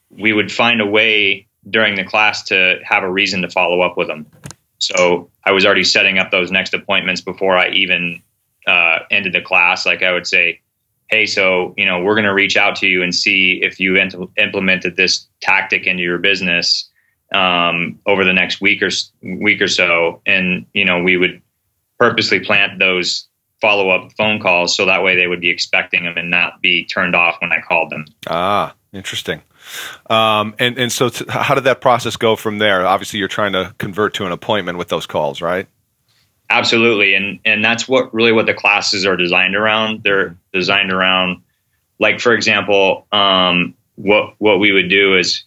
we 0.10 0.34
would 0.34 0.52
find 0.52 0.82
a 0.82 0.86
way 0.86 1.48
during 1.70 1.96
the 1.96 2.04
class 2.04 2.44
to 2.44 2.80
have 2.84 3.04
a 3.04 3.12
reason 3.12 3.42
to 3.42 3.50
follow 3.50 3.82
up 3.82 3.98
with 3.98 4.08
them. 4.08 4.26
So 4.80 5.30
I 5.44 5.52
was 5.52 5.66
already 5.66 5.84
setting 5.84 6.18
up 6.18 6.32
those 6.32 6.50
next 6.50 6.74
appointments 6.74 7.22
before 7.22 7.56
I 7.56 7.70
even 7.70 8.24
uh, 8.66 9.00
ended 9.12 9.34
the 9.34 9.42
class. 9.42 9.86
Like 9.86 10.02
I 10.02 10.12
would 10.12 10.26
say, 10.26 10.62
hey, 11.10 11.26
so 11.26 11.74
you 11.78 11.86
know 11.86 12.02
we're 12.02 12.16
going 12.16 12.26
to 12.26 12.34
reach 12.34 12.58
out 12.58 12.76
to 12.78 12.88
you 12.88 13.04
and 13.04 13.14
see 13.14 13.60
if 13.62 13.80
you 13.80 13.96
ent- 13.96 14.16
implemented 14.38 14.96
this 14.96 15.28
tactic 15.42 15.86
into 15.86 16.04
your 16.04 16.18
business 16.18 16.90
um, 17.34 18.00
over 18.06 18.24
the 18.24 18.34
next 18.34 18.62
week 18.62 18.82
or 18.82 18.90
week 19.22 19.62
or 19.62 19.68
so, 19.68 20.22
and 20.26 20.66
you 20.74 20.86
know 20.86 21.02
we 21.02 21.18
would 21.18 21.42
purposely 22.00 22.40
plant 22.40 22.80
those 22.80 23.28
follow 23.62 23.90
up 23.90 24.12
phone 24.14 24.40
calls 24.40 24.76
so 24.76 24.86
that 24.86 25.04
way 25.04 25.16
they 25.16 25.28
would 25.28 25.42
be 25.42 25.50
expecting 25.50 26.06
them 26.06 26.18
and 26.18 26.30
not 26.30 26.62
be 26.62 26.86
turned 26.86 27.16
off 27.16 27.36
when 27.42 27.52
I 27.52 27.60
called 27.60 27.90
them. 27.90 28.06
Ah, 28.28 28.74
interesting. 28.94 29.42
Um, 30.10 30.56
and 30.60 30.78
and 30.78 30.92
so, 30.92 31.10
t- 31.10 31.26
how 31.28 31.56
did 31.56 31.66
that 31.66 31.82
process 31.82 32.16
go 32.16 32.36
from 32.36 32.58
there? 32.58 32.86
Obviously, 32.86 33.20
you're 33.20 33.28
trying 33.28 33.54
to 33.54 33.76
convert 33.78 34.14
to 34.16 34.26
an 34.26 34.32
appointment 34.32 34.78
with 34.78 34.88
those 34.88 35.06
calls, 35.06 35.42
right? 35.42 35.68
Absolutely, 36.50 37.14
and 37.14 37.40
and 37.46 37.64
that's 37.64 37.88
what 37.88 38.14
really 38.14 38.32
what 38.32 38.46
the 38.46 38.54
classes 38.54 39.06
are 39.06 39.16
designed 39.16 39.56
around. 39.56 40.04
They're 40.04 40.36
designed 40.52 40.92
around, 40.92 41.44
like 42.00 42.20
for 42.20 42.34
example, 42.34 43.06
um, 43.12 43.76
what 43.96 44.34
what 44.40 44.60
we 44.60 44.72
would 44.72 44.90
do 44.90 45.18
is 45.18 45.44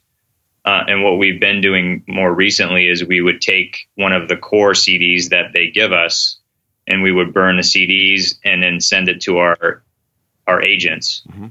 Uh, 0.64 0.84
and 0.86 1.02
what 1.02 1.18
we've 1.18 1.40
been 1.40 1.60
doing 1.60 2.04
more 2.06 2.32
recently 2.32 2.86
is 2.86 3.02
we 3.02 3.20
would 3.20 3.40
take 3.40 3.88
one 3.96 4.12
of 4.12 4.28
the 4.28 4.36
core 4.36 4.74
CDs 4.74 5.30
that 5.30 5.52
they 5.52 5.70
give 5.70 5.92
us, 5.92 6.38
and 6.86 7.02
we 7.02 7.10
would 7.10 7.34
burn 7.34 7.56
the 7.56 7.64
CDs 7.64 8.38
and 8.44 8.62
then 8.62 8.80
send 8.80 9.08
it 9.08 9.20
to 9.22 9.38
our 9.38 9.82
our 10.46 10.62
agents. 10.62 11.22
Mm-hmm. 11.28 11.48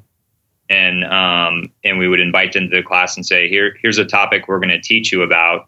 And 0.69 1.03
um, 1.03 1.73
and 1.83 1.99
we 1.99 2.07
would 2.07 2.21
invite 2.21 2.53
them 2.53 2.69
to 2.69 2.75
the 2.77 2.83
class 2.83 3.17
and 3.17 3.25
say, 3.25 3.49
here 3.49 3.75
here's 3.81 3.97
a 3.97 4.05
topic 4.05 4.47
we're 4.47 4.59
going 4.59 4.69
to 4.69 4.79
teach 4.81 5.11
you 5.11 5.23
about. 5.23 5.67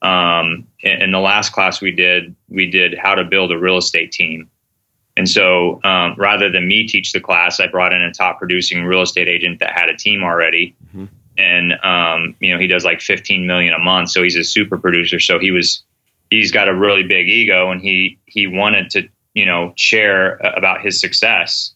Um, 0.00 0.66
in, 0.80 1.10
the 1.10 1.18
last 1.18 1.52
class 1.52 1.80
we 1.80 1.90
did, 1.90 2.34
we 2.48 2.70
did 2.70 2.96
how 2.96 3.14
to 3.14 3.24
build 3.24 3.50
a 3.50 3.58
real 3.58 3.78
estate 3.78 4.12
team. 4.12 4.48
And 5.16 5.28
so 5.28 5.80
um, 5.82 6.14
rather 6.16 6.50
than 6.50 6.68
me 6.68 6.86
teach 6.86 7.12
the 7.12 7.20
class, 7.20 7.58
I 7.58 7.66
brought 7.66 7.92
in 7.92 8.00
a 8.00 8.12
top 8.12 8.38
producing 8.38 8.84
real 8.84 9.02
estate 9.02 9.28
agent 9.28 9.58
that 9.58 9.72
had 9.72 9.88
a 9.88 9.96
team 9.96 10.22
already. 10.22 10.76
Mm-hmm 10.94 11.06
and 11.38 11.72
um, 11.84 12.34
you 12.40 12.52
know 12.52 12.60
he 12.60 12.66
does 12.66 12.84
like 12.84 13.00
15 13.00 13.46
million 13.46 13.72
a 13.72 13.78
month 13.78 14.10
so 14.10 14.22
he's 14.22 14.36
a 14.36 14.44
super 14.44 14.76
producer 14.76 15.20
so 15.20 15.38
he 15.38 15.50
was 15.50 15.82
he's 16.30 16.52
got 16.52 16.68
a 16.68 16.74
really 16.74 17.04
big 17.04 17.28
ego 17.28 17.70
and 17.70 17.80
he 17.80 18.18
he 18.26 18.46
wanted 18.46 18.90
to 18.90 19.08
you 19.34 19.46
know 19.46 19.72
share 19.76 20.34
about 20.56 20.82
his 20.82 21.00
success 21.00 21.72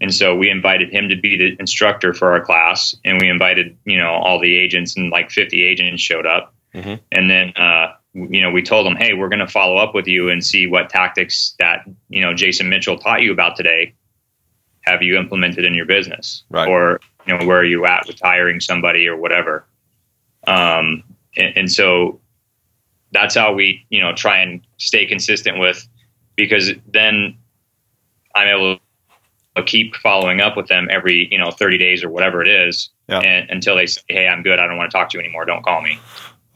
and 0.00 0.12
so 0.12 0.36
we 0.36 0.50
invited 0.50 0.92
him 0.92 1.08
to 1.08 1.16
be 1.16 1.36
the 1.36 1.56
instructor 1.58 2.12
for 2.12 2.32
our 2.32 2.44
class 2.44 2.94
and 3.04 3.20
we 3.20 3.28
invited 3.28 3.76
you 3.84 3.96
know 3.96 4.10
all 4.10 4.38
the 4.38 4.54
agents 4.54 4.96
and 4.96 5.10
like 5.10 5.30
50 5.30 5.64
agents 5.64 6.02
showed 6.02 6.26
up 6.26 6.54
mm-hmm. 6.76 6.94
and 7.12 7.30
then 7.30 7.52
uh, 7.56 7.94
you 8.14 8.40
know 8.40 8.50
we 8.50 8.62
told 8.62 8.86
them 8.86 8.96
hey 8.96 9.14
we're 9.14 9.28
going 9.28 9.40
to 9.40 9.48
follow 9.48 9.76
up 9.76 9.94
with 9.94 10.06
you 10.06 10.28
and 10.30 10.44
see 10.44 10.66
what 10.66 10.88
tactics 10.88 11.54
that 11.58 11.84
you 12.08 12.20
know 12.20 12.34
jason 12.34 12.68
mitchell 12.68 12.98
taught 12.98 13.22
you 13.22 13.32
about 13.32 13.56
today 13.56 13.94
have 14.82 15.02
you 15.02 15.16
implemented 15.16 15.64
in 15.64 15.74
your 15.74 15.86
business 15.86 16.44
right. 16.50 16.68
or 16.68 17.00
you 17.26 17.36
know 17.36 17.44
where 17.46 17.58
are 17.58 17.64
you 17.64 17.84
at 17.84 18.06
with 18.06 18.18
hiring 18.20 18.60
somebody 18.60 19.06
or 19.06 19.16
whatever 19.16 19.66
um, 20.46 21.02
and, 21.36 21.56
and, 21.56 21.72
so 21.72 22.20
that's 23.10 23.34
how 23.34 23.52
we 23.52 23.84
you 23.90 24.00
know 24.00 24.14
try 24.14 24.38
and 24.38 24.64
stay 24.78 25.06
consistent 25.06 25.58
with 25.58 25.86
because 26.36 26.70
then 26.86 27.36
i'm 28.34 28.48
able 28.48 28.78
to 29.56 29.62
keep 29.64 29.94
following 29.96 30.40
up 30.40 30.56
with 30.56 30.68
them 30.68 30.88
every 30.90 31.28
you 31.30 31.38
know 31.38 31.50
30 31.50 31.78
days 31.78 32.04
or 32.04 32.10
whatever 32.10 32.42
it 32.42 32.48
is 32.48 32.90
yeah. 33.08 33.20
and, 33.20 33.50
until 33.50 33.76
they 33.76 33.86
say 33.86 34.00
hey 34.08 34.28
i'm 34.28 34.42
good 34.42 34.58
i 34.58 34.66
don't 34.66 34.76
want 34.76 34.90
to 34.90 34.96
talk 34.96 35.10
to 35.10 35.18
you 35.18 35.24
anymore 35.24 35.44
don't 35.44 35.64
call 35.64 35.82
me 35.82 35.98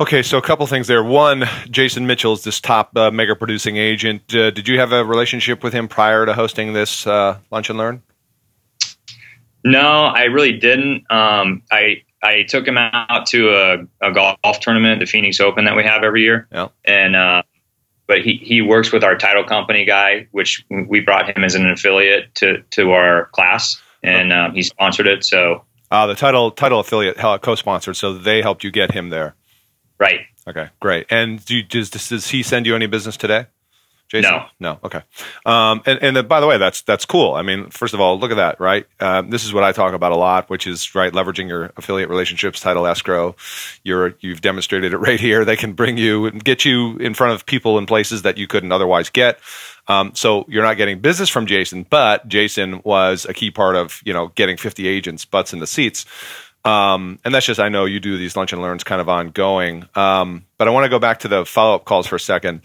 Okay, 0.00 0.22
so 0.22 0.38
a 0.38 0.42
couple 0.42 0.66
things 0.66 0.86
there. 0.86 1.04
One, 1.04 1.44
Jason 1.68 2.06
Mitchell 2.06 2.32
is 2.32 2.42
this 2.42 2.58
top 2.58 2.96
uh, 2.96 3.10
mega 3.10 3.36
producing 3.36 3.76
agent. 3.76 4.34
Uh, 4.34 4.50
did 4.50 4.66
you 4.66 4.78
have 4.80 4.92
a 4.92 5.04
relationship 5.04 5.62
with 5.62 5.74
him 5.74 5.88
prior 5.88 6.24
to 6.24 6.32
hosting 6.32 6.72
this 6.72 7.06
uh, 7.06 7.36
lunch 7.50 7.68
and 7.68 7.78
learn? 7.78 8.02
No, 9.62 10.06
I 10.06 10.22
really 10.22 10.56
didn't. 10.56 11.04
Um, 11.10 11.62
I 11.70 12.02
I 12.22 12.44
took 12.44 12.66
him 12.66 12.78
out 12.78 13.26
to 13.26 13.50
a, 13.50 13.86
a, 14.00 14.12
golf 14.12 14.60
tournament, 14.60 15.00
the 15.00 15.06
Phoenix 15.06 15.38
Open 15.38 15.66
that 15.66 15.76
we 15.76 15.84
have 15.84 16.02
every 16.02 16.22
year. 16.22 16.48
Yeah. 16.50 16.68
And 16.86 17.14
uh, 17.14 17.42
but 18.06 18.22
he 18.22 18.40
he 18.42 18.62
works 18.62 18.92
with 18.92 19.04
our 19.04 19.18
title 19.18 19.44
company 19.44 19.84
guy, 19.84 20.28
which 20.30 20.64
we 20.70 21.00
brought 21.00 21.28
him 21.28 21.44
as 21.44 21.54
an 21.54 21.68
affiliate 21.68 22.34
to 22.36 22.62
to 22.70 22.92
our 22.92 23.26
class, 23.32 23.78
and 24.02 24.32
um, 24.32 24.54
he 24.54 24.62
sponsored 24.62 25.06
it. 25.06 25.24
So. 25.24 25.62
Uh, 25.90 26.06
the 26.06 26.14
title 26.14 26.52
title 26.52 26.80
affiliate 26.80 27.18
co-sponsored, 27.18 27.96
so 27.96 28.14
they 28.14 28.40
helped 28.40 28.64
you 28.64 28.70
get 28.70 28.92
him 28.92 29.10
there. 29.10 29.34
Right. 30.00 30.20
Okay, 30.48 30.68
great. 30.80 31.06
And 31.10 31.44
do 31.44 31.56
you, 31.56 31.62
does 31.62 31.90
does 31.90 32.28
he 32.28 32.42
send 32.42 32.66
you 32.66 32.74
any 32.74 32.86
business 32.86 33.16
today? 33.16 33.46
Jason? 34.10 34.32
No, 34.32 34.46
no. 34.58 34.78
Okay. 34.82 35.02
Um, 35.46 35.82
and 35.86 36.02
and 36.02 36.16
the, 36.16 36.24
by 36.24 36.40
the 36.40 36.46
way, 36.48 36.58
that's 36.58 36.82
that's 36.82 37.04
cool. 37.04 37.34
I 37.34 37.42
mean, 37.42 37.70
first 37.70 37.94
of 37.94 38.00
all, 38.00 38.18
look 38.18 38.32
at 38.32 38.38
that, 38.38 38.58
right? 38.58 38.84
Um, 38.98 39.30
this 39.30 39.44
is 39.44 39.54
what 39.54 39.62
I 39.62 39.70
talk 39.70 39.94
about 39.94 40.10
a 40.10 40.16
lot, 40.16 40.50
which 40.50 40.66
is 40.66 40.96
right 40.96 41.12
leveraging 41.12 41.48
your 41.48 41.72
affiliate 41.76 42.08
relationships, 42.08 42.60
title 42.60 42.88
escrow. 42.88 43.36
You're 43.84 44.16
you've 44.18 44.40
demonstrated 44.40 44.92
it 44.92 44.98
right 44.98 45.20
here. 45.20 45.44
They 45.44 45.54
can 45.54 45.74
bring 45.74 45.96
you 45.96 46.26
and 46.26 46.42
get 46.42 46.64
you 46.64 46.96
in 46.96 47.14
front 47.14 47.34
of 47.34 47.46
people 47.46 47.78
in 47.78 47.86
places 47.86 48.22
that 48.22 48.36
you 48.36 48.48
couldn't 48.48 48.72
otherwise 48.72 49.10
get. 49.10 49.38
Um, 49.86 50.12
so 50.16 50.44
you're 50.48 50.64
not 50.64 50.76
getting 50.76 50.98
business 50.98 51.28
from 51.28 51.46
Jason, 51.46 51.86
but 51.88 52.26
Jason 52.26 52.80
was 52.84 53.26
a 53.26 53.32
key 53.32 53.52
part 53.52 53.76
of 53.76 54.02
you 54.04 54.12
know 54.12 54.32
getting 54.34 54.56
50 54.56 54.88
agents 54.88 55.24
butts 55.24 55.52
in 55.52 55.60
the 55.60 55.68
seats. 55.68 56.04
Um, 56.64 57.18
and 57.24 57.34
that's 57.34 57.46
just 57.46 57.58
I 57.58 57.70
know 57.70 57.86
you 57.86 58.00
do 58.00 58.18
these 58.18 58.36
lunch 58.36 58.52
and 58.52 58.60
learns 58.60 58.84
kind 58.84 59.00
of 59.00 59.08
ongoing. 59.08 59.84
Um, 59.94 60.44
but 60.58 60.68
I 60.68 60.70
want 60.70 60.84
to 60.84 60.90
go 60.90 60.98
back 60.98 61.20
to 61.20 61.28
the 61.28 61.46
follow 61.46 61.74
up 61.74 61.84
calls 61.84 62.06
for 62.06 62.16
a 62.16 62.20
second 62.20 62.62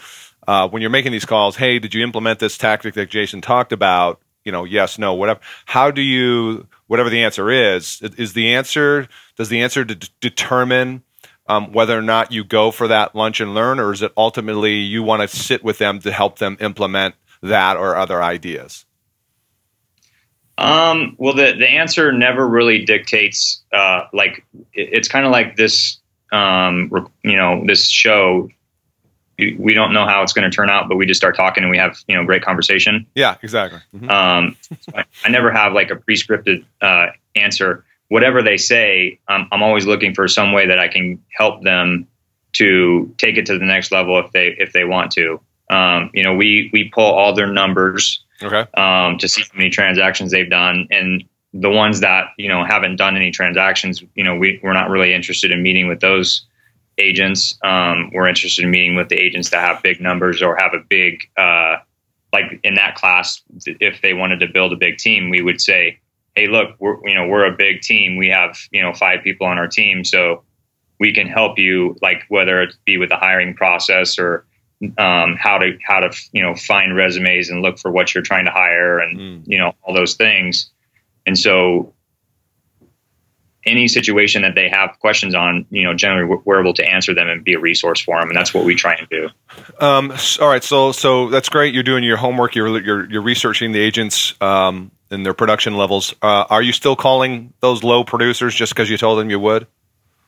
uh, 0.47 0.67
when 0.69 0.81
you're 0.81 0.91
making 0.91 1.11
these 1.11 1.25
calls, 1.25 1.55
hey, 1.55 1.79
did 1.79 1.93
you 1.93 2.03
implement 2.03 2.39
this 2.39 2.57
tactic 2.57 2.93
that 2.95 3.09
Jason 3.09 3.41
talked 3.41 3.71
about? 3.71 4.21
You 4.43 4.51
know, 4.51 4.63
yes, 4.63 4.99
no, 4.99 5.13
whatever. 5.13 5.39
How 5.65 5.89
do 5.91 6.01
you, 6.01 6.67
whatever 6.87 7.09
the 7.09 7.23
answer 7.23 7.49
is, 7.49 8.01
is 8.01 8.33
the 8.33 8.53
answer, 8.53 9.07
does 9.37 9.49
the 9.49 9.61
answer 9.61 9.83
de- 9.83 10.07
determine 10.21 11.03
um, 11.47 11.71
whether 11.73 11.97
or 11.97 12.03
not 12.03 12.31
you 12.31 12.43
go 12.43 12.71
for 12.71 12.87
that 12.87 13.15
lunch 13.15 13.39
and 13.39 13.55
learn, 13.55 13.79
or 13.79 13.91
is 13.91 14.01
it 14.01 14.11
ultimately 14.17 14.75
you 14.75 15.03
want 15.03 15.21
to 15.21 15.27
sit 15.27 15.63
with 15.63 15.77
them 15.77 15.99
to 15.99 16.11
help 16.11 16.37
them 16.39 16.57
implement 16.59 17.15
that 17.41 17.77
or 17.77 17.95
other 17.95 18.21
ideas? 18.21 18.84
Um, 20.57 21.15
well, 21.17 21.33
the, 21.33 21.53
the 21.57 21.67
answer 21.67 22.11
never 22.11 22.47
really 22.47 22.85
dictates, 22.85 23.63
uh, 23.73 24.07
like, 24.13 24.45
it, 24.73 24.89
it's 24.93 25.07
kind 25.07 25.25
of 25.25 25.31
like 25.31 25.55
this, 25.55 25.99
um, 26.31 26.89
you 27.23 27.35
know, 27.35 27.63
this 27.65 27.89
show 27.89 28.49
we 29.37 29.73
don't 29.73 29.93
know 29.93 30.05
how 30.05 30.23
it's 30.23 30.33
going 30.33 30.49
to 30.49 30.55
turn 30.55 30.69
out, 30.69 30.87
but 30.87 30.95
we 30.95 31.05
just 31.05 31.19
start 31.19 31.35
talking 31.35 31.63
and 31.63 31.71
we 31.71 31.77
have 31.77 31.97
you 32.07 32.15
know 32.15 32.25
great 32.25 32.41
conversation. 32.41 33.05
Yeah, 33.15 33.35
exactly. 33.41 33.79
Mm-hmm. 33.93 34.09
Um, 34.09 34.57
so 34.79 34.91
I, 34.95 35.05
I, 35.23 35.29
never 35.29 35.51
have 35.51 35.73
like 35.73 35.91
a 35.91 35.95
pre-scripted 35.95 36.65
uh, 36.81 37.07
answer. 37.35 37.83
Whatever 38.07 38.43
they 38.43 38.57
say, 38.57 39.19
I'm 39.27 39.63
always 39.63 39.85
looking 39.85 40.13
for 40.13 40.27
some 40.27 40.53
way 40.53 40.67
that 40.67 40.79
I 40.79 40.87
can 40.87 41.23
help 41.31 41.63
them 41.63 42.07
to 42.53 43.13
take 43.17 43.37
it 43.37 43.47
to 43.47 43.57
the 43.57 43.65
next 43.65 43.91
level 43.91 44.19
if 44.19 44.31
they 44.31 44.55
if 44.57 44.71
they 44.71 44.85
want 44.85 45.11
to. 45.13 45.41
Um, 45.69 46.11
you 46.13 46.23
know, 46.23 46.35
we 46.35 46.69
we 46.71 46.89
pull 46.93 47.11
all 47.11 47.33
their 47.33 47.51
numbers 47.51 48.23
okay. 48.41 48.65
um, 48.79 49.17
to 49.17 49.27
see 49.27 49.41
how 49.41 49.57
many 49.57 49.69
transactions 49.69 50.31
they've 50.31 50.49
done, 50.49 50.87
and 50.91 51.23
the 51.53 51.69
ones 51.69 52.01
that 52.01 52.27
you 52.37 52.49
know 52.49 52.63
haven't 52.63 52.97
done 52.97 53.15
any 53.15 53.31
transactions, 53.31 54.03
you 54.15 54.23
know, 54.23 54.35
we 54.35 54.59
we're 54.61 54.73
not 54.73 54.89
really 54.89 55.13
interested 55.13 55.51
in 55.51 55.63
meeting 55.63 55.87
with 55.87 56.01
those 56.01 56.45
agents. 56.97 57.57
Um, 57.63 58.11
we're 58.13 58.27
interested 58.27 58.65
in 58.65 58.71
meeting 58.71 58.95
with 58.95 59.09
the 59.09 59.15
agents 59.15 59.49
that 59.49 59.61
have 59.61 59.81
big 59.81 60.01
numbers 60.01 60.41
or 60.41 60.55
have 60.55 60.73
a 60.73 60.79
big, 60.89 61.29
uh, 61.37 61.77
like 62.33 62.59
in 62.63 62.75
that 62.75 62.95
class, 62.95 63.41
if 63.65 64.01
they 64.01 64.13
wanted 64.13 64.39
to 64.41 64.47
build 64.47 64.73
a 64.73 64.75
big 64.75 64.97
team, 64.97 65.29
we 65.29 65.41
would 65.41 65.61
say, 65.61 65.99
"Hey, 66.35 66.47
look, 66.47 66.75
we're 66.79 66.97
you 67.07 67.15
know 67.15 67.27
we're 67.27 67.45
a 67.45 67.55
big 67.55 67.81
team. 67.81 68.17
We 68.17 68.27
have 68.29 68.57
you 68.71 68.81
know 68.81 68.93
five 68.93 69.23
people 69.23 69.47
on 69.47 69.57
our 69.57 69.67
team, 69.67 70.03
so 70.03 70.43
we 70.99 71.13
can 71.13 71.27
help 71.27 71.57
you, 71.57 71.97
like 72.01 72.23
whether 72.27 72.61
it 72.61 72.75
be 72.85 72.97
with 72.97 73.09
the 73.09 73.17
hiring 73.17 73.53
process 73.53 74.19
or." 74.19 74.45
Um, 74.97 75.35
how 75.39 75.57
to 75.57 75.77
how 75.85 75.99
to 75.99 76.11
you 76.31 76.43
know 76.43 76.55
find 76.55 76.95
resumes 76.95 77.49
and 77.49 77.61
look 77.61 77.79
for 77.79 77.91
what 77.91 78.13
you're 78.13 78.23
trying 78.23 78.45
to 78.45 78.51
hire 78.51 78.99
and 78.99 79.19
mm. 79.19 79.43
you 79.45 79.57
know 79.57 79.73
all 79.83 79.93
those 79.93 80.15
things 80.15 80.71
and 81.25 81.37
so 81.37 81.93
any 83.65 83.87
situation 83.87 84.43
that 84.43 84.53
they 84.53 84.69
have 84.69 84.97
questions 84.99 85.33
on, 85.33 85.65
you 85.71 85.83
know, 85.83 85.95
generally 85.95 86.39
we're 86.45 86.61
able 86.61 86.73
to 86.73 86.85
answer 86.87 87.13
them 87.13 87.27
and 87.27 87.43
be 87.43 87.53
a 87.53 87.59
resource 87.59 87.99
for 87.99 88.19
them, 88.19 88.29
and 88.29 88.37
that's 88.37 88.53
what 88.53 88.63
we 88.63 88.75
try 88.75 88.93
and 88.93 89.09
do. 89.09 89.29
Um, 89.79 90.13
all 90.39 90.47
right, 90.47 90.63
so 90.63 90.91
so 90.91 91.29
that's 91.29 91.49
great. 91.49 91.73
You're 91.73 91.83
doing 91.83 92.03
your 92.03 92.17
homework. 92.17 92.55
You're 92.55 92.79
you're, 92.79 93.09
you're 93.09 93.21
researching 93.21 93.71
the 93.71 93.79
agents 93.79 94.35
um, 94.39 94.91
and 95.09 95.25
their 95.25 95.33
production 95.33 95.75
levels. 95.77 96.13
Uh, 96.21 96.45
are 96.49 96.61
you 96.61 96.71
still 96.71 96.95
calling 96.95 97.53
those 97.59 97.83
low 97.83 98.03
producers 98.03 98.53
just 98.53 98.73
because 98.73 98.89
you 98.89 98.97
told 98.97 99.19
them 99.19 99.29
you 99.29 99.39
would? 99.39 99.67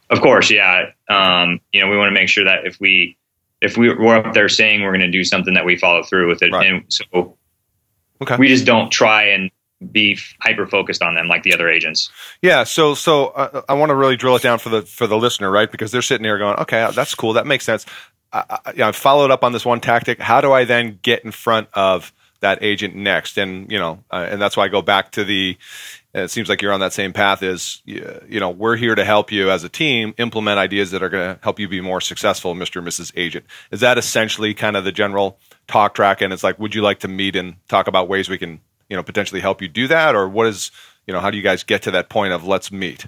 Of 0.09 0.21
course, 0.21 0.49
yeah. 0.49 0.91
Um, 1.09 1.59
you 1.71 1.81
know, 1.81 1.91
we 1.91 1.97
want 1.97 2.09
to 2.09 2.13
make 2.13 2.29
sure 2.29 2.45
that 2.45 2.65
if 2.65 2.79
we 2.79 3.17
if 3.61 3.77
we, 3.77 3.93
we're 3.93 4.15
up 4.15 4.33
there 4.33 4.49
saying 4.49 4.83
we're 4.83 4.91
going 4.91 5.01
to 5.01 5.11
do 5.11 5.23
something, 5.23 5.53
that 5.53 5.65
we 5.65 5.77
follow 5.77 6.03
through 6.03 6.27
with 6.27 6.41
it. 6.41 6.51
Right. 6.51 6.67
And 6.67 6.83
so 6.89 7.37
okay. 8.21 8.37
we 8.37 8.47
just 8.47 8.65
don't 8.65 8.91
try 8.91 9.23
and 9.23 9.49
be 9.91 10.17
hyper 10.41 10.65
focused 10.65 11.01
on 11.01 11.15
them 11.15 11.27
like 11.27 11.43
the 11.43 11.53
other 11.53 11.69
agents. 11.69 12.09
Yeah, 12.41 12.63
so 12.63 12.95
so 12.95 13.27
uh, 13.27 13.61
I 13.69 13.73
want 13.73 13.89
to 13.89 13.95
really 13.95 14.17
drill 14.17 14.35
it 14.35 14.41
down 14.41 14.59
for 14.59 14.69
the 14.69 14.81
for 14.81 15.05
the 15.07 15.17
listener, 15.17 15.51
right? 15.51 15.71
Because 15.71 15.91
they're 15.91 16.01
sitting 16.01 16.25
here 16.25 16.37
going, 16.37 16.57
"Okay, 16.57 16.89
that's 16.95 17.13
cool. 17.13 17.33
That 17.33 17.45
makes 17.45 17.65
sense." 17.65 17.85
I, 18.33 18.43
I, 18.49 18.71
you 18.71 18.79
know, 18.79 18.89
I 18.89 18.91
followed 18.91 19.31
up 19.31 19.43
on 19.43 19.53
this 19.53 19.65
one 19.65 19.79
tactic. 19.79 20.19
How 20.19 20.41
do 20.41 20.51
I 20.51 20.65
then 20.65 20.99
get 21.01 21.23
in 21.23 21.31
front 21.31 21.67
of 21.73 22.11
that 22.39 22.61
agent 22.61 22.95
next? 22.95 23.37
And 23.37 23.71
you 23.71 23.79
know, 23.79 24.03
uh, 24.11 24.27
and 24.29 24.41
that's 24.41 24.57
why 24.57 24.65
I 24.65 24.67
go 24.67 24.81
back 24.81 25.11
to 25.13 25.23
the. 25.23 25.57
It 26.13 26.31
seems 26.31 26.49
like 26.49 26.63
you're 26.63 26.73
on 26.73 26.79
that 26.79 26.93
same 26.93 27.13
path. 27.13 27.43
Is 27.43 27.81
you 27.85 28.39
know, 28.39 28.49
we're 28.49 28.75
here 28.75 28.95
to 28.95 29.05
help 29.05 29.31
you 29.31 29.51
as 29.51 29.63
a 29.63 29.69
team 29.69 30.13
implement 30.17 30.57
ideas 30.57 30.91
that 30.91 31.03
are 31.03 31.09
going 31.09 31.35
to 31.35 31.39
help 31.43 31.59
you 31.59 31.67
be 31.67 31.81
more 31.81 32.01
successful, 32.01 32.55
Mr. 32.55 32.77
and 32.77 32.87
Mrs. 32.87 33.11
Agent. 33.15 33.45
Is 33.71 33.81
that 33.81 33.97
essentially 33.97 34.53
kind 34.53 34.75
of 34.75 34.83
the 34.83 34.91
general 34.91 35.37
talk 35.67 35.93
track? 35.93 36.21
And 36.21 36.33
it's 36.33 36.43
like, 36.43 36.57
would 36.57 36.73
you 36.73 36.81
like 36.81 36.99
to 36.99 37.07
meet 37.07 37.35
and 37.35 37.55
talk 37.67 37.87
about 37.87 38.07
ways 38.07 38.29
we 38.29 38.37
can 38.37 38.61
you 38.89 38.95
know 38.95 39.03
potentially 39.03 39.41
help 39.41 39.61
you 39.61 39.67
do 39.67 39.87
that 39.87 40.15
or 40.15 40.27
what 40.27 40.47
is 40.47 40.71
you 41.05 41.13
know 41.13 41.19
how 41.19 41.31
do 41.31 41.37
you 41.37 41.43
guys 41.43 41.63
get 41.63 41.83
to 41.83 41.91
that 41.91 42.09
point 42.09 42.33
of 42.33 42.45
let's 42.45 42.71
meet 42.71 43.05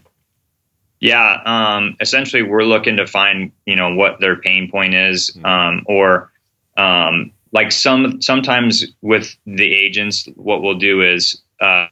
yeah 0.99 1.41
um, 1.45 1.95
essentially 1.99 2.43
we're 2.43 2.63
looking 2.63 2.97
to 2.97 3.07
find 3.07 3.51
you 3.65 3.75
know 3.75 3.95
what 3.95 4.19
their 4.19 4.37
pain 4.37 4.69
point 4.69 4.93
is 4.93 5.31
mm-hmm. 5.31 5.45
um, 5.45 5.83
or 5.85 6.31
um, 6.77 7.31
like 7.51 7.71
some 7.71 8.21
sometimes 8.21 8.85
with 9.01 9.35
the 9.45 9.73
agents 9.73 10.27
what 10.35 10.61
we'll 10.61 10.77
do 10.77 11.01
is 11.01 11.41
uh, 11.61 11.87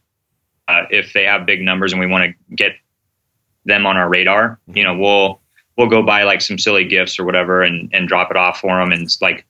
uh, 0.67 0.83
if 0.89 1.13
they 1.13 1.23
have 1.23 1.45
big 1.45 1.61
numbers 1.61 1.91
and 1.91 1.99
we 1.99 2.07
want 2.07 2.23
to 2.23 2.55
get 2.55 2.73
them 3.65 3.85
on 3.85 3.97
our 3.97 4.09
radar 4.09 4.59
you 4.67 4.83
know 4.83 4.95
we'll 4.95 5.39
we'll 5.77 5.89
go 5.89 6.01
buy 6.01 6.23
like 6.23 6.41
some 6.41 6.57
silly 6.57 6.85
gifts 6.85 7.19
or 7.19 7.25
whatever 7.25 7.61
and 7.61 7.89
and 7.93 8.07
drop 8.07 8.31
it 8.31 8.37
off 8.37 8.59
for 8.59 8.79
them 8.79 8.91
and 8.91 9.03
it's 9.03 9.21
like 9.21 9.45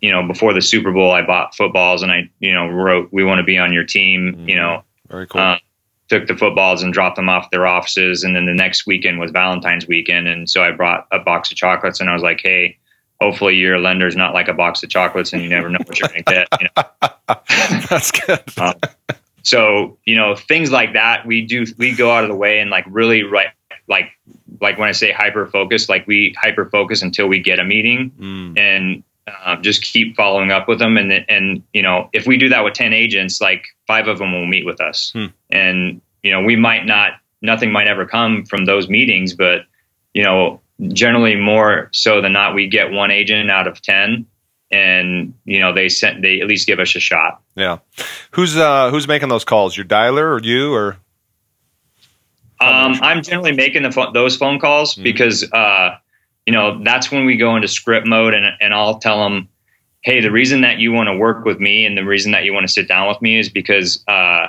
you 0.00 0.10
know 0.10 0.26
before 0.26 0.52
the 0.52 0.62
super 0.62 0.92
bowl 0.92 1.12
i 1.12 1.22
bought 1.22 1.54
footballs 1.54 2.02
and 2.02 2.10
i 2.10 2.28
you 2.40 2.52
know 2.52 2.68
wrote 2.68 3.08
we 3.12 3.24
want 3.24 3.38
to 3.38 3.44
be 3.44 3.58
on 3.58 3.72
your 3.72 3.84
team 3.84 4.32
mm-hmm. 4.32 4.48
you 4.48 4.56
know. 4.56 4.82
Very 5.08 5.26
cool. 5.26 5.40
Uh, 5.40 5.58
took 6.08 6.26
the 6.26 6.36
footballs 6.36 6.82
and 6.82 6.92
dropped 6.92 7.16
them 7.16 7.28
off 7.28 7.50
their 7.50 7.66
offices. 7.66 8.24
And 8.24 8.36
then 8.36 8.46
the 8.46 8.52
next 8.52 8.86
weekend 8.86 9.18
was 9.18 9.30
valentine's 9.30 9.86
weekend. 9.86 10.28
And 10.28 10.48
so 10.48 10.62
i 10.62 10.70
brought 10.70 11.06
a 11.12 11.18
box 11.18 11.50
of 11.50 11.56
chocolates 11.56 12.00
and 12.00 12.10
i 12.10 12.12
was 12.12 12.22
like 12.22 12.40
hey 12.42 12.78
hopefully 13.20 13.54
your 13.54 13.78
lender's 13.78 14.16
not 14.16 14.34
like 14.34 14.48
a 14.48 14.54
box 14.54 14.82
of 14.82 14.90
chocolates 14.90 15.32
and 15.32 15.42
you 15.42 15.48
never 15.48 15.68
know 15.68 15.78
what 15.84 15.98
you're 15.98 16.08
going 16.08 16.24
to 16.24 16.32
get 16.32 16.48
you 16.60 16.68
know? 16.76 16.84
that's 17.88 18.10
good 18.10 18.42
um, 18.58 18.74
so 19.42 19.98
you 20.04 20.16
know 20.16 20.34
things 20.34 20.70
like 20.70 20.94
that 20.94 21.26
we 21.26 21.42
do 21.42 21.64
we 21.78 21.94
go 21.94 22.10
out 22.10 22.24
of 22.24 22.28
the 22.28 22.36
way 22.36 22.58
and 22.58 22.70
like 22.70 22.84
really 22.88 23.22
right 23.22 23.48
like 23.88 24.10
like 24.60 24.78
when 24.78 24.88
I 24.88 24.92
say 24.92 25.12
hyper 25.12 25.46
focus, 25.46 25.88
like 25.88 26.06
we 26.06 26.34
hyper 26.40 26.66
focus 26.66 27.02
until 27.02 27.26
we 27.26 27.38
get 27.38 27.58
a 27.58 27.64
meeting 27.64 28.10
mm. 28.18 28.58
and 28.58 29.02
uh, 29.26 29.56
just 29.56 29.82
keep 29.82 30.16
following 30.16 30.50
up 30.50 30.68
with 30.68 30.78
them. 30.78 30.96
And 30.96 31.12
and 31.28 31.62
you 31.72 31.82
know 31.82 32.08
if 32.12 32.26
we 32.26 32.36
do 32.36 32.48
that 32.48 32.64
with 32.64 32.74
ten 32.74 32.92
agents, 32.92 33.40
like 33.40 33.66
five 33.86 34.08
of 34.08 34.18
them 34.18 34.32
will 34.32 34.46
meet 34.46 34.64
with 34.64 34.80
us, 34.80 35.12
mm. 35.14 35.32
and 35.50 36.00
you 36.22 36.30
know 36.30 36.42
we 36.42 36.56
might 36.56 36.86
not 36.86 37.12
nothing 37.42 37.70
might 37.70 37.86
ever 37.86 38.06
come 38.06 38.44
from 38.44 38.64
those 38.64 38.88
meetings, 38.88 39.34
but 39.34 39.62
you 40.12 40.22
know 40.22 40.60
generally 40.80 41.36
more 41.36 41.88
so 41.92 42.20
than 42.20 42.32
not 42.32 42.54
we 42.54 42.68
get 42.68 42.90
one 42.90 43.10
agent 43.10 43.50
out 43.50 43.66
of 43.66 43.80
ten 43.80 44.26
and 44.70 45.34
you 45.44 45.60
know 45.60 45.72
they 45.72 45.88
sent 45.88 46.22
they 46.22 46.40
at 46.40 46.46
least 46.46 46.66
give 46.66 46.80
us 46.80 46.94
a 46.96 47.00
shot. 47.00 47.40
Yeah. 47.54 47.78
Who's 48.32 48.56
uh 48.56 48.90
who's 48.90 49.06
making 49.06 49.28
those 49.28 49.44
calls? 49.44 49.76
Your 49.76 49.86
dialer 49.86 50.38
or 50.38 50.40
you 50.42 50.74
or? 50.74 50.96
Um, 52.60 52.94
I'm 53.02 53.22
generally 53.22 53.52
making 53.52 53.82
the 53.82 54.10
those 54.12 54.36
phone 54.36 54.58
calls 54.58 54.94
mm-hmm. 54.94 55.02
because 55.02 55.50
uh, 55.52 55.96
you 56.46 56.52
know 56.52 56.82
that's 56.82 57.10
when 57.10 57.24
we 57.24 57.36
go 57.36 57.56
into 57.56 57.68
script 57.68 58.06
mode, 58.06 58.32
and 58.34 58.46
and 58.60 58.72
I'll 58.72 58.98
tell 58.98 59.22
them, 59.22 59.48
hey, 60.02 60.20
the 60.20 60.30
reason 60.30 60.62
that 60.62 60.78
you 60.78 60.92
want 60.92 61.08
to 61.08 61.16
work 61.16 61.44
with 61.44 61.58
me 61.58 61.84
and 61.84 61.96
the 61.96 62.04
reason 62.04 62.32
that 62.32 62.44
you 62.44 62.54
want 62.54 62.66
to 62.66 62.72
sit 62.72 62.88
down 62.88 63.08
with 63.08 63.20
me 63.20 63.38
is 63.38 63.48
because 63.48 64.02
uh, 64.08 64.48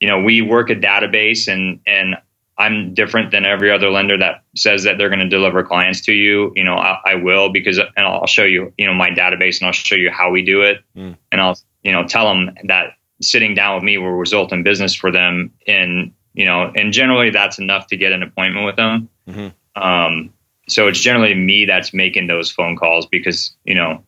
you 0.00 0.06
know 0.06 0.22
we 0.22 0.42
work 0.42 0.70
a 0.70 0.76
database, 0.76 1.48
and 1.52 1.80
and 1.86 2.16
I'm 2.58 2.94
different 2.94 3.30
than 3.30 3.44
every 3.44 3.70
other 3.70 3.90
lender 3.90 4.16
that 4.18 4.42
says 4.54 4.84
that 4.84 4.96
they're 4.96 5.10
going 5.10 5.20
to 5.20 5.28
deliver 5.28 5.62
clients 5.62 6.00
to 6.02 6.12
you. 6.12 6.52
You 6.56 6.64
know, 6.64 6.74
I, 6.74 7.00
I, 7.04 7.14
will 7.16 7.50
because, 7.50 7.78
and 7.78 8.06
I'll 8.06 8.26
show 8.26 8.44
you, 8.44 8.72
you 8.78 8.86
know, 8.86 8.94
my 8.94 9.10
database, 9.10 9.60
and 9.60 9.66
I'll 9.66 9.72
show 9.72 9.94
you 9.94 10.10
how 10.10 10.30
we 10.30 10.42
do 10.42 10.62
it, 10.62 10.82
mm. 10.96 11.16
and 11.30 11.40
I'll, 11.40 11.58
you 11.82 11.92
know, 11.92 12.06
tell 12.06 12.26
them 12.28 12.56
that 12.64 12.94
sitting 13.20 13.54
down 13.54 13.74
with 13.74 13.84
me 13.84 13.98
will 13.98 14.12
result 14.12 14.52
in 14.52 14.62
business 14.62 14.94
for 14.94 15.10
them 15.10 15.52
in 15.66 16.14
you 16.36 16.44
know, 16.44 16.70
and 16.76 16.92
generally 16.92 17.30
that's 17.30 17.58
enough 17.58 17.88
to 17.88 17.96
get 17.96 18.12
an 18.12 18.22
appointment 18.22 18.66
with 18.66 18.76
them. 18.76 19.08
Mm-hmm. 19.26 19.82
Um, 19.82 20.32
so 20.68 20.86
it's 20.86 21.00
generally 21.00 21.34
me 21.34 21.64
that's 21.64 21.94
making 21.94 22.26
those 22.26 22.52
phone 22.52 22.76
calls 22.76 23.06
because 23.06 23.56
you 23.64 23.74
know 23.74 24.04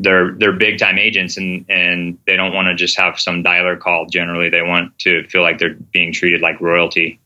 they're 0.00 0.32
they're 0.32 0.52
big 0.52 0.78
time 0.78 0.98
agents 0.98 1.36
and 1.36 1.66
and 1.68 2.18
they 2.26 2.36
don't 2.36 2.54
want 2.54 2.68
to 2.68 2.74
just 2.74 2.98
have 2.98 3.20
some 3.20 3.44
dialer 3.44 3.78
call. 3.78 4.06
Generally, 4.06 4.50
they 4.50 4.62
want 4.62 4.98
to 5.00 5.26
feel 5.28 5.42
like 5.42 5.58
they're 5.58 5.76
being 5.92 6.12
treated 6.12 6.40
like 6.40 6.60
royalty. 6.60 7.20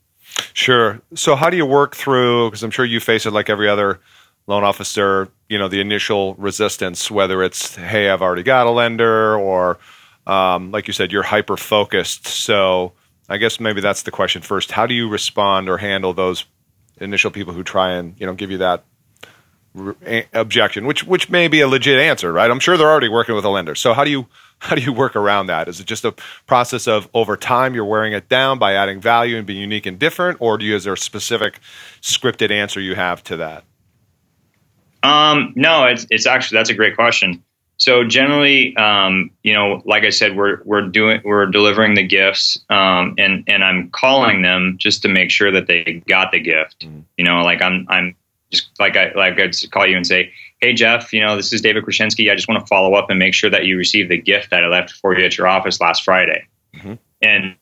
Sure. 0.53 1.01
So 1.15 1.37
how 1.37 1.51
do 1.51 1.57
you 1.57 1.67
work 1.67 1.97
through? 1.97 2.49
Because 2.49 2.63
I'm 2.63 2.71
sure 2.71 2.85
you 2.85 3.01
face 3.01 3.27
it 3.27 3.33
like 3.33 3.51
every 3.51 3.69
other 3.69 4.01
loan 4.47 4.65
officer. 4.65 5.29
You 5.49 5.59
know, 5.59 5.69
the 5.69 5.81
initial 5.81 6.35
resistance, 6.35 7.11
whether 7.11 7.43
it's 7.43 7.77
hey, 7.77 8.11
I've 8.11 8.23
already 8.23 8.43
got 8.43 8.67
a 8.67 8.71
lender, 8.71 9.39
or 9.39 9.79
um, 10.27 10.71
like 10.71 10.87
you 10.87 10.93
said, 10.93 11.13
you're 11.13 11.23
hyper 11.23 11.57
focused. 11.57 12.27
So 12.27 12.93
I 13.29 13.37
guess 13.37 13.61
maybe 13.61 13.81
that's 13.81 14.03
the 14.03 14.11
question 14.11 14.43
first. 14.43 14.73
How 14.73 14.87
do 14.87 14.95
you 14.95 15.09
respond 15.09 15.69
or 15.69 15.79
handle 15.79 16.13
those 16.13 16.45
initial 17.01 17.31
people 17.31 17.55
who 17.55 17.63
try 17.63 17.93
and 17.93 18.15
you 18.19 18.27
know 18.27 18.35
give 18.35 18.51
you 18.51 18.59
that 18.59 18.85
objection, 20.33 20.87
which 20.87 21.05
which 21.05 21.31
may 21.31 21.49
be 21.49 21.61
a 21.61 21.69
legit 21.69 21.99
answer, 21.99 22.33
right? 22.33 22.51
I'm 22.51 22.61
sure 22.61 22.77
they're 22.77 22.91
already 22.91 23.09
working 23.09 23.35
with 23.35 23.45
a 23.45 23.49
lender. 23.49 23.75
So 23.75 23.95
how 23.95 24.05
do 24.05 24.11
you 24.11 24.27
how 24.61 24.75
do 24.75 24.83
you 24.83 24.93
work 24.93 25.15
around 25.15 25.47
that? 25.47 25.69
Is 25.69 25.81
it 25.81 25.87
just 25.87 26.05
a 26.05 26.13
process 26.47 26.89
of 26.89 27.09
over 27.15 27.37
time 27.37 27.75
you're 27.75 27.85
wearing 27.85 28.13
it 28.13 28.29
down 28.29 28.59
by 28.59 28.75
adding 28.75 29.01
value 29.01 29.37
and 29.37 29.47
being 29.47 29.61
unique 29.61 29.87
and 29.87 29.99
different, 29.99 30.39
or 30.41 30.59
do 30.59 30.65
you 30.65 30.75
is 30.75 30.85
there 30.85 30.95
a 30.95 30.99
specific 30.99 31.61
scripted 32.01 32.51
answer 32.51 32.81
you 32.81 32.95
have 32.95 33.23
to 33.25 33.37
that? 33.37 33.65
Um, 35.03 35.53
no, 35.55 35.85
it's 35.85 36.07
it's 36.11 36.27
actually 36.27 36.57
that's 36.57 36.71
a 36.71 36.75
great 36.75 36.97
question. 36.97 37.45
So 37.79 38.03
generally, 38.03 38.77
um, 38.77 39.31
you 39.45 39.55
know, 39.55 39.83
like 39.85 40.03
I 40.03 40.11
said, 40.11 40.37
we're 40.37 40.61
we're 40.65 40.89
doing 40.89 41.21
we're 41.25 41.47
delivering 41.47 41.95
the 41.95 42.03
gifts, 42.03 42.59
um, 42.69 43.15
and 43.19 43.45
and 43.47 43.63
I'm 43.63 43.91
calling 43.91 44.43
them 44.43 44.77
just 44.79 45.03
to 45.03 45.09
make 45.09 45.31
sure 45.31 45.53
that 45.53 45.69
they 45.69 46.03
got 46.09 46.33
the 46.33 46.41
gift. 46.41 46.81
Mm-hmm. 46.81 47.01
You 47.17 47.25
know, 47.25 47.43
like 47.43 47.63
I'm 47.63 47.87
I'm 47.89 48.17
just 48.51 48.71
like 48.79 48.97
I 48.97 49.13
like 49.15 49.39
I'd 49.39 49.55
call 49.71 49.87
you 49.87 49.97
and 49.97 50.07
say, 50.07 50.33
hey 50.61 50.73
Jeff, 50.73 51.13
you 51.13 51.21
know, 51.21 51.37
this 51.37 51.53
is 51.53 51.61
David 51.61 51.85
Krasinski. 51.85 52.31
I 52.31 52.35
just 52.35 52.49
want 52.49 52.61
to 52.61 52.67
follow 52.67 52.95
up 52.95 53.11
and 53.11 53.19
make 53.19 53.35
sure 53.35 53.51
that 53.51 53.67
you 53.67 53.77
received 53.77 54.11
the 54.11 54.21
gift 54.21 54.51
that 54.51 54.65
I 54.65 54.69
left 54.69 54.93
for 54.93 55.17
you 55.19 55.25
at 55.25 55.37
your 55.37 55.47
office 55.47 55.81
last 55.81 56.05
Friday. 56.05 56.47
Mm-hmm. 56.75 56.95
And 57.23 57.57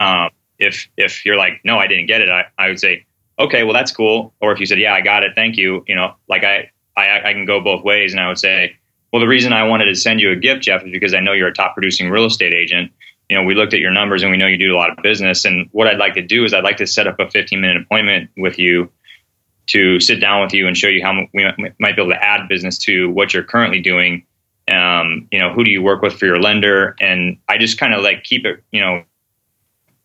um, 0.00 0.30
if 0.58 0.88
if 0.96 1.24
you're 1.24 1.36
like, 1.36 1.60
no, 1.64 1.78
I 1.78 1.86
didn't 1.86 2.06
get 2.06 2.20
it, 2.20 2.30
I, 2.30 2.46
I 2.58 2.68
would 2.68 2.80
say, 2.80 3.04
okay, 3.38 3.64
well 3.64 3.74
that's 3.74 3.92
cool. 3.92 4.32
Or 4.40 4.52
if 4.52 4.60
you 4.60 4.66
said, 4.66 4.78
yeah, 4.78 4.94
I 4.94 5.00
got 5.00 5.22
it, 5.24 5.32
thank 5.34 5.56
you. 5.56 5.84
You 5.86 5.94
know, 5.96 6.14
like 6.28 6.44
I 6.44 6.70
I, 6.96 7.30
I 7.30 7.32
can 7.32 7.44
go 7.44 7.60
both 7.60 7.84
ways, 7.84 8.12
and 8.12 8.20
I 8.20 8.28
would 8.28 8.38
say 8.38 8.76
well, 9.14 9.20
the 9.20 9.28
reason 9.28 9.52
I 9.52 9.62
wanted 9.62 9.84
to 9.84 9.94
send 9.94 10.18
you 10.18 10.32
a 10.32 10.36
gift, 10.36 10.62
Jeff, 10.62 10.82
is 10.82 10.90
because 10.90 11.14
I 11.14 11.20
know 11.20 11.30
you're 11.34 11.46
a 11.46 11.54
top 11.54 11.74
producing 11.74 12.10
real 12.10 12.24
estate 12.24 12.52
agent. 12.52 12.90
You 13.28 13.36
know, 13.36 13.44
we 13.44 13.54
looked 13.54 13.72
at 13.72 13.78
your 13.78 13.92
numbers 13.92 14.24
and 14.24 14.32
we 14.32 14.36
know 14.36 14.48
you 14.48 14.58
do 14.58 14.74
a 14.74 14.76
lot 14.76 14.90
of 14.90 14.96
business. 15.04 15.44
And 15.44 15.68
what 15.70 15.86
I'd 15.86 15.98
like 15.98 16.14
to 16.14 16.20
do 16.20 16.44
is 16.44 16.52
I'd 16.52 16.64
like 16.64 16.78
to 16.78 16.86
set 16.88 17.06
up 17.06 17.20
a 17.20 17.30
15 17.30 17.60
minute 17.60 17.80
appointment 17.80 18.28
with 18.36 18.58
you 18.58 18.90
to 19.66 19.98
sit 20.00 20.20
down 20.20 20.42
with 20.42 20.52
you 20.52 20.66
and 20.66 20.76
show 20.76 20.88
you 20.88 21.02
how 21.02 21.14
we 21.32 21.44
might 21.78 21.96
be 21.96 22.02
able 22.02 22.12
to 22.12 22.22
add 22.22 22.48
business 22.48 22.78
to 22.78 23.10
what 23.10 23.32
you're 23.32 23.44
currently 23.44 23.80
doing. 23.80 24.24
Um, 24.68 25.28
you 25.30 25.38
know, 25.38 25.52
who 25.52 25.64
do 25.64 25.70
you 25.70 25.82
work 25.82 26.02
with 26.02 26.14
for 26.14 26.26
your 26.26 26.40
lender? 26.40 26.96
And 27.00 27.38
I 27.48 27.58
just 27.58 27.78
kind 27.78 27.94
of 27.94 28.02
like 28.02 28.24
keep 28.24 28.46
it, 28.46 28.62
you 28.70 28.80
know, 28.80 29.04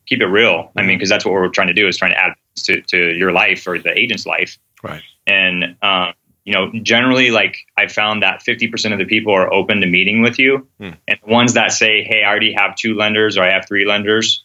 keep 0.06 0.22
it 0.22 0.28
real. 0.28 0.72
I 0.76 0.82
mean, 0.82 0.98
because 0.98 1.10
that's 1.10 1.26
what 1.26 1.34
we're 1.34 1.50
trying 1.50 1.68
to 1.68 1.74
do 1.74 1.88
is 1.88 1.98
trying 1.98 2.12
to 2.12 2.18
add 2.18 2.34
to, 2.64 2.82
to 2.82 3.16
your 3.16 3.32
life 3.32 3.68
or 3.68 3.80
the 3.80 3.98
agent's 3.98 4.26
life. 4.26 4.58
Right. 4.84 5.04
And 5.28 5.76
um, 5.82 6.14
you 6.50 6.54
know, 6.54 6.72
generally, 6.82 7.30
like 7.30 7.58
I 7.78 7.88
found 7.88 8.24
that 8.24 8.44
50% 8.44 8.92
of 8.92 8.98
the 8.98 9.06
people 9.06 9.34
are 9.34 9.54
open 9.54 9.82
to 9.82 9.88
meeting 9.88 10.24
with 10.24 10.40
you. 10.40 10.68
Hmm. 10.80 10.92
And 11.08 11.20
the 11.24 11.32
ones 11.32 11.54
that 11.54 11.72
say, 11.72 12.04
hey, 12.04 12.24
I 12.24 12.28
already 12.28 12.54
have 12.54 12.76
two 12.76 12.96
lenders 12.96 13.38
or 13.38 13.44
I 13.44 13.52
have 13.52 13.68
three 13.68 13.86
lenders, 13.86 14.44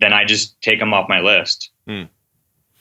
then 0.00 0.14
I 0.14 0.24
just 0.24 0.60
take 0.62 0.78
them 0.78 0.94
off 0.94 1.10
my 1.10 1.20
list 1.20 1.70
hmm. 1.86 2.04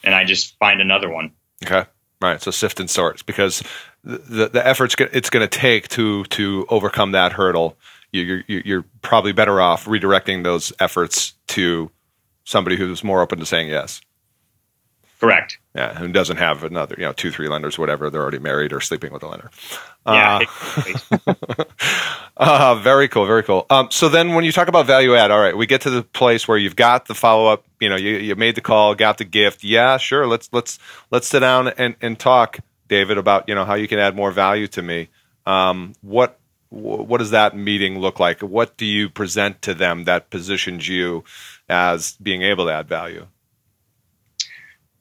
and 0.05 0.15
I 0.15 0.23
just 0.23 0.57
find 0.57 0.79
another 0.79 1.09
one. 1.09 1.33
Okay. 1.63 1.85
Right. 2.21 2.41
So 2.41 2.51
sift 2.51 2.79
and 2.79 2.89
sort 2.89 3.25
because 3.25 3.63
the, 4.03 4.49
the, 4.49 4.65
efforts 4.65 4.95
it's 4.99 5.29
going 5.29 5.47
to 5.47 5.59
take 5.59 5.87
to, 5.89 6.23
to 6.25 6.65
overcome 6.69 7.13
that 7.13 7.33
hurdle. 7.33 7.77
You, 8.11 8.43
you're, 8.47 8.61
you're 8.61 8.85
probably 9.01 9.31
better 9.31 9.59
off 9.59 9.85
redirecting 9.85 10.43
those 10.43 10.73
efforts 10.79 11.33
to 11.47 11.89
somebody 12.43 12.75
who's 12.75 13.03
more 13.03 13.21
open 13.21 13.39
to 13.39 13.45
saying 13.45 13.69
yes. 13.69 14.01
Correct. 15.21 15.59
Yeah, 15.75 15.93
who 15.93 16.07
doesn't 16.07 16.37
have 16.37 16.63
another, 16.63 16.95
you 16.97 17.03
know, 17.03 17.13
two, 17.13 17.29
three 17.29 17.47
lenders, 17.47 17.77
whatever. 17.77 18.09
They're 18.09 18.23
already 18.23 18.39
married 18.39 18.73
or 18.73 18.81
sleeping 18.81 19.13
with 19.13 19.21
a 19.21 19.27
lender. 19.27 19.51
Yeah. 20.07 20.39
Uh, 21.27 21.33
uh, 22.37 22.75
very 22.81 23.07
cool, 23.07 23.27
very 23.27 23.43
cool. 23.43 23.67
Um, 23.69 23.91
so 23.91 24.09
then, 24.09 24.33
when 24.33 24.45
you 24.45 24.51
talk 24.51 24.67
about 24.67 24.87
value 24.87 25.15
add, 25.15 25.29
all 25.29 25.39
right, 25.39 25.55
we 25.55 25.67
get 25.67 25.81
to 25.81 25.91
the 25.91 26.01
place 26.01 26.47
where 26.47 26.57
you've 26.57 26.75
got 26.75 27.05
the 27.05 27.13
follow 27.13 27.45
up. 27.45 27.63
You 27.79 27.89
know, 27.89 27.97
you, 27.97 28.17
you 28.17 28.35
made 28.35 28.55
the 28.55 28.61
call, 28.61 28.95
got 28.95 29.19
the 29.19 29.23
gift. 29.23 29.63
Yeah, 29.63 29.97
sure. 29.97 30.25
Let's 30.25 30.49
let's 30.51 30.79
let's 31.11 31.27
sit 31.27 31.41
down 31.41 31.67
and 31.67 31.95
and 32.01 32.17
talk, 32.17 32.57
David, 32.87 33.19
about 33.19 33.47
you 33.47 33.53
know 33.53 33.63
how 33.63 33.75
you 33.75 33.87
can 33.87 33.99
add 33.99 34.15
more 34.15 34.31
value 34.31 34.67
to 34.69 34.81
me. 34.81 35.09
Um, 35.45 35.93
what 36.01 36.39
what 36.69 37.19
does 37.19 37.29
that 37.29 37.55
meeting 37.55 37.99
look 37.99 38.19
like? 38.19 38.41
What 38.41 38.75
do 38.75 38.87
you 38.87 39.07
present 39.07 39.61
to 39.61 39.75
them 39.75 40.05
that 40.05 40.31
positions 40.31 40.87
you 40.87 41.25
as 41.69 42.13
being 42.13 42.41
able 42.41 42.65
to 42.65 42.73
add 42.73 42.87
value? 42.87 43.27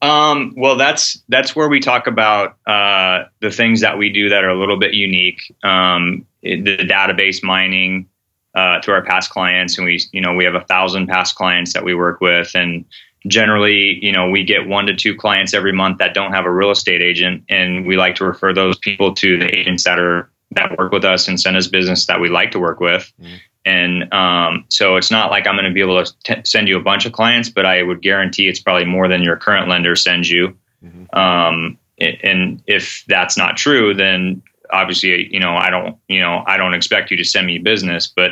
Um, 0.01 0.53
well, 0.57 0.77
that's 0.77 1.21
that's 1.29 1.55
where 1.55 1.69
we 1.69 1.79
talk 1.79 2.07
about 2.07 2.57
uh, 2.65 3.25
the 3.39 3.51
things 3.51 3.81
that 3.81 3.97
we 3.97 4.09
do 4.09 4.29
that 4.29 4.43
are 4.43 4.49
a 4.49 4.59
little 4.59 4.77
bit 4.77 4.93
unique. 4.93 5.41
Um, 5.63 6.25
the 6.41 6.77
database 6.77 7.43
mining 7.43 8.09
uh, 8.55 8.79
to 8.79 8.91
our 8.91 9.03
past 9.03 9.29
clients, 9.29 9.77
and 9.77 9.85
we 9.85 10.01
you 10.11 10.21
know 10.21 10.33
we 10.33 10.43
have 10.43 10.55
a 10.55 10.61
thousand 10.61 11.07
past 11.07 11.35
clients 11.35 11.73
that 11.73 11.83
we 11.83 11.93
work 11.93 12.19
with, 12.19 12.55
and 12.55 12.83
generally 13.27 14.03
you 14.03 14.11
know 14.11 14.29
we 14.29 14.43
get 14.43 14.67
one 14.67 14.87
to 14.87 14.95
two 14.95 15.15
clients 15.15 15.53
every 15.53 15.71
month 15.71 15.99
that 15.99 16.15
don't 16.15 16.33
have 16.33 16.45
a 16.45 16.51
real 16.51 16.71
estate 16.71 17.03
agent, 17.03 17.43
and 17.47 17.85
we 17.85 17.95
like 17.95 18.15
to 18.15 18.25
refer 18.25 18.53
those 18.53 18.77
people 18.79 19.13
to 19.13 19.37
the 19.37 19.55
agents 19.55 19.83
that 19.83 19.99
are 19.99 20.31
that 20.51 20.77
work 20.77 20.91
with 20.91 21.05
us 21.05 21.27
and 21.27 21.39
send 21.39 21.55
us 21.55 21.67
business 21.67 22.07
that 22.07 22.19
we 22.19 22.27
like 22.27 22.51
to 22.51 22.59
work 22.59 22.79
with. 22.79 23.13
Mm-hmm. 23.21 23.35
And 23.65 24.11
um, 24.13 24.65
so 24.69 24.95
it's 24.95 25.11
not 25.11 25.29
like 25.29 25.45
I'm 25.45 25.55
going 25.55 25.65
to 25.65 25.73
be 25.73 25.81
able 25.81 26.03
to 26.03 26.13
t- 26.23 26.41
send 26.43 26.67
you 26.67 26.77
a 26.77 26.81
bunch 26.81 27.05
of 27.05 27.11
clients, 27.11 27.49
but 27.49 27.65
I 27.65 27.83
would 27.83 28.01
guarantee 28.01 28.47
it's 28.47 28.59
probably 28.59 28.85
more 28.85 29.07
than 29.07 29.21
your 29.21 29.37
current 29.37 29.69
lender 29.69 29.95
sends 29.95 30.29
you. 30.29 30.57
Mm-hmm. 30.83 31.17
Um, 31.17 31.77
and 31.99 32.63
if 32.65 33.03
that's 33.07 33.37
not 33.37 33.57
true, 33.57 33.93
then 33.93 34.41
obviously, 34.71 35.31
you 35.31 35.39
know, 35.39 35.55
I 35.55 35.69
don't, 35.69 35.95
you 36.07 36.19
know, 36.19 36.43
I 36.47 36.57
don't 36.57 36.73
expect 36.73 37.11
you 37.11 37.17
to 37.17 37.23
send 37.23 37.45
me 37.45 37.59
business, 37.59 38.07
but 38.07 38.31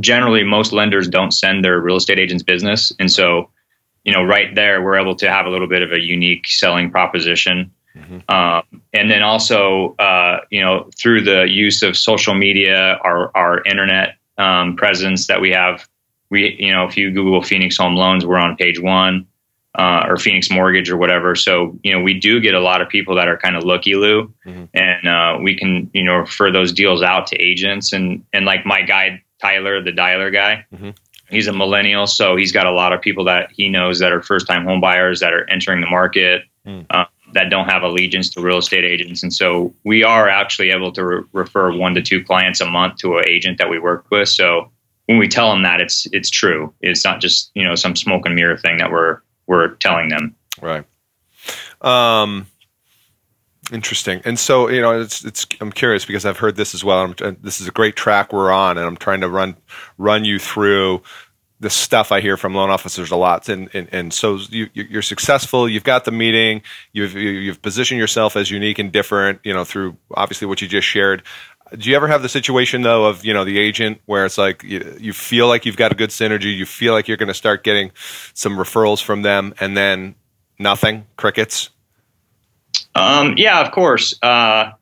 generally 0.00 0.42
most 0.42 0.72
lenders 0.72 1.06
don't 1.06 1.32
send 1.32 1.62
their 1.62 1.78
real 1.80 1.96
estate 1.96 2.18
agents 2.18 2.42
business. 2.42 2.90
And 2.98 3.12
so 3.12 3.50
you 4.04 4.12
know, 4.12 4.22
right 4.22 4.54
there, 4.54 4.82
we're 4.82 4.98
able 4.98 5.16
to 5.16 5.30
have 5.30 5.46
a 5.46 5.50
little 5.50 5.66
bit 5.66 5.82
of 5.82 5.92
a 5.92 5.98
unique 5.98 6.46
selling 6.46 6.90
proposition. 6.90 7.72
Mm-hmm. 7.96 8.30
Um, 8.34 8.82
and 8.92 9.10
then 9.10 9.22
also, 9.22 9.94
uh, 9.98 10.40
you 10.50 10.60
know, 10.60 10.90
through 10.98 11.22
the 11.22 11.48
use 11.48 11.82
of 11.82 11.96
social 11.96 12.34
media, 12.34 12.98
our 13.02 13.30
our 13.36 13.62
internet 13.64 14.16
um, 14.38 14.76
presence 14.76 15.26
that 15.28 15.40
we 15.40 15.50
have, 15.50 15.88
we 16.30 16.56
you 16.58 16.72
know, 16.72 16.86
if 16.86 16.96
you 16.96 17.10
Google 17.10 17.42
Phoenix 17.42 17.76
Home 17.76 17.94
Loans, 17.94 18.26
we're 18.26 18.36
on 18.36 18.56
page 18.56 18.80
one, 18.80 19.26
uh, 19.76 20.06
or 20.08 20.16
Phoenix 20.16 20.50
Mortgage 20.50 20.90
or 20.90 20.96
whatever. 20.96 21.34
So 21.36 21.78
you 21.82 21.94
know, 21.94 22.02
we 22.02 22.18
do 22.18 22.40
get 22.40 22.54
a 22.54 22.60
lot 22.60 22.80
of 22.80 22.88
people 22.88 23.14
that 23.14 23.28
are 23.28 23.36
kind 23.36 23.56
of 23.56 23.62
looky 23.64 23.94
loo, 23.94 24.32
mm-hmm. 24.44 24.64
and 24.74 25.08
uh, 25.08 25.38
we 25.40 25.56
can 25.56 25.88
you 25.94 26.02
know 26.02 26.16
refer 26.16 26.50
those 26.50 26.72
deals 26.72 27.02
out 27.02 27.28
to 27.28 27.36
agents 27.36 27.92
and 27.92 28.24
and 28.32 28.44
like 28.44 28.66
my 28.66 28.82
guy 28.82 29.22
Tyler, 29.40 29.82
the 29.82 29.92
dialer 29.92 30.32
guy. 30.32 30.66
Mm-hmm 30.74 30.90
he's 31.30 31.46
a 31.46 31.52
millennial, 31.52 32.06
so 32.06 32.36
he's 32.36 32.52
got 32.52 32.66
a 32.66 32.70
lot 32.70 32.92
of 32.92 33.00
people 33.00 33.24
that 33.24 33.50
he 33.50 33.68
knows 33.68 33.98
that 33.98 34.12
are 34.12 34.22
first 34.22 34.46
time 34.46 34.64
home 34.64 34.80
buyers 34.80 35.20
that 35.20 35.32
are 35.32 35.48
entering 35.50 35.80
the 35.80 35.86
market. 35.86 36.44
Mm. 36.66 36.86
Uh, 36.90 37.04
that 37.34 37.50
don't 37.50 37.68
have 37.68 37.82
allegiance 37.82 38.30
to 38.30 38.40
real 38.40 38.58
estate 38.58 38.84
agents. 38.84 39.22
And 39.22 39.32
so 39.32 39.74
we 39.84 40.02
are 40.02 40.28
actually 40.28 40.70
able 40.70 40.92
to 40.92 41.04
re- 41.04 41.22
refer 41.32 41.76
one 41.76 41.94
to 41.94 42.02
two 42.02 42.24
clients 42.24 42.60
a 42.60 42.66
month 42.66 42.96
to 42.98 43.18
an 43.18 43.24
agent 43.28 43.58
that 43.58 43.68
we 43.68 43.78
work 43.78 44.06
with. 44.10 44.28
So 44.28 44.70
when 45.06 45.18
we 45.18 45.28
tell 45.28 45.50
them 45.50 45.62
that 45.64 45.80
it's 45.80 46.06
it's 46.12 46.30
true, 46.30 46.72
it's 46.80 47.04
not 47.04 47.20
just 47.20 47.50
you 47.54 47.64
know 47.64 47.74
some 47.74 47.94
smoke 47.94 48.24
and 48.24 48.34
mirror 48.34 48.56
thing 48.56 48.78
that 48.78 48.90
we're 48.90 49.20
we're 49.46 49.74
telling 49.74 50.08
them. 50.08 50.34
Right. 50.62 50.84
Um, 51.82 52.46
interesting. 53.72 54.22
And 54.24 54.38
so 54.38 54.68
you 54.68 54.80
know, 54.80 55.00
it's 55.00 55.24
it's 55.24 55.46
I'm 55.60 55.72
curious 55.72 56.04
because 56.04 56.24
I've 56.24 56.38
heard 56.38 56.56
this 56.56 56.74
as 56.74 56.84
well. 56.84 57.14
I'm, 57.20 57.36
this 57.42 57.60
is 57.60 57.68
a 57.68 57.72
great 57.72 57.96
track 57.96 58.32
we're 58.32 58.52
on, 58.52 58.78
and 58.78 58.86
I'm 58.86 58.96
trying 58.96 59.20
to 59.20 59.28
run 59.28 59.56
run 59.98 60.24
you 60.24 60.38
through 60.38 61.02
the 61.64 61.70
stuff 61.70 62.12
I 62.12 62.20
hear 62.20 62.36
from 62.36 62.54
loan 62.54 62.68
officers 62.68 63.10
a 63.10 63.16
lot. 63.16 63.48
And, 63.48 63.70
and, 63.74 63.88
and 63.90 64.12
so 64.12 64.38
you, 64.50 64.68
you're 64.74 65.00
successful. 65.00 65.66
You've 65.66 65.82
got 65.82 66.04
the 66.04 66.10
meeting. 66.10 66.60
You've, 66.92 67.14
you've 67.14 67.62
positioned 67.62 67.98
yourself 67.98 68.36
as 68.36 68.50
unique 68.50 68.78
and 68.78 68.92
different, 68.92 69.40
you 69.44 69.54
know, 69.54 69.64
through 69.64 69.96
obviously 70.10 70.46
what 70.46 70.60
you 70.60 70.68
just 70.68 70.86
shared. 70.86 71.22
Do 71.78 71.88
you 71.88 71.96
ever 71.96 72.06
have 72.06 72.20
the 72.20 72.28
situation 72.28 72.82
though 72.82 73.06
of, 73.06 73.24
you 73.24 73.32
know, 73.32 73.46
the 73.46 73.58
agent 73.58 73.98
where 74.04 74.26
it's 74.26 74.36
like 74.36 74.62
you, 74.62 74.96
you 75.00 75.14
feel 75.14 75.48
like 75.48 75.64
you've 75.64 75.78
got 75.78 75.90
a 75.90 75.94
good 75.94 76.10
synergy. 76.10 76.54
You 76.54 76.66
feel 76.66 76.92
like 76.92 77.08
you're 77.08 77.16
going 77.16 77.28
to 77.28 77.34
start 77.34 77.64
getting 77.64 77.90
some 78.34 78.58
referrals 78.58 79.02
from 79.02 79.22
them 79.22 79.54
and 79.58 79.74
then 79.74 80.14
nothing, 80.58 81.06
crickets? 81.16 81.70
Um, 82.94 83.34
yeah, 83.38 83.62
of 83.62 83.72
course. 83.72 84.12
Uh, 84.22 84.72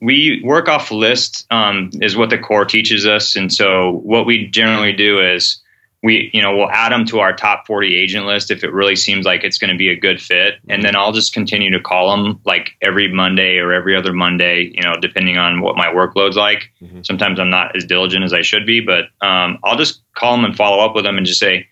work 0.00 0.68
off 0.68 0.90
list 0.90 1.46
um, 1.50 1.90
is 2.00 2.16
what 2.16 2.30
the 2.30 2.38
core 2.38 2.64
teaches 2.64 3.06
us. 3.06 3.36
And 3.36 3.52
so 3.52 4.00
what 4.04 4.26
we 4.26 4.46
generally 4.46 4.92
do 4.92 5.20
is 5.20 5.60
we 6.02 6.30
you 6.32 6.40
know 6.40 6.56
we'll 6.56 6.70
add 6.70 6.92
them 6.92 7.04
to 7.06 7.18
our 7.18 7.34
top 7.34 7.66
40 7.66 7.94
agent 7.94 8.26
list 8.26 8.50
if 8.50 8.62
it 8.62 8.72
really 8.72 8.94
seems 8.94 9.26
like 9.26 9.42
it's 9.42 9.58
going 9.58 9.70
to 9.70 9.76
be 9.76 9.88
a 9.88 9.96
good 9.96 10.20
fit. 10.20 10.54
And 10.68 10.84
then 10.84 10.94
i'll 10.94 11.12
just 11.12 11.32
continue 11.32 11.70
to 11.70 11.80
call 11.80 12.16
them 12.16 12.40
like 12.44 12.70
every 12.82 13.12
monday 13.12 13.58
or 13.58 13.72
every 13.72 13.96
other 13.96 14.12
monday 14.12 14.70
you 14.74 14.82
know 14.82 14.96
depending 15.00 15.38
on 15.38 15.60
what 15.60 15.76
my 15.76 15.86
workload's 15.86 16.36
like. 16.36 16.70
Mm-hmm. 16.80 17.02
sometimes 17.02 17.40
i'm 17.40 17.50
not 17.50 17.74
as 17.76 17.84
diligent 17.84 18.24
as 18.24 18.32
i 18.32 18.42
should 18.42 18.66
be 18.66 18.80
but 18.80 19.06
um, 19.20 19.58
i'll 19.64 19.76
just 19.76 20.02
call 20.14 20.36
them 20.36 20.44
and 20.44 20.56
follow 20.56 20.84
up 20.84 20.94
with 20.94 21.04
them 21.04 21.16
and 21.16 21.26
just 21.26 21.40
say 21.40 21.66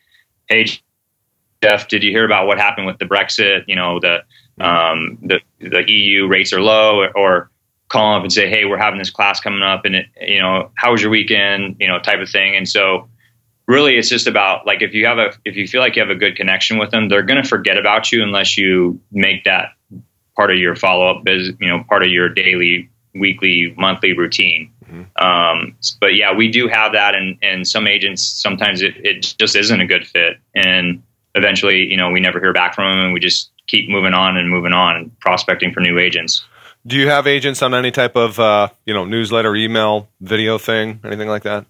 hey 0.49 0.67
jeff 1.63 1.89
did 1.89 2.03
you 2.03 2.11
hear 2.11 2.25
about 2.25 2.47
what 2.47 2.59
happened 2.59 2.87
with 2.87 2.99
the 2.99 3.05
brexit? 3.05 3.65
You 3.69 3.77
know 3.77 4.01
the 4.01 4.25
um, 4.59 5.19
the, 5.23 5.41
the 5.61 5.85
eu 5.87 6.27
rates 6.27 6.53
are 6.53 6.63
low 6.63 7.01
or, 7.01 7.17
or 7.17 7.51
call 7.89 8.17
up 8.17 8.23
and 8.23 8.33
say, 8.33 8.49
"Hey, 8.49 8.65
we're 8.65 8.79
having 8.79 8.99
this 8.99 9.11
class 9.11 9.41
coming 9.41 9.63
up, 9.63 9.85
and 9.85 9.97
it, 9.97 10.07
you 10.21 10.41
know, 10.41 10.71
how 10.75 10.93
was 10.93 11.03
your 11.03 11.11
weekend?" 11.11 11.77
You 11.81 11.89
know, 11.89 11.99
type 11.99 12.21
of 12.21 12.29
thing. 12.29 12.57
And 12.57 12.69
so, 12.69 13.09
really, 13.67 13.97
it's 13.97 14.09
just 14.09 14.27
about 14.27 14.67
like 14.67 14.83
if 14.83 14.95
you 14.95 15.07
have 15.07 15.19
a 15.19 15.33
if 15.45 15.57
you 15.57 15.67
feel 15.67 15.81
like 15.81 15.97
you 15.97 16.03
have 16.03 16.11
a 16.11 16.17
good 16.17 16.37
connection 16.37 16.79
with 16.79 16.91
them, 16.91 17.09
they're 17.09 17.23
going 17.23 17.43
to 17.43 17.49
forget 17.49 17.79
about 17.79 18.13
you 18.13 18.23
unless 18.23 18.57
you 18.57 19.01
make 19.13 19.45
that 19.45 19.71
part 20.37 20.51
of 20.51 20.59
your 20.59 20.77
follow 20.77 21.09
up 21.09 21.25
business. 21.25 21.57
You 21.61 21.69
know, 21.69 21.85
part 21.89 22.03
of 22.03 22.11
your 22.11 22.29
daily, 22.29 22.91
weekly, 23.15 23.75
monthly 23.77 24.13
routine. 24.13 24.73
Mm-hmm. 24.85 25.25
Um, 25.25 25.77
but 26.01 26.15
yeah, 26.15 26.33
we 26.33 26.51
do 26.51 26.69
have 26.69 26.93
that, 26.93 27.15
and 27.15 27.39
and 27.43 27.67
some 27.67 27.87
agents 27.87 28.23
sometimes 28.23 28.83
it, 28.83 28.95
it 28.99 29.35
just 29.39 29.57
isn't 29.57 29.81
a 29.81 29.87
good 29.87 30.07
fit, 30.07 30.39
and 30.55 31.03
eventually, 31.35 31.85
you 31.85 31.97
know, 31.97 32.11
we 32.11 32.21
never 32.21 32.41
hear 32.41 32.53
back 32.53 32.75
from 32.75 32.91
them, 32.91 33.05
and 33.05 33.13
we 33.13 33.21
just 33.21 33.51
keep 33.67 33.89
moving 33.89 34.15
on 34.15 34.37
and 34.37 34.49
moving 34.49 34.73
on 34.73 34.97
and 34.97 35.21
prospecting 35.21 35.73
for 35.73 35.81
new 35.81 35.99
agents. 35.99 36.45
Do 36.87 36.97
you 36.97 37.09
have 37.09 37.27
agents 37.27 37.63
on 37.63 37.75
any 37.75 37.91
type 37.91 38.17
of 38.17 38.39
uh, 38.39 38.69
you 38.85 38.95
know 38.95 39.05
newsletter, 39.05 39.57
email, 39.57 40.09
video 40.21 40.59
thing, 40.59 41.01
anything 41.05 41.29
like 41.29 41.43
that? 41.43 41.67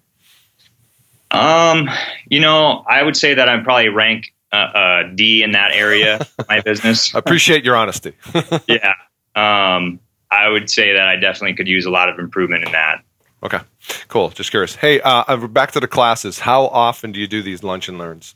Um, 1.31 1.89
you 2.29 2.39
know, 2.39 2.83
I 2.87 3.03
would 3.03 3.17
say 3.17 3.33
that 3.33 3.49
I'm 3.49 3.63
probably 3.63 3.89
rank 3.89 4.33
uh, 4.51 4.55
uh, 4.55 5.03
D 5.15 5.43
in 5.43 5.51
that 5.51 5.71
area. 5.71 6.25
my 6.47 6.61
business. 6.61 7.13
I 7.15 7.19
appreciate 7.19 7.65
your 7.65 7.75
honesty. 7.75 8.13
yeah. 8.67 8.93
Um, 9.35 9.99
I 10.29 10.49
would 10.49 10.69
say 10.69 10.93
that 10.93 11.07
I 11.07 11.15
definitely 11.15 11.55
could 11.55 11.67
use 11.67 11.85
a 11.85 11.89
lot 11.89 12.09
of 12.09 12.19
improvement 12.19 12.65
in 12.65 12.71
that. 12.71 13.03
Okay, 13.43 13.59
cool. 14.07 14.29
Just 14.29 14.51
curious. 14.51 14.75
Hey, 14.75 14.99
uh, 15.01 15.23
uh 15.27 15.47
back 15.47 15.71
to 15.71 15.79
the 15.79 15.87
classes. 15.87 16.39
How 16.39 16.67
often 16.67 17.11
do 17.11 17.19
you 17.19 17.27
do 17.27 17.41
these 17.41 17.63
lunch 17.63 17.87
and 17.87 17.97
learns? 17.97 18.35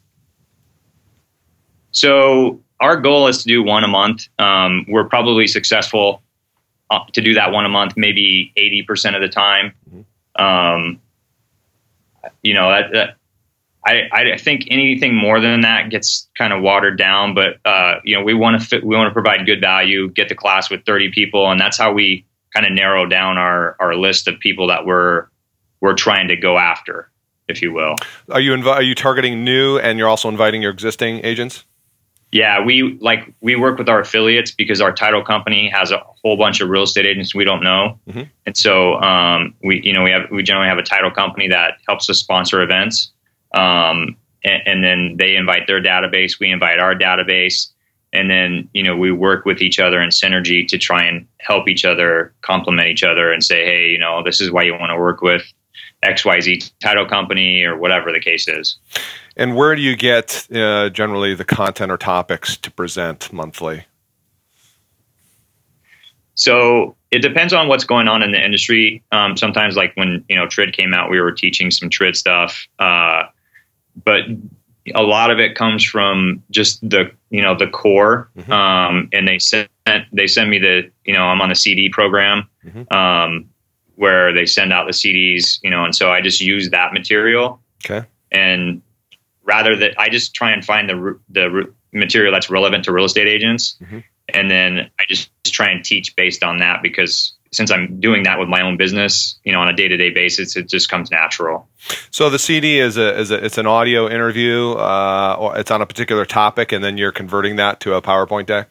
So 1.91 2.62
our 2.80 2.98
goal 2.98 3.28
is 3.28 3.44
to 3.44 3.48
do 3.48 3.62
one 3.62 3.84
a 3.84 3.88
month. 3.88 4.28
Um, 4.39 4.86
we're 4.88 5.08
probably 5.08 5.48
successful 5.48 6.22
to 7.13 7.21
do 7.21 7.34
that 7.36 7.51
one 7.51 7.65
a 7.65 7.69
month, 7.69 7.93
maybe 7.95 8.51
80% 8.58 9.15
of 9.15 9.21
the 9.21 9.30
time. 9.30 9.73
Mm-hmm. 9.89 10.43
Um, 10.43 11.01
you 12.43 12.54
know, 12.54 12.69
that, 12.69 12.91
that, 12.93 13.15
I, 13.86 14.10
I 14.12 14.38
think 14.38 14.67
anything 14.69 15.15
more 15.15 15.39
than 15.39 15.62
that 15.62 15.89
gets 15.89 16.30
kind 16.38 16.54
of 16.54 16.62
watered 16.62 16.97
down, 16.97 17.34
but, 17.34 17.58
uh, 17.65 17.95
you 18.04 18.15
know, 18.15 18.23
we 18.23 18.34
want 18.34 18.62
to 18.62 18.80
we 18.80 18.95
want 18.95 19.08
to 19.08 19.13
provide 19.13 19.45
good 19.45 19.60
value, 19.60 20.10
get 20.10 20.30
the 20.30 20.36
class 20.36 20.69
with 20.69 20.86
30 20.86 21.12
people. 21.12 21.49
And 21.49 21.60
that's 21.60 21.80
how 21.80 21.91
we 21.91 22.25
kind 22.54 22.65
of 22.65 22.73
narrow 22.73 23.08
down 23.08 23.38
our, 23.38 23.75
our 23.80 23.95
list 23.95 24.27
of 24.27 24.39
people 24.39 24.67
that 24.67 24.86
we're, 24.86 25.27
we're 25.80 25.95
trying 25.95 26.27
to 26.27 26.36
go 26.36 26.60
after, 26.60 27.10
if 27.47 27.62
you 27.62 27.73
will. 27.73 27.95
Are 28.30 28.39
you, 28.39 28.51
inv- 28.51 28.67
are 28.67 28.84
you 28.84 28.93
targeting 28.93 29.43
new 29.43 29.80
and 29.80 29.97
you're 29.97 30.10
also 30.10 30.30
inviting 30.30 30.62
your 30.62 30.71
existing 30.71 31.25
agents? 31.25 31.65
Yeah, 32.32 32.63
we 32.63 32.98
like 33.02 33.34
we 33.41 33.58
work 33.58 33.78
with 33.78 33.89
our 33.89 34.00
affiliates 34.00 34.52
because 34.52 34.80
our 34.80 34.94
title 34.94 35.22
company 35.22 35.70
has 35.70 35.91
a 35.91 35.98
whole 36.24 36.38
bunch 36.38 36.62
of 36.62 36.70
real 36.70 36.84
estate 36.84 37.06
agents 37.06 37.36
we 37.36 37.44
don't 37.44 37.62
know, 37.62 38.00
mm-hmm. 38.08 38.22
and 38.46 38.56
so 38.56 38.96
um, 39.02 39.54
we 39.63 39.82
you 39.84 39.91
know 39.91 40.04
we 40.04 40.12
have 40.12 40.32
we 40.32 40.41
generally 40.41 40.70
have 40.70 40.78
a 40.78 40.84
title 40.84 41.12
company 41.12 41.50
that 41.50 41.80
helps 41.89 42.10
us 42.10 42.20
sponsor 42.20 42.62
events, 42.62 43.12
um, 43.54 44.15
and, 44.46 44.62
and, 44.65 44.84
then 44.84 45.17
they 45.20 45.36
invite 45.36 45.67
their 45.67 45.82
database, 45.82 46.39
we 46.39 46.50
invite 46.50 46.80
our 46.80 46.96
database, 46.96 47.67
and 48.13 48.32
then 48.32 48.70
you 48.72 48.82
know 48.84 48.96
we 48.96 49.12
work 49.12 49.44
with 49.44 49.62
each 49.62 49.78
other 49.78 50.02
in 50.02 50.08
synergy 50.10 50.65
to 50.65 50.78
try 50.78 51.04
and 51.04 51.28
help 51.39 51.67
each 51.67 51.84
other 51.84 52.34
complement 52.39 52.88
each 52.88 53.04
other 53.04 53.30
and 53.30 53.44
say, 53.44 53.65
hey, 53.65 53.89
you 53.89 54.00
know 54.00 54.24
this 54.24 54.39
is 54.39 54.50
why 54.50 54.63
you 54.63 54.72
want 54.72 54.89
to 54.89 54.98
work 54.98 55.22
with 55.22 55.44
XYZ 56.04 56.72
title 56.80 57.06
company 57.06 57.64
or 57.64 57.78
whatever 57.78 58.12
the 58.12 58.20
case 58.20 58.48
is. 58.48 58.78
And 59.38 59.56
where 59.56 59.76
do 59.76 59.82
you 59.82 59.96
get 59.96 60.48
uh, 60.54 60.90
generally 60.90 61.36
the 61.36 61.46
content 61.46 61.92
or 61.92 61.98
topics 61.98 62.58
to 62.58 62.72
present 62.72 63.32
monthly? 63.32 63.86
So 66.36 66.96
it 67.12 67.20
depends 67.20 67.54
on 67.54 67.68
what's 67.68 67.84
going 67.84 68.08
on 68.08 68.24
in 68.24 68.32
the 68.32 68.44
industry. 68.44 69.04
Um, 69.12 69.38
sometimes, 69.38 69.76
like 69.76 69.96
when 69.96 70.26
you 70.28 70.36
know 70.36 70.48
TRID 70.48 70.74
came 70.74 70.94
out, 70.94 71.12
we 71.12 71.20
were 71.20 71.32
teaching 71.32 71.70
some 71.72 71.90
TRID 71.90 72.16
stuff, 72.16 72.68
uh, 72.80 73.24
but 74.04 74.24
a 74.96 75.04
lot 75.04 75.30
of 75.30 75.40
it 75.40 75.56
comes 75.56 75.84
from 75.84 76.42
just 76.50 76.82
the 76.90 77.12
you 77.30 77.42
know 77.42 77.56
the 77.56 77.68
core. 77.68 78.30
Mm-hmm. 78.38 78.52
Um, 78.52 79.10
and 79.14 79.28
they 79.28 79.40
sent 79.40 79.70
they 80.12 80.28
send 80.28 80.50
me 80.50 80.58
the 80.58 80.90
you 81.06 81.14
know 81.14 81.24
I'm 81.24 81.42
on 81.42 81.50
the 81.50 81.56
CD 81.56 81.90
program 81.90 82.50
mm-hmm. 82.66 82.92
um, 82.96 83.50
where 84.02 84.34
they 84.34 84.48
send 84.48 84.74
out 84.74 84.88
the 84.88 84.94
CDs, 84.94 85.60
you 85.62 85.70
know, 85.70 85.86
and 85.86 85.96
so 85.96 86.12
I 86.12 86.22
just 86.22 86.42
use 86.42 86.72
that 86.72 86.92
material. 86.92 87.62
Okay. 87.86 88.04
And 88.32 88.82
rather 89.44 89.76
that 89.76 89.94
I 90.00 90.10
just 90.10 90.34
try 90.34 90.52
and 90.54 90.66
find 90.66 90.90
the 90.90 91.20
the 91.30 91.72
material 91.94 92.34
that's 92.34 92.49
relevant 92.49 92.86
to 92.86 92.91
real 92.91 93.06
estate 93.06 93.28
agents, 93.28 93.78
mm-hmm. 93.80 93.99
and 94.34 94.49
then 94.49 94.89
I 94.99 95.04
just, 95.08 95.30
just 95.43 95.54
try 95.54 95.70
and 95.70 95.86
teach 95.86 96.16
based 96.16 96.41
on 96.41 96.58
that 96.58 96.82
because 96.82 97.34
since 97.52 97.70
I'm 97.70 97.99
doing 97.99 98.24
that 98.24 98.39
with 98.39 98.49
my 98.49 98.62
own 98.62 98.76
business, 98.76 99.39
you 99.43 99.52
know, 99.52 99.60
on 99.60 99.68
a 99.68 99.74
day 99.74 99.88
to 99.88 99.97
day 99.97 100.10
basis, 100.10 100.56
it 100.56 100.68
just 100.68 100.89
comes 100.89 101.12
natural. 101.12 101.70
So 102.10 102.32
the 102.32 102.39
CD 102.39 102.80
is 102.80 102.97
a 102.97 103.20
is 103.20 103.30
a 103.30 103.45
it's 103.45 103.60
an 103.60 103.68
audio 103.68 104.10
interview, 104.10 104.72
uh, 104.72 105.36
or 105.38 105.60
it's 105.60 105.70
on 105.70 105.84
a 105.84 105.86
particular 105.86 106.26
topic, 106.26 106.72
and 106.72 106.84
then 106.84 106.97
you're 106.97 107.12
converting 107.12 107.58
that 107.58 107.80
to 107.82 107.93
a 107.93 108.02
PowerPoint 108.02 108.47
deck. 108.47 108.68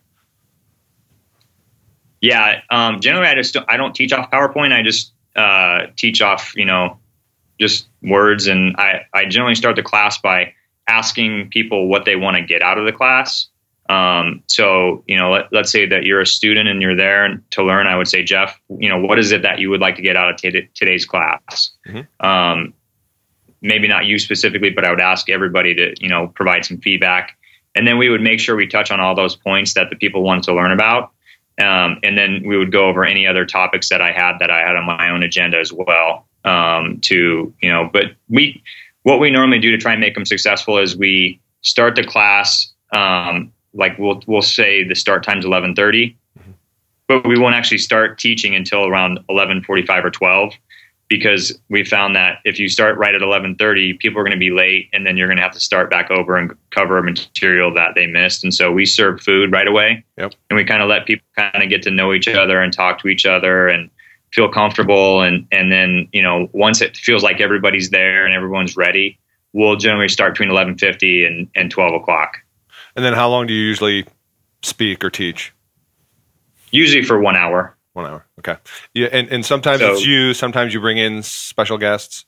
Yeah, 2.20 2.62
um, 2.68 2.98
generally 2.98 3.28
I 3.28 3.36
just 3.36 3.54
don't, 3.54 3.70
I 3.70 3.76
don't 3.76 3.94
teach 3.94 4.12
off 4.12 4.28
PowerPoint. 4.32 4.72
I 4.72 4.82
just 4.82 5.12
uh, 5.40 5.86
teach 5.96 6.22
off 6.22 6.52
you 6.56 6.64
know 6.64 6.98
just 7.58 7.88
words, 8.02 8.46
and 8.46 8.76
I 8.76 9.06
I 9.12 9.24
generally 9.26 9.54
start 9.54 9.76
the 9.76 9.82
class 9.82 10.18
by 10.18 10.54
asking 10.88 11.50
people 11.50 11.88
what 11.88 12.04
they 12.04 12.16
want 12.16 12.36
to 12.36 12.42
get 12.42 12.62
out 12.62 12.78
of 12.78 12.84
the 12.84 12.92
class. 12.92 13.48
Um, 13.90 14.44
so, 14.46 15.02
you 15.08 15.16
know, 15.16 15.30
let, 15.30 15.52
us 15.52 15.72
say 15.72 15.84
that 15.84 16.04
you're 16.04 16.20
a 16.20 16.26
student 16.26 16.68
and 16.68 16.80
you're 16.80 16.94
there 16.94 17.42
to 17.50 17.64
learn. 17.64 17.88
I 17.88 17.96
would 17.96 18.06
say, 18.06 18.22
Jeff, 18.22 18.60
you 18.68 18.88
know, 18.88 19.00
what 19.00 19.18
is 19.18 19.32
it 19.32 19.42
that 19.42 19.58
you 19.58 19.68
would 19.70 19.80
like 19.80 19.96
to 19.96 20.02
get 20.02 20.14
out 20.14 20.30
of 20.30 20.36
t- 20.36 20.68
today's 20.74 21.04
class? 21.04 21.70
Mm-hmm. 21.88 22.24
Um, 22.26 22.72
maybe 23.62 23.88
not 23.88 24.06
you 24.06 24.20
specifically, 24.20 24.70
but 24.70 24.84
I 24.84 24.90
would 24.90 25.00
ask 25.00 25.28
everybody 25.28 25.74
to, 25.74 25.94
you 26.00 26.08
know, 26.08 26.28
provide 26.28 26.64
some 26.64 26.78
feedback. 26.78 27.36
And 27.74 27.84
then 27.84 27.98
we 27.98 28.08
would 28.08 28.20
make 28.20 28.38
sure 28.38 28.54
we 28.54 28.68
touch 28.68 28.92
on 28.92 29.00
all 29.00 29.16
those 29.16 29.34
points 29.34 29.74
that 29.74 29.90
the 29.90 29.96
people 29.96 30.22
want 30.22 30.44
to 30.44 30.54
learn 30.54 30.70
about. 30.70 31.10
Um, 31.60 31.98
and 32.02 32.16
then 32.16 32.42
we 32.44 32.56
would 32.56 32.72
go 32.72 32.86
over 32.88 33.04
any 33.04 33.26
other 33.26 33.44
topics 33.44 33.88
that 33.90 34.00
I 34.00 34.12
had 34.12 34.38
that 34.38 34.50
I 34.50 34.60
had 34.60 34.76
on 34.76 34.86
my 34.86 35.10
own 35.10 35.22
agenda 35.22 35.58
as 35.58 35.72
well. 35.72 36.26
Um, 36.44 37.00
to, 37.02 37.52
you 37.60 37.70
know, 37.70 37.90
but 37.92 38.04
we, 38.30 38.62
what 39.02 39.20
we 39.20 39.30
normally 39.30 39.58
do 39.58 39.70
to 39.70 39.78
try 39.78 39.92
and 39.92 40.00
make 40.00 40.14
them 40.14 40.24
successful 40.24 40.78
is 40.78 40.96
we 40.96 41.38
start 41.60 41.96
the 41.96 42.04
class, 42.04 42.72
um, 42.94 43.52
like 43.74 43.98
we'll, 43.98 44.22
we'll 44.26 44.40
say 44.40 44.82
the 44.82 44.94
start 44.94 45.22
time's 45.22 45.44
1130, 45.44 46.16
but 47.08 47.26
we 47.26 47.38
won't 47.38 47.54
actually 47.54 47.78
start 47.78 48.18
teaching 48.18 48.54
until 48.54 48.86
around 48.86 49.16
1145 49.26 50.04
or 50.04 50.10
12 50.10 50.54
because 51.10 51.60
we 51.68 51.84
found 51.84 52.14
that 52.14 52.38
if 52.44 52.58
you 52.60 52.68
start 52.68 52.96
right 52.96 53.14
at 53.14 53.20
11:30, 53.20 53.98
people 53.98 54.20
are 54.20 54.24
going 54.24 54.30
to 54.32 54.38
be 54.38 54.50
late, 54.50 54.88
and 54.92 55.04
then 55.04 55.16
you're 55.16 55.26
going 55.26 55.36
to 55.36 55.42
have 55.42 55.52
to 55.52 55.60
start 55.60 55.90
back 55.90 56.10
over 56.10 56.36
and 56.36 56.56
cover 56.70 57.02
material 57.02 57.74
that 57.74 57.94
they 57.96 58.06
missed. 58.06 58.44
And 58.44 58.54
so 58.54 58.70
we 58.72 58.86
serve 58.86 59.20
food 59.20 59.52
right 59.52 59.66
away, 59.68 60.04
Yep. 60.16 60.32
and 60.48 60.56
we 60.56 60.64
kind 60.64 60.80
of 60.82 60.88
let 60.88 61.04
people 61.06 61.26
kind 61.36 61.62
of 61.62 61.68
get 61.68 61.82
to 61.82 61.90
know 61.90 62.14
each 62.14 62.28
other 62.28 62.62
and 62.62 62.72
talk 62.72 63.00
to 63.00 63.08
each 63.08 63.26
other 63.26 63.68
and 63.68 63.90
feel 64.32 64.48
comfortable. 64.48 65.20
And 65.20 65.46
and 65.52 65.70
then 65.70 66.08
you 66.12 66.22
know 66.22 66.48
once 66.52 66.80
it 66.80 66.96
feels 66.96 67.22
like 67.24 67.40
everybody's 67.40 67.90
there 67.90 68.24
and 68.24 68.32
everyone's 68.32 68.76
ready, 68.76 69.18
we'll 69.52 69.76
generally 69.76 70.08
start 70.08 70.34
between 70.34 70.48
11:50 70.50 71.26
and 71.26 71.48
and 71.56 71.70
12 71.70 71.94
o'clock. 71.94 72.38
And 72.94 73.04
then 73.04 73.14
how 73.14 73.28
long 73.28 73.48
do 73.48 73.52
you 73.52 73.62
usually 73.62 74.06
speak 74.62 75.04
or 75.04 75.10
teach? 75.10 75.52
Usually 76.70 77.02
for 77.02 77.18
one 77.20 77.36
hour. 77.36 77.76
One 77.92 78.06
hour. 78.06 78.26
Okay. 78.38 78.56
Yeah, 78.94 79.08
and, 79.10 79.28
and 79.28 79.44
sometimes 79.44 79.80
So- 79.80 79.92
it's 79.92 80.06
you, 80.06 80.34
sometimes 80.34 80.72
you 80.74 80.80
bring 80.80 80.98
in 80.98 81.22
special 81.22 81.78
guests. 81.78 82.24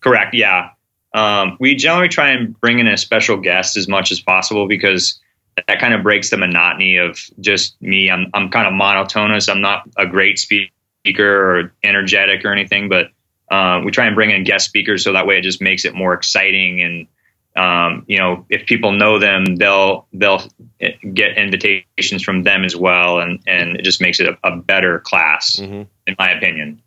Correct. 0.00 0.34
Yeah. 0.34 0.70
Um, 1.14 1.56
we 1.60 1.74
generally 1.76 2.08
try 2.08 2.30
and 2.30 2.58
bring 2.58 2.78
in 2.78 2.88
a 2.88 2.96
special 2.96 3.36
guest 3.36 3.76
as 3.76 3.86
much 3.86 4.10
as 4.10 4.20
possible 4.20 4.66
because 4.66 5.20
that 5.68 5.78
kind 5.78 5.94
of 5.94 6.02
breaks 6.02 6.30
the 6.30 6.38
monotony 6.38 6.96
of 6.96 7.18
just 7.38 7.80
me. 7.80 8.10
I'm 8.10 8.30
I'm 8.32 8.48
kind 8.48 8.66
of 8.66 8.72
monotonous. 8.72 9.48
I'm 9.48 9.60
not 9.60 9.88
a 9.96 10.06
great 10.06 10.38
speaker 10.38 10.70
or 11.18 11.72
energetic 11.84 12.44
or 12.44 12.52
anything, 12.52 12.88
but 12.88 13.08
uh, 13.50 13.82
we 13.84 13.90
try 13.90 14.06
and 14.06 14.14
bring 14.14 14.30
in 14.30 14.44
guest 14.44 14.64
speakers 14.66 15.04
so 15.04 15.12
that 15.12 15.26
way 15.26 15.38
it 15.38 15.42
just 15.42 15.60
makes 15.60 15.84
it 15.84 15.94
more 15.94 16.14
exciting 16.14 16.80
and 16.80 17.06
um, 17.56 18.04
you 18.08 18.18
know 18.18 18.46
if 18.48 18.66
people 18.66 18.92
know 18.92 19.18
them 19.18 19.56
they'll 19.56 20.06
they'll 20.12 20.42
get 21.14 21.36
invitations 21.36 22.22
from 22.22 22.42
them 22.44 22.64
as 22.64 22.74
well 22.76 23.20
and 23.20 23.40
and 23.46 23.76
it 23.76 23.82
just 23.82 24.00
makes 24.00 24.20
it 24.20 24.26
a, 24.28 24.38
a 24.48 24.56
better 24.56 25.00
class 25.00 25.56
Mhm. 25.56 25.86
in 26.06 26.16
my 26.18 26.30
opinion. 26.30 26.80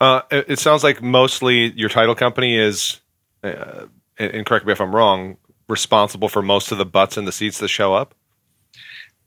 Uh, 0.00 0.20
it, 0.30 0.44
it 0.48 0.58
sounds 0.58 0.84
like 0.84 1.02
mostly 1.02 1.72
your 1.72 1.88
title 1.88 2.14
company 2.14 2.56
is, 2.56 3.00
uh, 3.42 3.86
and, 4.18 4.30
and 4.32 4.46
correct 4.46 4.64
me 4.64 4.70
if 4.72 4.80
I'm 4.80 4.94
wrong, 4.94 5.36
responsible 5.68 6.28
for 6.28 6.40
most 6.40 6.70
of 6.70 6.78
the 6.78 6.84
butts 6.86 7.16
and 7.16 7.26
the 7.26 7.32
seats 7.32 7.58
that 7.58 7.68
show 7.68 7.92
up. 7.92 8.14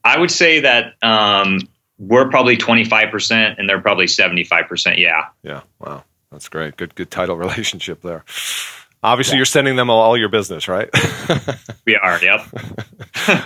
I 0.06 0.18
would 0.18 0.32
say 0.32 0.62
that 0.62 0.94
um, 1.04 1.60
we're 1.98 2.30
probably 2.30 2.56
25% 2.56 3.56
and 3.58 3.68
they're 3.68 3.82
probably 3.82 4.06
75%. 4.06 4.98
Yeah. 4.98 5.26
Yeah. 5.44 5.62
Wow. 5.80 6.06
That's 6.32 6.48
great. 6.48 6.78
Good, 6.78 6.96
good 6.96 7.12
title 7.12 7.36
relationship 7.46 8.02
there. 8.02 8.24
Obviously, 9.02 9.38
you're 9.38 9.46
sending 9.46 9.76
them 9.78 9.90
all, 9.90 10.02
all 10.02 10.18
your 10.18 10.30
business, 10.30 10.68
right? 10.68 10.90
We 11.86 11.96
are. 11.96 12.22
Yep. 12.22 12.42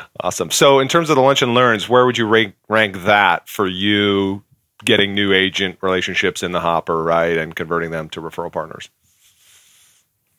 awesome. 0.20 0.52
So, 0.52 0.80
in 0.80 0.90
terms 0.90 1.10
of 1.10 1.16
the 1.16 1.22
lunch 1.22 1.42
and 1.42 1.54
learns, 1.54 1.88
where 1.88 2.06
would 2.06 2.18
you 2.18 2.28
rank 2.28 2.56
rank 2.68 3.04
that 3.04 3.48
for 3.48 3.68
you 3.68 4.44
getting 4.84 5.14
new 5.14 5.32
agent 5.32 5.78
relationships 5.80 6.44
in 6.44 6.52
the 6.52 6.60
hopper, 6.60 7.02
right, 7.04 7.38
and 7.38 7.56
converting 7.56 7.92
them 7.92 8.10
to 8.10 8.22
referral 8.22 8.52
partners? 8.52 8.90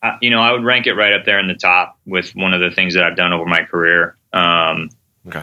Uh, 0.03 0.17
you 0.21 0.29
know, 0.29 0.39
I 0.39 0.51
would 0.51 0.63
rank 0.63 0.85
it 0.85 0.93
right 0.93 1.13
up 1.13 1.25
there 1.25 1.39
in 1.39 1.47
the 1.47 1.55
top 1.55 1.97
with 2.05 2.29
one 2.35 2.53
of 2.53 2.61
the 2.61 2.69
things 2.69 2.93
that 2.93 3.03
I've 3.03 3.15
done 3.15 3.33
over 3.33 3.45
my 3.45 3.63
career. 3.63 4.15
Um, 4.33 4.89
Okay. 5.27 5.41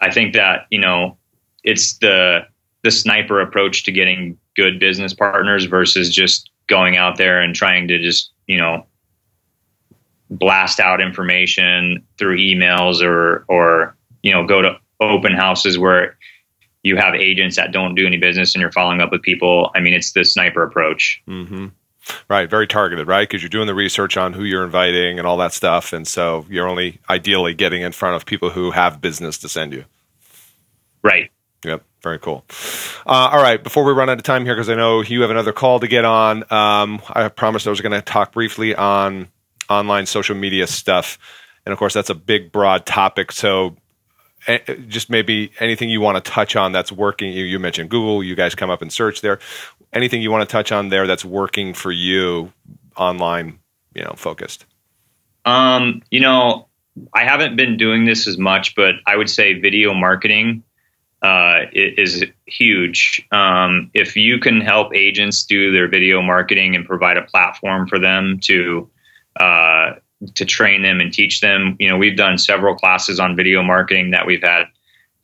I 0.00 0.10
think 0.10 0.32
that, 0.34 0.66
you 0.70 0.78
know, 0.78 1.18
it's 1.62 1.98
the, 1.98 2.46
the 2.82 2.90
sniper 2.90 3.40
approach 3.40 3.84
to 3.84 3.92
getting 3.92 4.38
good 4.56 4.78
business 4.80 5.12
partners 5.12 5.66
versus 5.66 6.14
just 6.14 6.50
going 6.66 6.96
out 6.96 7.18
there 7.18 7.40
and 7.40 7.54
trying 7.54 7.88
to 7.88 7.98
just, 7.98 8.30
you 8.46 8.58
know, 8.58 8.86
blast 10.30 10.80
out 10.80 11.00
information 11.00 12.04
through 12.18 12.36
emails 12.38 13.02
or, 13.02 13.44
or, 13.48 13.96
you 14.22 14.32
know, 14.32 14.46
go 14.46 14.62
to 14.62 14.78
open 15.00 15.34
houses 15.34 15.78
where 15.78 16.16
you 16.82 16.96
have 16.96 17.14
agents 17.14 17.56
that 17.56 17.72
don't 17.72 17.94
do 17.94 18.06
any 18.06 18.16
business 18.16 18.54
and 18.54 18.60
you're 18.60 18.72
following 18.72 19.00
up 19.00 19.10
with 19.10 19.22
people. 19.22 19.70
I 19.74 19.80
mean, 19.80 19.94
it's 19.94 20.12
the 20.12 20.24
sniper 20.24 20.62
approach. 20.62 21.22
Mm-hmm. 21.26 21.68
Right, 22.28 22.50
very 22.50 22.66
targeted, 22.66 23.06
right? 23.06 23.26
Because 23.26 23.42
you're 23.42 23.48
doing 23.48 23.66
the 23.66 23.74
research 23.74 24.18
on 24.18 24.34
who 24.34 24.44
you're 24.44 24.64
inviting 24.64 25.18
and 25.18 25.26
all 25.26 25.38
that 25.38 25.54
stuff, 25.54 25.94
and 25.94 26.06
so 26.06 26.44
you're 26.50 26.68
only 26.68 27.00
ideally 27.08 27.54
getting 27.54 27.80
in 27.80 27.92
front 27.92 28.14
of 28.14 28.26
people 28.26 28.50
who 28.50 28.70
have 28.72 29.00
business 29.00 29.38
to 29.38 29.48
send 29.48 29.72
you. 29.72 29.86
Right. 31.02 31.30
Yep, 31.64 31.82
very 32.04 32.20
cool. 32.20 32.44
Uh, 33.04 33.30
all 33.32 33.42
right, 33.42 33.60
before 33.60 33.82
we 33.82 33.92
run 33.92 34.08
out 34.08 34.18
of 34.18 34.22
time 34.22 34.44
here, 34.44 34.54
because 34.54 34.68
I 34.68 34.76
know 34.76 35.02
you 35.02 35.22
have 35.22 35.30
another 35.30 35.52
call 35.52 35.80
to 35.80 35.88
get 35.88 36.04
on, 36.04 36.44
um, 36.52 37.02
I 37.08 37.28
promised 37.28 37.66
I 37.66 37.70
was 37.70 37.80
going 37.80 37.92
to 37.92 38.00
talk 38.00 38.32
briefly 38.32 38.76
on 38.76 39.26
online 39.68 40.06
social 40.06 40.36
media 40.36 40.68
stuff, 40.68 41.18
and 41.66 41.72
of 41.72 41.78
course 41.78 41.92
that's 41.92 42.10
a 42.10 42.14
big, 42.14 42.52
broad 42.52 42.86
topic. 42.86 43.32
So, 43.32 43.76
eh, 44.46 44.58
just 44.86 45.10
maybe 45.10 45.50
anything 45.58 45.90
you 45.90 46.00
want 46.00 46.22
to 46.22 46.30
touch 46.30 46.54
on 46.54 46.70
that's 46.70 46.92
working. 46.92 47.32
You, 47.32 47.44
you 47.44 47.58
mentioned 47.58 47.90
Google. 47.90 48.22
You 48.22 48.36
guys 48.36 48.54
come 48.54 48.70
up 48.70 48.82
and 48.82 48.92
search 48.92 49.20
there. 49.20 49.40
Anything 49.92 50.22
you 50.22 50.30
want 50.30 50.48
to 50.48 50.52
touch 50.52 50.70
on 50.70 50.90
there 50.90 51.08
that's 51.08 51.24
working 51.24 51.74
for 51.74 51.90
you 51.90 52.52
online, 52.96 53.58
you 53.94 54.04
know, 54.04 54.14
focused. 54.16 54.66
Um, 55.44 56.02
you 56.10 56.20
know, 56.20 56.68
I 57.12 57.24
haven't 57.24 57.56
been 57.56 57.76
doing 57.76 58.04
this 58.04 58.26
as 58.26 58.38
much, 58.38 58.74
but 58.74 58.94
I 59.06 59.16
would 59.16 59.28
say 59.28 59.58
video 59.58 59.92
marketing 59.94 60.62
uh, 61.24 61.64
is 61.72 62.22
huge. 62.46 63.26
Um, 63.32 63.90
if 63.94 64.14
you 64.14 64.38
can 64.38 64.60
help 64.60 64.94
agents 64.94 65.42
do 65.42 65.72
their 65.72 65.88
video 65.88 66.20
marketing 66.20 66.76
and 66.76 66.84
provide 66.84 67.16
a 67.16 67.22
platform 67.22 67.88
for 67.88 67.98
them 67.98 68.38
to 68.40 68.88
uh, 69.40 69.94
to 70.34 70.44
train 70.44 70.82
them 70.82 71.00
and 71.00 71.12
teach 71.12 71.40
them, 71.40 71.76
you 71.80 71.88
know, 71.88 71.96
we've 71.96 72.16
done 72.16 72.36
several 72.36 72.74
classes 72.74 73.18
on 73.18 73.34
video 73.34 73.62
marketing 73.62 74.10
that 74.10 74.26
we've 74.26 74.42
had 74.42 74.64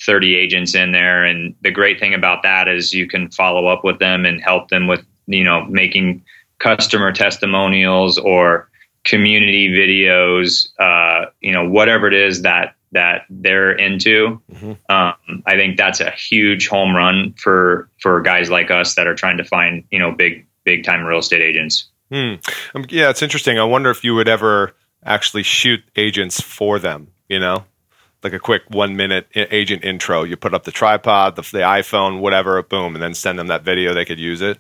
30 0.05 0.35
agents 0.35 0.75
in 0.75 0.93
there, 0.93 1.23
and 1.23 1.55
the 1.61 1.71
great 1.71 2.01
thing 2.01 2.15
about 2.15 2.43
that 2.43 2.67
is 2.67 2.95
you 2.95 3.07
can 3.07 3.31
follow 3.31 3.67
up 3.67 3.85
with 3.85 3.99
them 3.99 4.25
and 4.25 4.41
help 4.41 4.71
them 4.71 4.87
with 4.87 5.05
you 5.27 5.45
know 5.45 5.67
making 5.67 6.25
customer 6.61 7.13
testimonials 7.13 8.17
or 8.17 8.71
community 9.05 9.69
videos, 9.69 10.69
uh, 10.79 11.27
you 11.41 11.53
know, 11.53 11.69
whatever 11.69 12.07
it 12.07 12.15
is 12.15 12.41
that 12.43 12.75
that 12.93 13.23
they're 13.31 13.73
into. 13.73 14.41
Mhm. 14.53 14.77
Um, 14.89 15.43
I 15.47 15.55
think 15.57 15.77
that's 15.77 16.01
a 16.01 16.11
huge 16.11 16.69
home 16.69 16.95
run 16.95 17.35
for 17.39 17.89
for 18.01 18.21
guys 18.21 18.51
like 18.51 18.71
us 18.71 18.95
that 18.97 19.07
are 19.07 19.15
trying 19.15 19.37
to 19.39 19.45
find 19.45 19.85
you 19.91 19.99
know 19.99 20.11
big 20.13 20.47
big 20.65 20.85
time 20.85 21.05
real 21.05 21.19
estate 21.21 21.43
agents. 21.43 21.89
Hmm. 22.11 22.35
Um, 22.75 22.85
yeah, 22.89 23.09
it's 23.11 23.23
interesting. 23.23 23.59
I 23.59 23.65
wonder 23.65 23.91
if 23.91 24.03
you 24.03 24.15
would 24.15 24.29
ever 24.29 24.75
actually 25.05 25.43
shoot 25.45 25.81
agents 25.97 26.41
for 26.41 26.79
them. 26.79 27.09
You 27.29 27.39
know, 27.39 27.65
like 28.25 28.33
a 28.33 28.41
quick 28.41 28.63
one 28.69 28.97
minute 28.97 29.29
agent 29.35 29.85
intro. 29.85 30.25
You 30.25 30.37
put 30.37 30.53
up 30.53 30.65
the 30.65 30.73
tripod, 30.73 31.37
the, 31.37 31.43
the 31.43 31.59
iPhone, 31.61 32.19
whatever, 32.19 32.61
boom, 32.65 32.95
and 32.97 33.03
then 33.03 33.15
send 33.15 33.39
them 33.39 33.47
that 33.47 33.63
video. 33.63 33.95
They 33.95 34.05
could 34.05 34.19
use 34.19 34.41
it. 34.41 34.59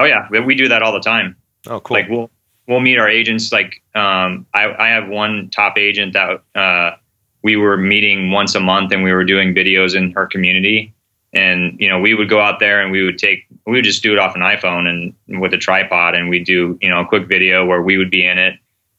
Oh 0.00 0.04
yeah, 0.04 0.26
we- 0.30 0.40
we 0.40 0.54
do 0.56 0.68
that 0.68 0.82
all 0.82 0.92
the 0.92 1.00
time. 1.00 1.36
Oh, 1.68 1.78
cool. 1.80 1.96
Like 1.96 2.08
we'll 2.08 2.30
we'll 2.66 2.80
meet 2.80 2.98
our 2.98 3.08
agents. 3.08 3.52
Like 3.52 3.80
um, 3.94 4.46
I 4.52 4.74
I 4.76 4.88
have 4.88 5.08
one 5.08 5.50
top 5.50 5.78
agent 5.78 6.14
that 6.14 6.42
uh, 6.56 6.96
we 7.42 7.56
were 7.56 7.76
meeting 7.76 8.30
once 8.30 8.54
a 8.54 8.60
month, 8.60 8.92
and 8.92 9.02
we 9.02 9.12
were 9.12 9.24
doing 9.24 9.54
videos 9.54 9.96
in 9.96 10.12
her 10.12 10.26
community. 10.26 10.94
And 11.32 11.78
you 11.78 11.88
know, 11.88 12.00
we 12.00 12.14
would 12.14 12.28
go 12.28 12.40
out 12.40 12.58
there 12.58 12.80
and 12.80 12.90
we 12.90 13.02
would 13.02 13.18
take 13.18 13.46
we 13.66 13.72
would 13.74 13.84
just 13.84 14.02
do 14.02 14.12
it 14.12 14.18
off 14.18 14.34
an 14.34 14.40
iPhone 14.40 14.86
and 14.88 15.40
with 15.40 15.52
a 15.52 15.58
tripod, 15.58 16.14
and 16.14 16.28
we'd 16.28 16.46
do 16.46 16.78
you 16.80 16.88
know 16.88 17.00
a 17.00 17.06
quick 17.06 17.26
video 17.28 17.66
where 17.66 17.82
we 17.82 17.98
would 17.98 18.10
be 18.10 18.26
in 18.26 18.38
it, 18.38 18.54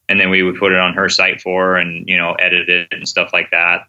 and 0.08 0.20
then 0.20 0.30
we 0.30 0.42
would 0.42 0.56
put 0.56 0.72
it 0.72 0.78
on 0.78 0.94
her 0.94 1.08
site 1.08 1.40
for 1.40 1.64
her 1.64 1.76
and 1.76 2.08
you 2.08 2.16
know 2.16 2.34
edit 2.34 2.68
it 2.68 2.88
and 2.92 3.08
stuff 3.08 3.32
like 3.32 3.50
that. 3.50 3.88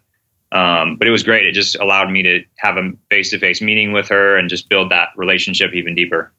Um, 0.52 0.96
but 0.96 1.08
it 1.08 1.10
was 1.10 1.22
great. 1.22 1.46
It 1.46 1.52
just 1.52 1.76
allowed 1.76 2.10
me 2.10 2.22
to 2.22 2.44
have 2.58 2.76
a 2.76 2.92
face 3.08 3.30
to 3.30 3.38
face 3.38 3.62
meeting 3.62 3.92
with 3.92 4.08
her 4.08 4.36
and 4.36 4.50
just 4.50 4.68
build 4.68 4.90
that 4.90 5.08
relationship 5.16 5.72
even 5.72 5.94
deeper. 5.94 6.30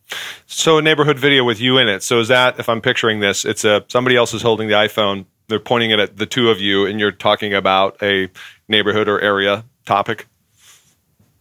so 0.45 0.77
a 0.77 0.83
neighborhood 0.83 1.17
video 1.17 1.43
with 1.43 1.59
you 1.59 1.79
in 1.79 1.87
it. 1.87 2.03
So 2.03 2.19
is 2.19 2.27
that 2.27 2.59
if 2.59 2.69
I'm 2.69 2.79
picturing 2.79 3.21
this, 3.21 3.43
it's 3.43 3.65
a 3.65 3.83
somebody 3.87 4.15
else 4.15 4.33
is 4.33 4.43
holding 4.43 4.67
the 4.67 4.75
iPhone. 4.75 5.25
They're 5.53 5.59
pointing 5.59 5.91
it 5.91 5.99
at 5.99 6.17
the 6.17 6.25
two 6.25 6.49
of 6.49 6.59
you, 6.59 6.87
and 6.87 6.99
you're 6.99 7.11
talking 7.11 7.53
about 7.53 8.01
a 8.01 8.27
neighborhood 8.67 9.07
or 9.07 9.21
area 9.21 9.63
topic. 9.85 10.27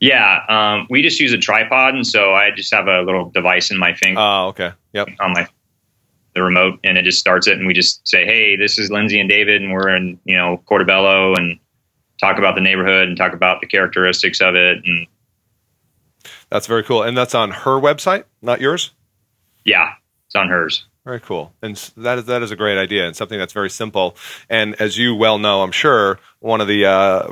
Yeah, 0.01 0.45
um, 0.51 0.87
we 0.91 1.01
just 1.01 1.19
use 1.19 1.33
a 1.33 1.39
tripod, 1.39 1.95
and 1.95 2.07
so 2.07 2.35
I 2.35 2.51
just 2.51 2.71
have 2.75 2.89
a 2.89 3.01
little 3.01 3.31
device 3.31 3.71
in 3.71 3.79
my 3.79 3.95
finger 3.95 4.21
Oh, 4.21 4.49
okay. 4.49 4.73
Yep. 4.93 5.09
on 5.19 5.33
my 5.33 5.49
the 6.35 6.43
remote, 6.43 6.79
and 6.85 6.99
it 6.99 7.05
just 7.05 7.21
starts 7.21 7.47
it, 7.47 7.57
and 7.57 7.67
we 7.67 7.73
just 7.73 8.07
say, 8.07 8.27
"Hey, 8.27 8.55
this 8.55 8.79
is 8.79 8.91
Lindsay 8.91 9.19
and 9.19 9.31
David, 9.31 9.63
and 9.63 9.73
we're 9.73 9.89
in 9.97 10.21
you 10.27 10.37
know 10.37 10.63
Portobello, 10.69 11.35
and 11.35 11.59
talk 12.21 12.37
about 12.37 12.55
the 12.55 12.61
neighborhood 12.61 13.09
and 13.09 13.17
talk 13.17 13.33
about 13.33 13.63
the 13.63 13.67
characteristics 13.67 14.43
of 14.43 14.55
it, 14.55 14.85
and 14.85 15.07
That's 16.51 16.67
very 16.67 16.83
cool. 16.85 17.03
And 17.03 17.17
that's 17.17 17.35
on 17.35 17.51
her 17.51 17.81
website, 17.81 18.25
not 18.43 18.61
yours. 18.61 18.91
yeah, 19.65 19.93
it's 20.27 20.35
on 20.35 20.51
hers. 20.51 20.85
Very 21.05 21.18
cool. 21.18 21.53
And 21.62 21.74
that 21.96 22.18
is 22.18 22.26
that 22.26 22.42
is 22.42 22.53
a 22.53 22.57
great 22.57 22.78
idea 22.78 23.07
and 23.07 23.16
something 23.16 23.38
that's 23.38 23.53
very 23.53 23.70
simple. 23.70 24.16
And 24.48 24.80
as 24.80 24.96
you 24.96 25.16
well 25.16 25.38
know, 25.38 25.62
I'm 25.62 25.72
sure 25.72 26.20
one 26.38 26.61
of 26.61 26.68
the 26.68 26.86
uh, 26.86 27.26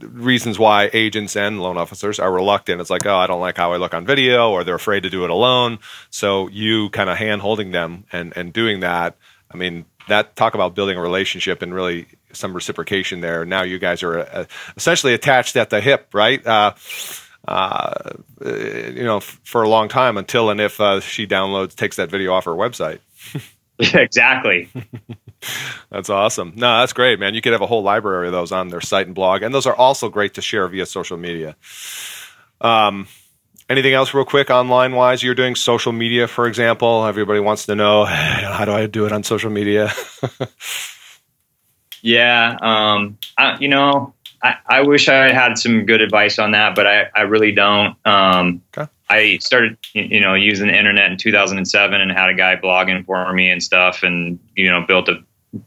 reasons 0.00 0.58
why 0.58 0.90
agents 0.92 1.36
and 1.36 1.60
loan 1.60 1.76
officers 1.76 2.18
are 2.18 2.32
reluctant 2.32 2.80
is 2.80 2.90
like, 2.90 3.06
oh, 3.06 3.16
I 3.16 3.28
don't 3.28 3.40
like 3.40 3.56
how 3.56 3.72
I 3.72 3.76
look 3.76 3.94
on 3.94 4.04
video, 4.06 4.50
or 4.50 4.64
they're 4.64 4.74
afraid 4.74 5.04
to 5.04 5.10
do 5.10 5.22
it 5.22 5.30
alone. 5.30 5.78
So 6.10 6.48
you 6.48 6.90
kind 6.90 7.08
of 7.08 7.16
hand 7.16 7.42
holding 7.42 7.70
them 7.70 8.04
and 8.10 8.32
and 8.36 8.52
doing 8.52 8.80
that. 8.80 9.16
I 9.52 9.56
mean, 9.56 9.84
that 10.08 10.34
talk 10.34 10.54
about 10.54 10.74
building 10.74 10.96
a 10.96 11.00
relationship 11.00 11.62
and 11.62 11.72
really 11.72 12.06
some 12.32 12.52
reciprocation 12.54 13.20
there. 13.20 13.44
Now 13.44 13.62
you 13.62 13.78
guys 13.78 14.02
are 14.02 14.18
uh, 14.18 14.44
essentially 14.76 15.14
attached 15.14 15.54
at 15.56 15.70
the 15.70 15.80
hip, 15.80 16.08
right? 16.12 16.44
Uh, 16.44 16.74
uh, 17.46 18.12
you 18.44 19.04
know, 19.04 19.18
f- 19.18 19.40
for 19.44 19.62
a 19.62 19.68
long 19.68 19.88
time 19.88 20.16
until 20.16 20.50
and 20.50 20.60
if 20.60 20.80
uh, 20.80 21.00
she 21.00 21.26
downloads, 21.26 21.74
takes 21.74 21.96
that 21.96 22.10
video 22.10 22.32
off 22.32 22.44
her 22.44 22.52
website. 22.52 23.00
exactly. 23.78 24.68
that's 25.90 26.10
awesome. 26.10 26.52
No, 26.56 26.80
that's 26.80 26.92
great, 26.92 27.18
man. 27.18 27.34
You 27.34 27.40
could 27.40 27.52
have 27.52 27.62
a 27.62 27.66
whole 27.66 27.82
library 27.82 28.28
of 28.28 28.32
those 28.32 28.52
on 28.52 28.68
their 28.68 28.80
site 28.80 29.06
and 29.06 29.14
blog, 29.14 29.42
and 29.42 29.54
those 29.54 29.66
are 29.66 29.74
also 29.74 30.08
great 30.08 30.34
to 30.34 30.42
share 30.42 30.66
via 30.68 30.86
social 30.86 31.16
media. 31.16 31.56
Um, 32.60 33.08
anything 33.68 33.92
else, 33.92 34.14
real 34.14 34.24
quick, 34.24 34.50
online 34.50 34.92
wise? 34.92 35.22
You're 35.22 35.34
doing 35.34 35.54
social 35.54 35.92
media, 35.92 36.28
for 36.28 36.46
example. 36.46 37.04
Everybody 37.04 37.40
wants 37.40 37.66
to 37.66 37.74
know 37.74 38.04
how 38.06 38.64
do 38.64 38.72
I 38.72 38.86
do 38.86 39.06
it 39.06 39.12
on 39.12 39.22
social 39.22 39.50
media. 39.50 39.92
yeah, 42.02 42.56
um, 42.60 43.18
I, 43.36 43.58
you 43.58 43.68
know, 43.68 44.14
I, 44.42 44.56
I 44.66 44.82
wish 44.82 45.08
I 45.08 45.32
had 45.32 45.58
some 45.58 45.86
good 45.86 46.00
advice 46.00 46.38
on 46.38 46.52
that, 46.52 46.74
but 46.74 46.86
I, 46.86 47.10
I 47.14 47.22
really 47.22 47.52
don't. 47.52 47.96
Um, 48.04 48.62
okay. 48.76 48.90
I 49.12 49.36
started, 49.38 49.76
you 49.92 50.20
know, 50.20 50.32
using 50.32 50.68
the 50.68 50.76
internet 50.76 51.10
in 51.10 51.18
2007 51.18 52.00
and 52.00 52.10
had 52.10 52.30
a 52.30 52.34
guy 52.34 52.56
blogging 52.56 53.04
for 53.04 53.30
me 53.34 53.50
and 53.50 53.62
stuff, 53.62 54.02
and 54.02 54.38
you 54.56 54.70
know, 54.70 54.86
built 54.86 55.10
a 55.10 55.22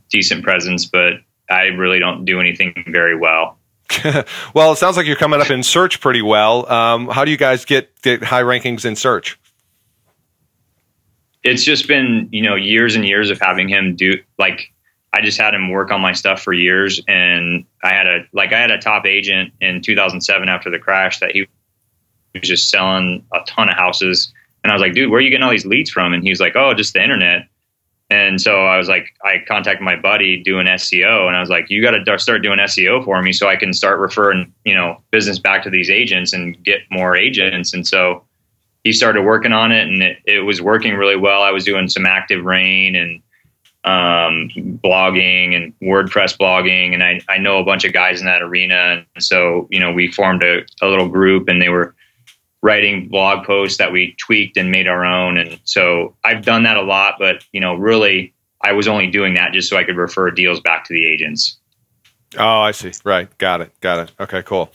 decent 0.09 0.43
presence. 0.43 0.85
But 0.85 1.13
I 1.47 1.65
really 1.65 1.99
don't 1.99 2.25
do 2.25 2.39
anything 2.39 2.73
very 2.87 3.15
well. 3.15 3.59
well, 4.55 4.71
it 4.71 4.77
sounds 4.77 4.97
like 4.97 5.05
you're 5.05 5.15
coming 5.15 5.41
up 5.41 5.51
in 5.51 5.61
search 5.61 6.01
pretty 6.01 6.23
well. 6.23 6.67
Um, 6.71 7.07
how 7.07 7.23
do 7.23 7.29
you 7.29 7.37
guys 7.37 7.65
get, 7.65 8.01
get 8.01 8.23
high 8.23 8.41
rankings 8.41 8.83
in 8.83 8.95
search? 8.95 9.39
It's 11.43 11.63
just 11.63 11.87
been, 11.87 12.27
you 12.31 12.41
know, 12.41 12.55
years 12.55 12.95
and 12.95 13.07
years 13.07 13.29
of 13.29 13.39
having 13.39 13.69
him 13.69 13.95
do 13.95 14.15
like 14.39 14.73
I 15.13 15.21
just 15.21 15.39
had 15.39 15.53
him 15.53 15.69
work 15.69 15.91
on 15.91 16.01
my 16.01 16.13
stuff 16.13 16.41
for 16.41 16.51
years, 16.51 16.99
and 17.07 17.65
I 17.83 17.89
had 17.89 18.07
a 18.07 18.25
like 18.33 18.53
I 18.53 18.59
had 18.59 18.71
a 18.71 18.79
top 18.79 19.05
agent 19.05 19.53
in 19.61 19.81
2007 19.81 20.49
after 20.49 20.71
the 20.71 20.79
crash 20.79 21.19
that 21.19 21.31
he 21.31 21.47
was 22.39 22.47
just 22.47 22.69
selling 22.69 23.25
a 23.33 23.39
ton 23.47 23.69
of 23.69 23.75
houses. 23.75 24.33
And 24.63 24.71
I 24.71 24.75
was 24.75 24.81
like, 24.81 24.93
dude, 24.93 25.11
where 25.11 25.19
are 25.19 25.21
you 25.21 25.29
getting 25.29 25.43
all 25.43 25.51
these 25.51 25.65
leads 25.65 25.89
from? 25.89 26.13
And 26.13 26.23
he 26.23 26.29
was 26.29 26.39
like, 26.39 26.55
oh, 26.55 26.73
just 26.73 26.93
the 26.93 27.03
internet. 27.03 27.47
And 28.09 28.39
so 28.39 28.65
I 28.65 28.77
was 28.77 28.87
like, 28.87 29.15
I 29.23 29.43
contacted 29.47 29.83
my 29.83 29.95
buddy 29.95 30.41
doing 30.43 30.67
SEO, 30.67 31.27
and 31.27 31.35
I 31.35 31.39
was 31.39 31.49
like, 31.49 31.71
you 31.71 31.81
got 31.81 31.91
to 31.91 32.19
start 32.19 32.43
doing 32.43 32.59
SEO 32.59 33.03
for 33.03 33.21
me 33.21 33.33
so 33.33 33.47
I 33.47 33.55
can 33.55 33.73
start 33.73 33.99
referring, 33.99 34.53
you 34.63 34.75
know, 34.75 35.01
business 35.09 35.39
back 35.39 35.63
to 35.63 35.71
these 35.71 35.89
agents 35.89 36.31
and 36.31 36.61
get 36.63 36.81
more 36.91 37.15
agents. 37.15 37.73
And 37.73 37.87
so 37.87 38.23
he 38.83 38.91
started 38.91 39.23
working 39.23 39.53
on 39.53 39.71
it, 39.71 39.87
and 39.87 40.03
it, 40.03 40.19
it 40.25 40.41
was 40.41 40.61
working 40.61 40.93
really 40.93 41.15
well. 41.15 41.41
I 41.41 41.49
was 41.49 41.65
doing 41.65 41.89
some 41.89 42.03
ActiveRain 42.03 42.95
and 42.95 43.21
um, 43.85 44.49
blogging 44.83 45.55
and 45.55 45.73
WordPress 45.79 46.37
blogging, 46.37 46.93
and 46.93 47.03
I, 47.03 47.21
I 47.27 47.39
know 47.39 47.57
a 47.57 47.63
bunch 47.63 47.85
of 47.85 47.93
guys 47.93 48.19
in 48.19 48.27
that 48.27 48.43
arena. 48.43 49.03
And 49.15 49.23
so, 49.23 49.67
you 49.71 49.79
know, 49.79 49.91
we 49.91 50.11
formed 50.11 50.43
a, 50.43 50.63
a 50.83 50.87
little 50.87 51.09
group, 51.09 51.47
and 51.47 51.59
they 51.59 51.69
were 51.69 51.95
writing 52.65 53.07
blog 53.07 53.45
posts 53.45 53.77
that 53.77 53.91
we 53.91 54.15
tweaked 54.17 54.57
and 54.57 54.71
made 54.71 54.87
our 54.87 55.05
own. 55.05 55.37
And 55.37 55.59
so 55.65 56.15
I've 56.23 56.43
done 56.43 56.63
that 56.63 56.77
a 56.77 56.81
lot, 56.81 57.17
but 57.19 57.45
you 57.51 57.61
know, 57.61 57.75
really 57.75 58.33
I 58.59 58.71
was 58.71 58.87
only 58.87 59.05
doing 59.05 59.35
that 59.35 59.53
just 59.53 59.69
so 59.69 59.77
I 59.77 59.83
could 59.83 59.97
refer 59.97 60.31
deals 60.31 60.59
back 60.61 60.83
to 60.85 60.93
the 60.93 61.05
agents. 61.05 61.59
Oh, 62.39 62.61
I 62.61 62.71
see. 62.71 62.91
Right. 63.03 63.35
Got 63.37 63.61
it. 63.61 63.79
Got 63.81 63.99
it. 63.99 64.11
Okay, 64.19 64.41
cool. 64.41 64.73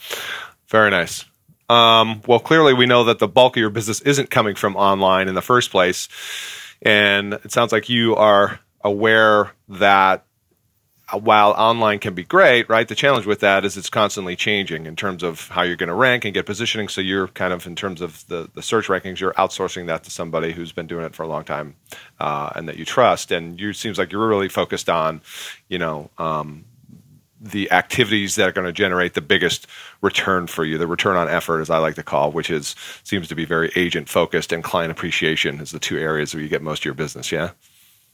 Very 0.68 0.93
nice. 0.93 1.24
Um, 1.68 2.22
well, 2.28 2.38
clearly 2.38 2.74
we 2.74 2.86
know 2.86 3.03
that 3.05 3.18
the 3.18 3.26
bulk 3.26 3.57
of 3.57 3.61
your 3.61 3.70
business 3.70 4.01
isn't 4.03 4.30
coming 4.30 4.55
from 4.55 4.76
online 4.76 5.26
in 5.26 5.34
the 5.34 5.43
first 5.43 5.72
place. 5.72 6.09
And 6.82 7.34
it 7.34 7.51
sounds 7.51 7.72
like 7.72 7.88
you 7.88 8.14
are 8.14 8.61
aware 8.82 9.51
that 9.68 10.24
while 11.12 11.50
online 11.52 11.98
can 11.98 12.14
be 12.14 12.24
great, 12.24 12.68
right? 12.68 12.86
The 12.86 12.94
challenge 12.94 13.26
with 13.26 13.40
that 13.40 13.64
is 13.64 13.76
it's 13.76 13.90
constantly 13.90 14.36
changing 14.36 14.86
in 14.86 14.96
terms 14.96 15.22
of 15.22 15.48
how 15.48 15.62
you're 15.62 15.76
going 15.76 15.88
to 15.88 15.94
rank 15.94 16.24
and 16.24 16.34
get 16.34 16.46
positioning. 16.46 16.88
So 16.88 17.00
you're 17.00 17.28
kind 17.28 17.52
of 17.52 17.66
in 17.66 17.76
terms 17.76 18.00
of 18.00 18.26
the 18.28 18.50
the 18.54 18.62
search 18.62 18.86
rankings, 18.86 19.20
you're 19.20 19.34
outsourcing 19.34 19.86
that 19.86 20.04
to 20.04 20.11
somebody 20.11 20.52
who's 20.52 20.72
been 20.72 20.86
doing 20.86 21.04
it 21.04 21.14
for 21.14 21.22
a 21.22 21.28
long 21.28 21.44
time 21.44 21.76
uh, 22.18 22.50
and 22.54 22.68
that 22.68 22.76
you 22.76 22.84
trust. 22.84 23.32
And 23.32 23.58
you 23.61 23.72
seems 23.72 23.98
like 23.98 24.12
you're 24.12 24.26
really 24.26 24.48
focused 24.48 24.88
on, 24.88 25.22
you 25.68 25.78
know. 25.78 26.11
Um, 26.18 26.64
the 27.42 27.72
activities 27.72 28.34
that 28.34 28.46
are 28.46 28.52
going 28.52 28.66
to 28.66 28.72
generate 28.72 29.14
the 29.14 29.22
biggest 29.22 29.66
return 30.02 30.46
for 30.46 30.62
you, 30.62 30.76
the 30.76 30.86
return 30.86 31.16
on 31.16 31.26
effort, 31.26 31.61
as 31.61 31.70
I 31.70 31.78
like 31.78 31.94
to 31.94 32.02
call, 32.02 32.32
which 32.32 32.50
is 32.50 32.76
seems 33.02 33.28
to 33.28 33.34
be 33.34 33.46
very 33.46 33.72
agent 33.76 34.11
focused 34.11 34.52
and 34.52 34.62
client 34.62 34.92
appreciation 34.92 35.58
is 35.58 35.70
the 35.70 35.78
two 35.78 35.96
areas 35.96 36.34
where 36.34 36.42
you 36.42 36.50
get 36.50 36.61
most 36.61 36.80
of 36.80 36.84
your 36.84 36.92
business. 36.92 37.32
Yeah. 37.32 37.52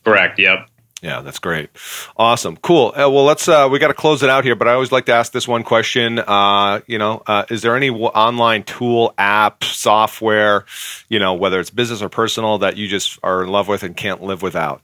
Correct. 0.05 0.39
Yep. 0.39 0.71
Yeah, 1.03 1.21
that's 1.21 1.39
great. 1.39 1.69
Awesome. 2.17 2.57
Cool. 2.57 2.89
Uh, 2.89 3.11
well, 3.11 3.25
let's, 3.25 3.47
uh, 3.49 3.69
we 3.71 3.79
got 3.79 3.89
to 3.89 3.95
close 3.95 4.23
it 4.23 4.31
out 4.31 4.45
here, 4.45 4.57
but 4.57 4.67
I 4.67 4.73
always 4.73 4.91
like 4.91 5.07
to 5.07 5.13
ask 5.13 5.31
this 5.31 5.47
one 5.47 5.63
question. 5.63 6.19
Uh, 6.19 6.81
you 6.87 6.97
know, 6.97 7.23
uh, 7.27 7.45
is 7.51 7.61
there 7.61 7.77
any 7.77 7.89
w- 7.89 8.07
online 8.07 8.63
tool, 8.63 9.13
app, 9.19 9.63
software, 9.63 10.65
you 11.09 11.19
know, 11.19 11.35
whether 11.35 11.61
it's 11.61 11.69
business 11.69 12.01
or 12.01 12.09
personal 12.09 12.59
that 12.59 12.79
you 12.79 12.89
just 12.89 13.19
are 13.23 13.43
in 13.43 13.51
love 13.51 13.69
with 13.69 13.83
and 13.83 13.95
can't 13.95 14.23
live 14.23 14.41
without? 14.41 14.81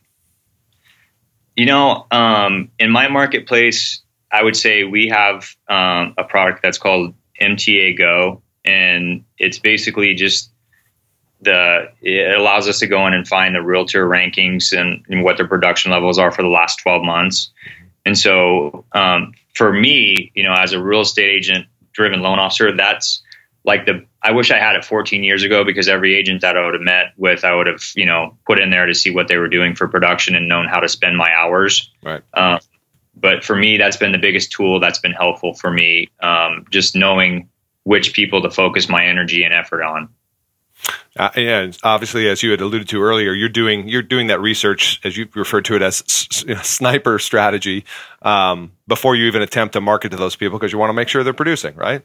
You 1.57 1.67
know, 1.67 2.07
um, 2.11 2.71
in 2.79 2.91
my 2.91 3.09
marketplace, 3.09 4.03
I 4.31 4.43
would 4.43 4.57
say 4.57 4.85
we 4.85 5.09
have 5.09 5.55
um, 5.69 6.15
a 6.19 6.25
product 6.25 6.63
that's 6.63 6.79
called 6.79 7.15
MTA 7.41 7.97
Go, 7.97 8.43
and 8.65 9.25
it's 9.39 9.59
basically 9.59 10.15
just 10.15 10.52
the 11.43 11.91
it 12.01 12.39
allows 12.39 12.69
us 12.69 12.79
to 12.79 12.87
go 12.87 13.07
in 13.07 13.15
and 13.15 13.27
find 13.27 13.55
the 13.55 13.63
realtor 13.63 14.09
rankings 14.09 14.73
and, 14.73 15.05
and 15.09 15.25
what 15.25 15.37
their 15.37 15.47
production 15.47 15.91
levels 15.91 16.19
are 16.19 16.31
for 16.31 16.43
the 16.43 16.49
last 16.49 16.77
12 16.77 17.03
months. 17.03 17.51
And 18.07 18.17
so 18.17 18.85
um, 18.93 19.35
for 19.55 19.73
me, 19.73 20.33
you 20.35 20.45
know, 20.45 20.55
as 20.55 20.73
a 20.73 20.83
real 20.83 21.01
estate 21.01 21.29
agent 21.29 21.67
driven 21.93 22.21
loan 22.21 22.39
officer, 22.39 22.75
that's 22.75 23.23
like 23.65 23.87
the 23.87 24.05
I 24.23 24.31
wish 24.31 24.53
I 24.53 24.59
had 24.59 24.77
it 24.77 24.85
14 24.85 25.25
years 25.25 25.43
ago 25.43 25.65
because 25.65 25.89
every 25.89 26.15
agent 26.15 26.43
that 26.43 26.57
I 26.57 26.65
would 26.65 26.75
have 26.75 26.83
met 26.83 27.13
with, 27.17 27.45
I 27.45 27.55
would 27.55 27.67
have 27.67 27.83
you 27.97 28.07
know 28.07 28.37
put 28.47 28.61
in 28.61 28.71
there 28.71 28.87
to 28.87 28.95
see 28.95 29.11
what 29.11 29.29
they 29.29 29.37
were 29.37 29.49
doing 29.49 29.75
for 29.75 29.89
production 29.89 30.37
and 30.37 30.49
known 30.49 30.67
how 30.67 30.81
to 30.81 30.89
spend 30.89 31.17
my 31.17 31.33
hours. 31.35 31.91
Right. 32.03 32.23
Um, 32.35 32.61
but 33.15 33.45
for 33.45 33.57
me, 33.57 33.77
that's 33.77 33.97
been 33.97 34.13
the 34.13 34.19
biggest 34.19 34.53
tool 34.53 34.81
that's 34.81 34.99
been 34.99 35.13
helpful 35.13 35.55
for 35.55 35.71
me. 35.71 36.09
Um, 36.21 36.67
just 36.71 36.97
knowing 36.97 37.49
which 37.85 38.15
people 38.15 38.43
to 38.43 38.51
focus 38.51 38.89
my 38.89 39.05
energy 39.05 39.43
and 39.43 39.53
effort 39.53 39.83
on. 39.83 40.09
Uh, 41.19 41.31
and 41.37 41.79
obviously, 41.83 42.29
as 42.29 42.43
you 42.43 42.51
had 42.51 42.61
alluded 42.61 42.89
to 42.89 43.03
earlier, 43.03 43.33
you're 43.33 43.49
doing 43.49 43.87
you're 43.89 44.03
doing 44.03 44.29
that 44.29 44.41
research, 44.41 45.01
as 45.05 45.17
you 45.17 45.29
referred 45.35 45.65
to 45.67 45.75
it 45.75 45.83
as 45.83 46.03
s- 46.09 46.67
sniper 46.67 47.19
strategy, 47.19 47.85
um, 48.23 48.73
before 48.89 49.15
you 49.15 49.27
even 49.27 49.43
attempt 49.43 49.75
to 49.75 49.81
market 49.81 50.11
to 50.11 50.17
those 50.17 50.37
people 50.37 50.59
because 50.59 50.73
you 50.73 50.79
want 50.79 50.91
to 50.91 50.95
make 50.95 51.09
sure 51.09 51.23
they're 51.23 51.33
producing, 51.35 51.75
right? 51.77 52.03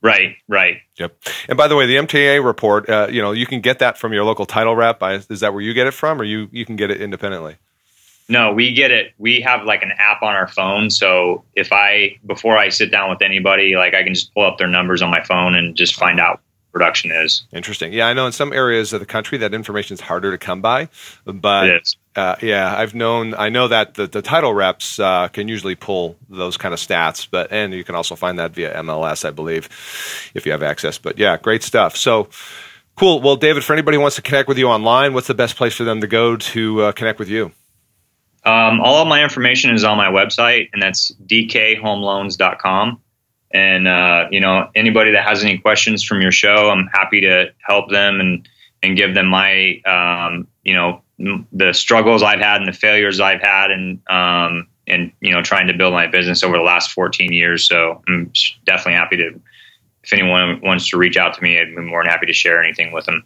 Right, 0.00 0.36
right. 0.48 0.78
Yep. 0.98 1.16
And 1.48 1.56
by 1.56 1.66
the 1.66 1.76
way, 1.76 1.86
the 1.86 1.96
MTA 1.96 2.44
report, 2.44 2.90
uh, 2.90 3.08
you 3.10 3.22
know, 3.22 3.32
you 3.32 3.46
can 3.46 3.60
get 3.60 3.78
that 3.78 3.96
from 3.96 4.12
your 4.12 4.24
local 4.24 4.44
title 4.44 4.76
rep. 4.76 5.02
Is 5.02 5.40
that 5.40 5.54
where 5.54 5.62
you 5.62 5.72
get 5.72 5.86
it 5.86 5.92
from, 5.92 6.20
or 6.20 6.24
you 6.24 6.48
you 6.50 6.66
can 6.66 6.76
get 6.76 6.90
it 6.90 7.00
independently? 7.00 7.56
No, 8.28 8.52
we 8.52 8.72
get 8.72 8.90
it. 8.90 9.12
We 9.18 9.40
have 9.42 9.64
like 9.64 9.82
an 9.82 9.92
app 9.98 10.22
on 10.22 10.34
our 10.34 10.48
phone. 10.48 10.88
So 10.88 11.44
if 11.54 11.72
I, 11.72 12.16
before 12.26 12.56
I 12.56 12.70
sit 12.70 12.90
down 12.90 13.10
with 13.10 13.20
anybody, 13.20 13.76
like 13.76 13.94
I 13.94 14.02
can 14.02 14.14
just 14.14 14.32
pull 14.32 14.44
up 14.44 14.56
their 14.56 14.66
numbers 14.66 15.02
on 15.02 15.10
my 15.10 15.22
phone 15.22 15.54
and 15.54 15.76
just 15.76 15.94
find 15.94 16.18
out 16.18 16.40
production 16.74 17.12
is. 17.12 17.44
Interesting. 17.52 17.92
Yeah, 17.94 18.08
I 18.08 18.12
know 18.12 18.26
in 18.26 18.32
some 18.32 18.52
areas 18.52 18.92
of 18.92 19.00
the 19.00 19.06
country 19.06 19.38
that 19.38 19.54
information 19.54 19.94
is 19.94 20.00
harder 20.00 20.30
to 20.32 20.36
come 20.36 20.60
by, 20.60 20.88
but 21.24 21.94
uh, 22.16 22.36
yeah, 22.42 22.76
I've 22.76 22.94
known. 22.94 23.32
I 23.34 23.48
know 23.48 23.68
that 23.68 23.94
the, 23.94 24.06
the 24.06 24.20
title 24.20 24.52
reps 24.52 24.98
uh, 24.98 25.28
can 25.28 25.48
usually 25.48 25.76
pull 25.76 26.16
those 26.28 26.58
kind 26.58 26.74
of 26.74 26.80
stats, 26.80 27.26
but 27.30 27.50
and 27.50 27.72
you 27.72 27.84
can 27.84 27.94
also 27.94 28.16
find 28.16 28.38
that 28.38 28.50
via 28.50 28.74
MLS, 28.82 29.24
I 29.24 29.30
believe, 29.30 29.70
if 30.34 30.44
you 30.44 30.52
have 30.52 30.62
access. 30.62 30.98
But 30.98 31.16
yeah, 31.16 31.38
great 31.38 31.62
stuff. 31.62 31.96
So. 31.96 32.28
Cool. 32.96 33.20
Well, 33.20 33.34
David, 33.34 33.64
for 33.64 33.72
anybody 33.72 33.96
who 33.96 34.00
wants 34.00 34.14
to 34.14 34.22
connect 34.22 34.46
with 34.46 34.56
you 34.56 34.68
online, 34.68 35.14
what's 35.14 35.26
the 35.26 35.34
best 35.34 35.56
place 35.56 35.74
for 35.74 35.82
them 35.82 36.00
to 36.00 36.06
go 36.06 36.36
to 36.36 36.80
uh, 36.80 36.92
connect 36.92 37.18
with 37.18 37.28
you? 37.28 37.50
Um, 38.44 38.80
all 38.80 39.02
of 39.02 39.08
my 39.08 39.20
information 39.20 39.74
is 39.74 39.82
on 39.82 39.96
my 39.96 40.06
website, 40.12 40.68
and 40.72 40.80
that's 40.80 41.10
dkhomeloans.com. 41.26 43.00
And 43.54 43.86
uh, 43.86 44.26
you 44.32 44.40
know, 44.40 44.68
anybody 44.74 45.12
that 45.12 45.24
has 45.24 45.44
any 45.44 45.58
questions 45.58 46.02
from 46.02 46.20
your 46.20 46.32
show, 46.32 46.70
I'm 46.70 46.88
happy 46.88 47.20
to 47.20 47.52
help 47.66 47.88
them 47.88 48.20
and 48.20 48.48
and 48.82 48.96
give 48.96 49.14
them 49.14 49.28
my 49.28 49.80
um, 49.86 50.48
you 50.64 50.74
know 50.74 51.00
the 51.52 51.72
struggles 51.72 52.22
I've 52.22 52.40
had 52.40 52.60
and 52.60 52.68
the 52.68 52.76
failures 52.76 53.20
I've 53.20 53.40
had, 53.40 53.70
and 53.70 54.00
um, 54.10 54.66
and 54.88 55.12
you 55.20 55.32
know 55.32 55.40
trying 55.40 55.68
to 55.68 55.72
build 55.72 55.94
my 55.94 56.08
business 56.08 56.42
over 56.42 56.56
the 56.56 56.64
last 56.64 56.90
14 56.90 57.32
years. 57.32 57.64
So 57.64 58.02
I'm 58.08 58.32
definitely 58.66 58.94
happy 58.94 59.16
to. 59.18 59.40
If 60.02 60.12
anyone 60.12 60.60
wants 60.62 60.90
to 60.90 60.98
reach 60.98 61.16
out 61.16 61.32
to 61.32 61.42
me, 61.42 61.58
I'd 61.58 61.74
be 61.74 61.80
more 61.80 62.02
than 62.02 62.10
happy 62.10 62.26
to 62.26 62.32
share 62.34 62.62
anything 62.62 62.92
with 62.92 63.06
them. 63.06 63.24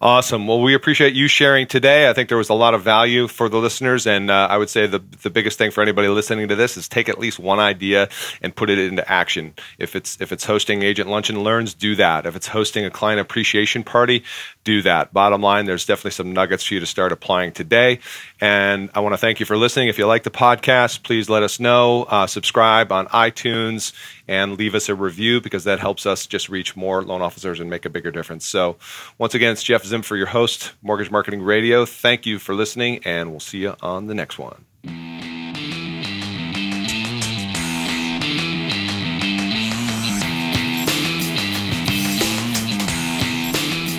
Awesome. 0.00 0.46
Well, 0.46 0.60
we 0.60 0.74
appreciate 0.74 1.14
you 1.14 1.28
sharing 1.28 1.66
today. 1.66 2.08
I 2.08 2.12
think 2.12 2.28
there 2.28 2.38
was 2.38 2.48
a 2.48 2.54
lot 2.54 2.74
of 2.74 2.82
value 2.82 3.26
for 3.26 3.48
the 3.48 3.58
listeners, 3.58 4.06
and 4.06 4.30
uh, 4.30 4.46
I 4.48 4.56
would 4.56 4.70
say 4.70 4.86
the 4.86 5.00
the 5.22 5.30
biggest 5.30 5.58
thing 5.58 5.70
for 5.70 5.82
anybody 5.82 6.08
listening 6.08 6.48
to 6.48 6.56
this 6.56 6.76
is 6.76 6.88
take 6.88 7.08
at 7.08 7.18
least 7.18 7.38
one 7.38 7.58
idea 7.58 8.08
and 8.40 8.54
put 8.54 8.70
it 8.70 8.78
into 8.78 9.08
action. 9.10 9.54
If 9.78 9.96
it's 9.96 10.20
if 10.20 10.32
it's 10.32 10.44
hosting 10.44 10.82
agent 10.82 11.10
lunch 11.10 11.30
and 11.30 11.42
learns, 11.42 11.74
do 11.74 11.96
that. 11.96 12.26
If 12.26 12.36
it's 12.36 12.46
hosting 12.46 12.84
a 12.84 12.90
client 12.90 13.20
appreciation 13.20 13.82
party, 13.82 14.24
do 14.68 14.82
that. 14.82 15.14
Bottom 15.14 15.40
line, 15.40 15.64
there's 15.64 15.86
definitely 15.86 16.10
some 16.10 16.34
nuggets 16.34 16.62
for 16.62 16.74
you 16.74 16.80
to 16.80 16.86
start 16.86 17.10
applying 17.10 17.52
today. 17.52 18.00
And 18.38 18.90
I 18.94 19.00
want 19.00 19.14
to 19.14 19.16
thank 19.16 19.40
you 19.40 19.46
for 19.46 19.56
listening. 19.56 19.88
If 19.88 19.96
you 19.96 20.06
like 20.06 20.24
the 20.24 20.30
podcast, 20.30 21.04
please 21.04 21.30
let 21.30 21.42
us 21.42 21.58
know. 21.58 22.02
Uh, 22.02 22.26
subscribe 22.26 22.92
on 22.92 23.06
iTunes 23.06 23.94
and 24.28 24.58
leave 24.58 24.74
us 24.74 24.90
a 24.90 24.94
review 24.94 25.40
because 25.40 25.64
that 25.64 25.80
helps 25.80 26.04
us 26.04 26.26
just 26.26 26.50
reach 26.50 26.76
more 26.76 27.02
loan 27.02 27.22
officers 27.22 27.60
and 27.60 27.70
make 27.70 27.86
a 27.86 27.90
bigger 27.90 28.10
difference. 28.10 28.44
So, 28.44 28.76
once 29.16 29.34
again, 29.34 29.52
it's 29.52 29.62
Jeff 29.62 29.84
Zimmerman 29.84 30.18
your 30.18 30.26
host, 30.26 30.72
Mortgage 30.82 31.10
Marketing 31.10 31.40
Radio. 31.40 31.86
Thank 31.86 32.26
you 32.26 32.38
for 32.38 32.54
listening, 32.54 33.00
and 33.06 33.30
we'll 33.30 33.40
see 33.40 33.58
you 33.58 33.74
on 33.80 34.06
the 34.06 34.14
next 34.14 34.38
one. 34.38 35.37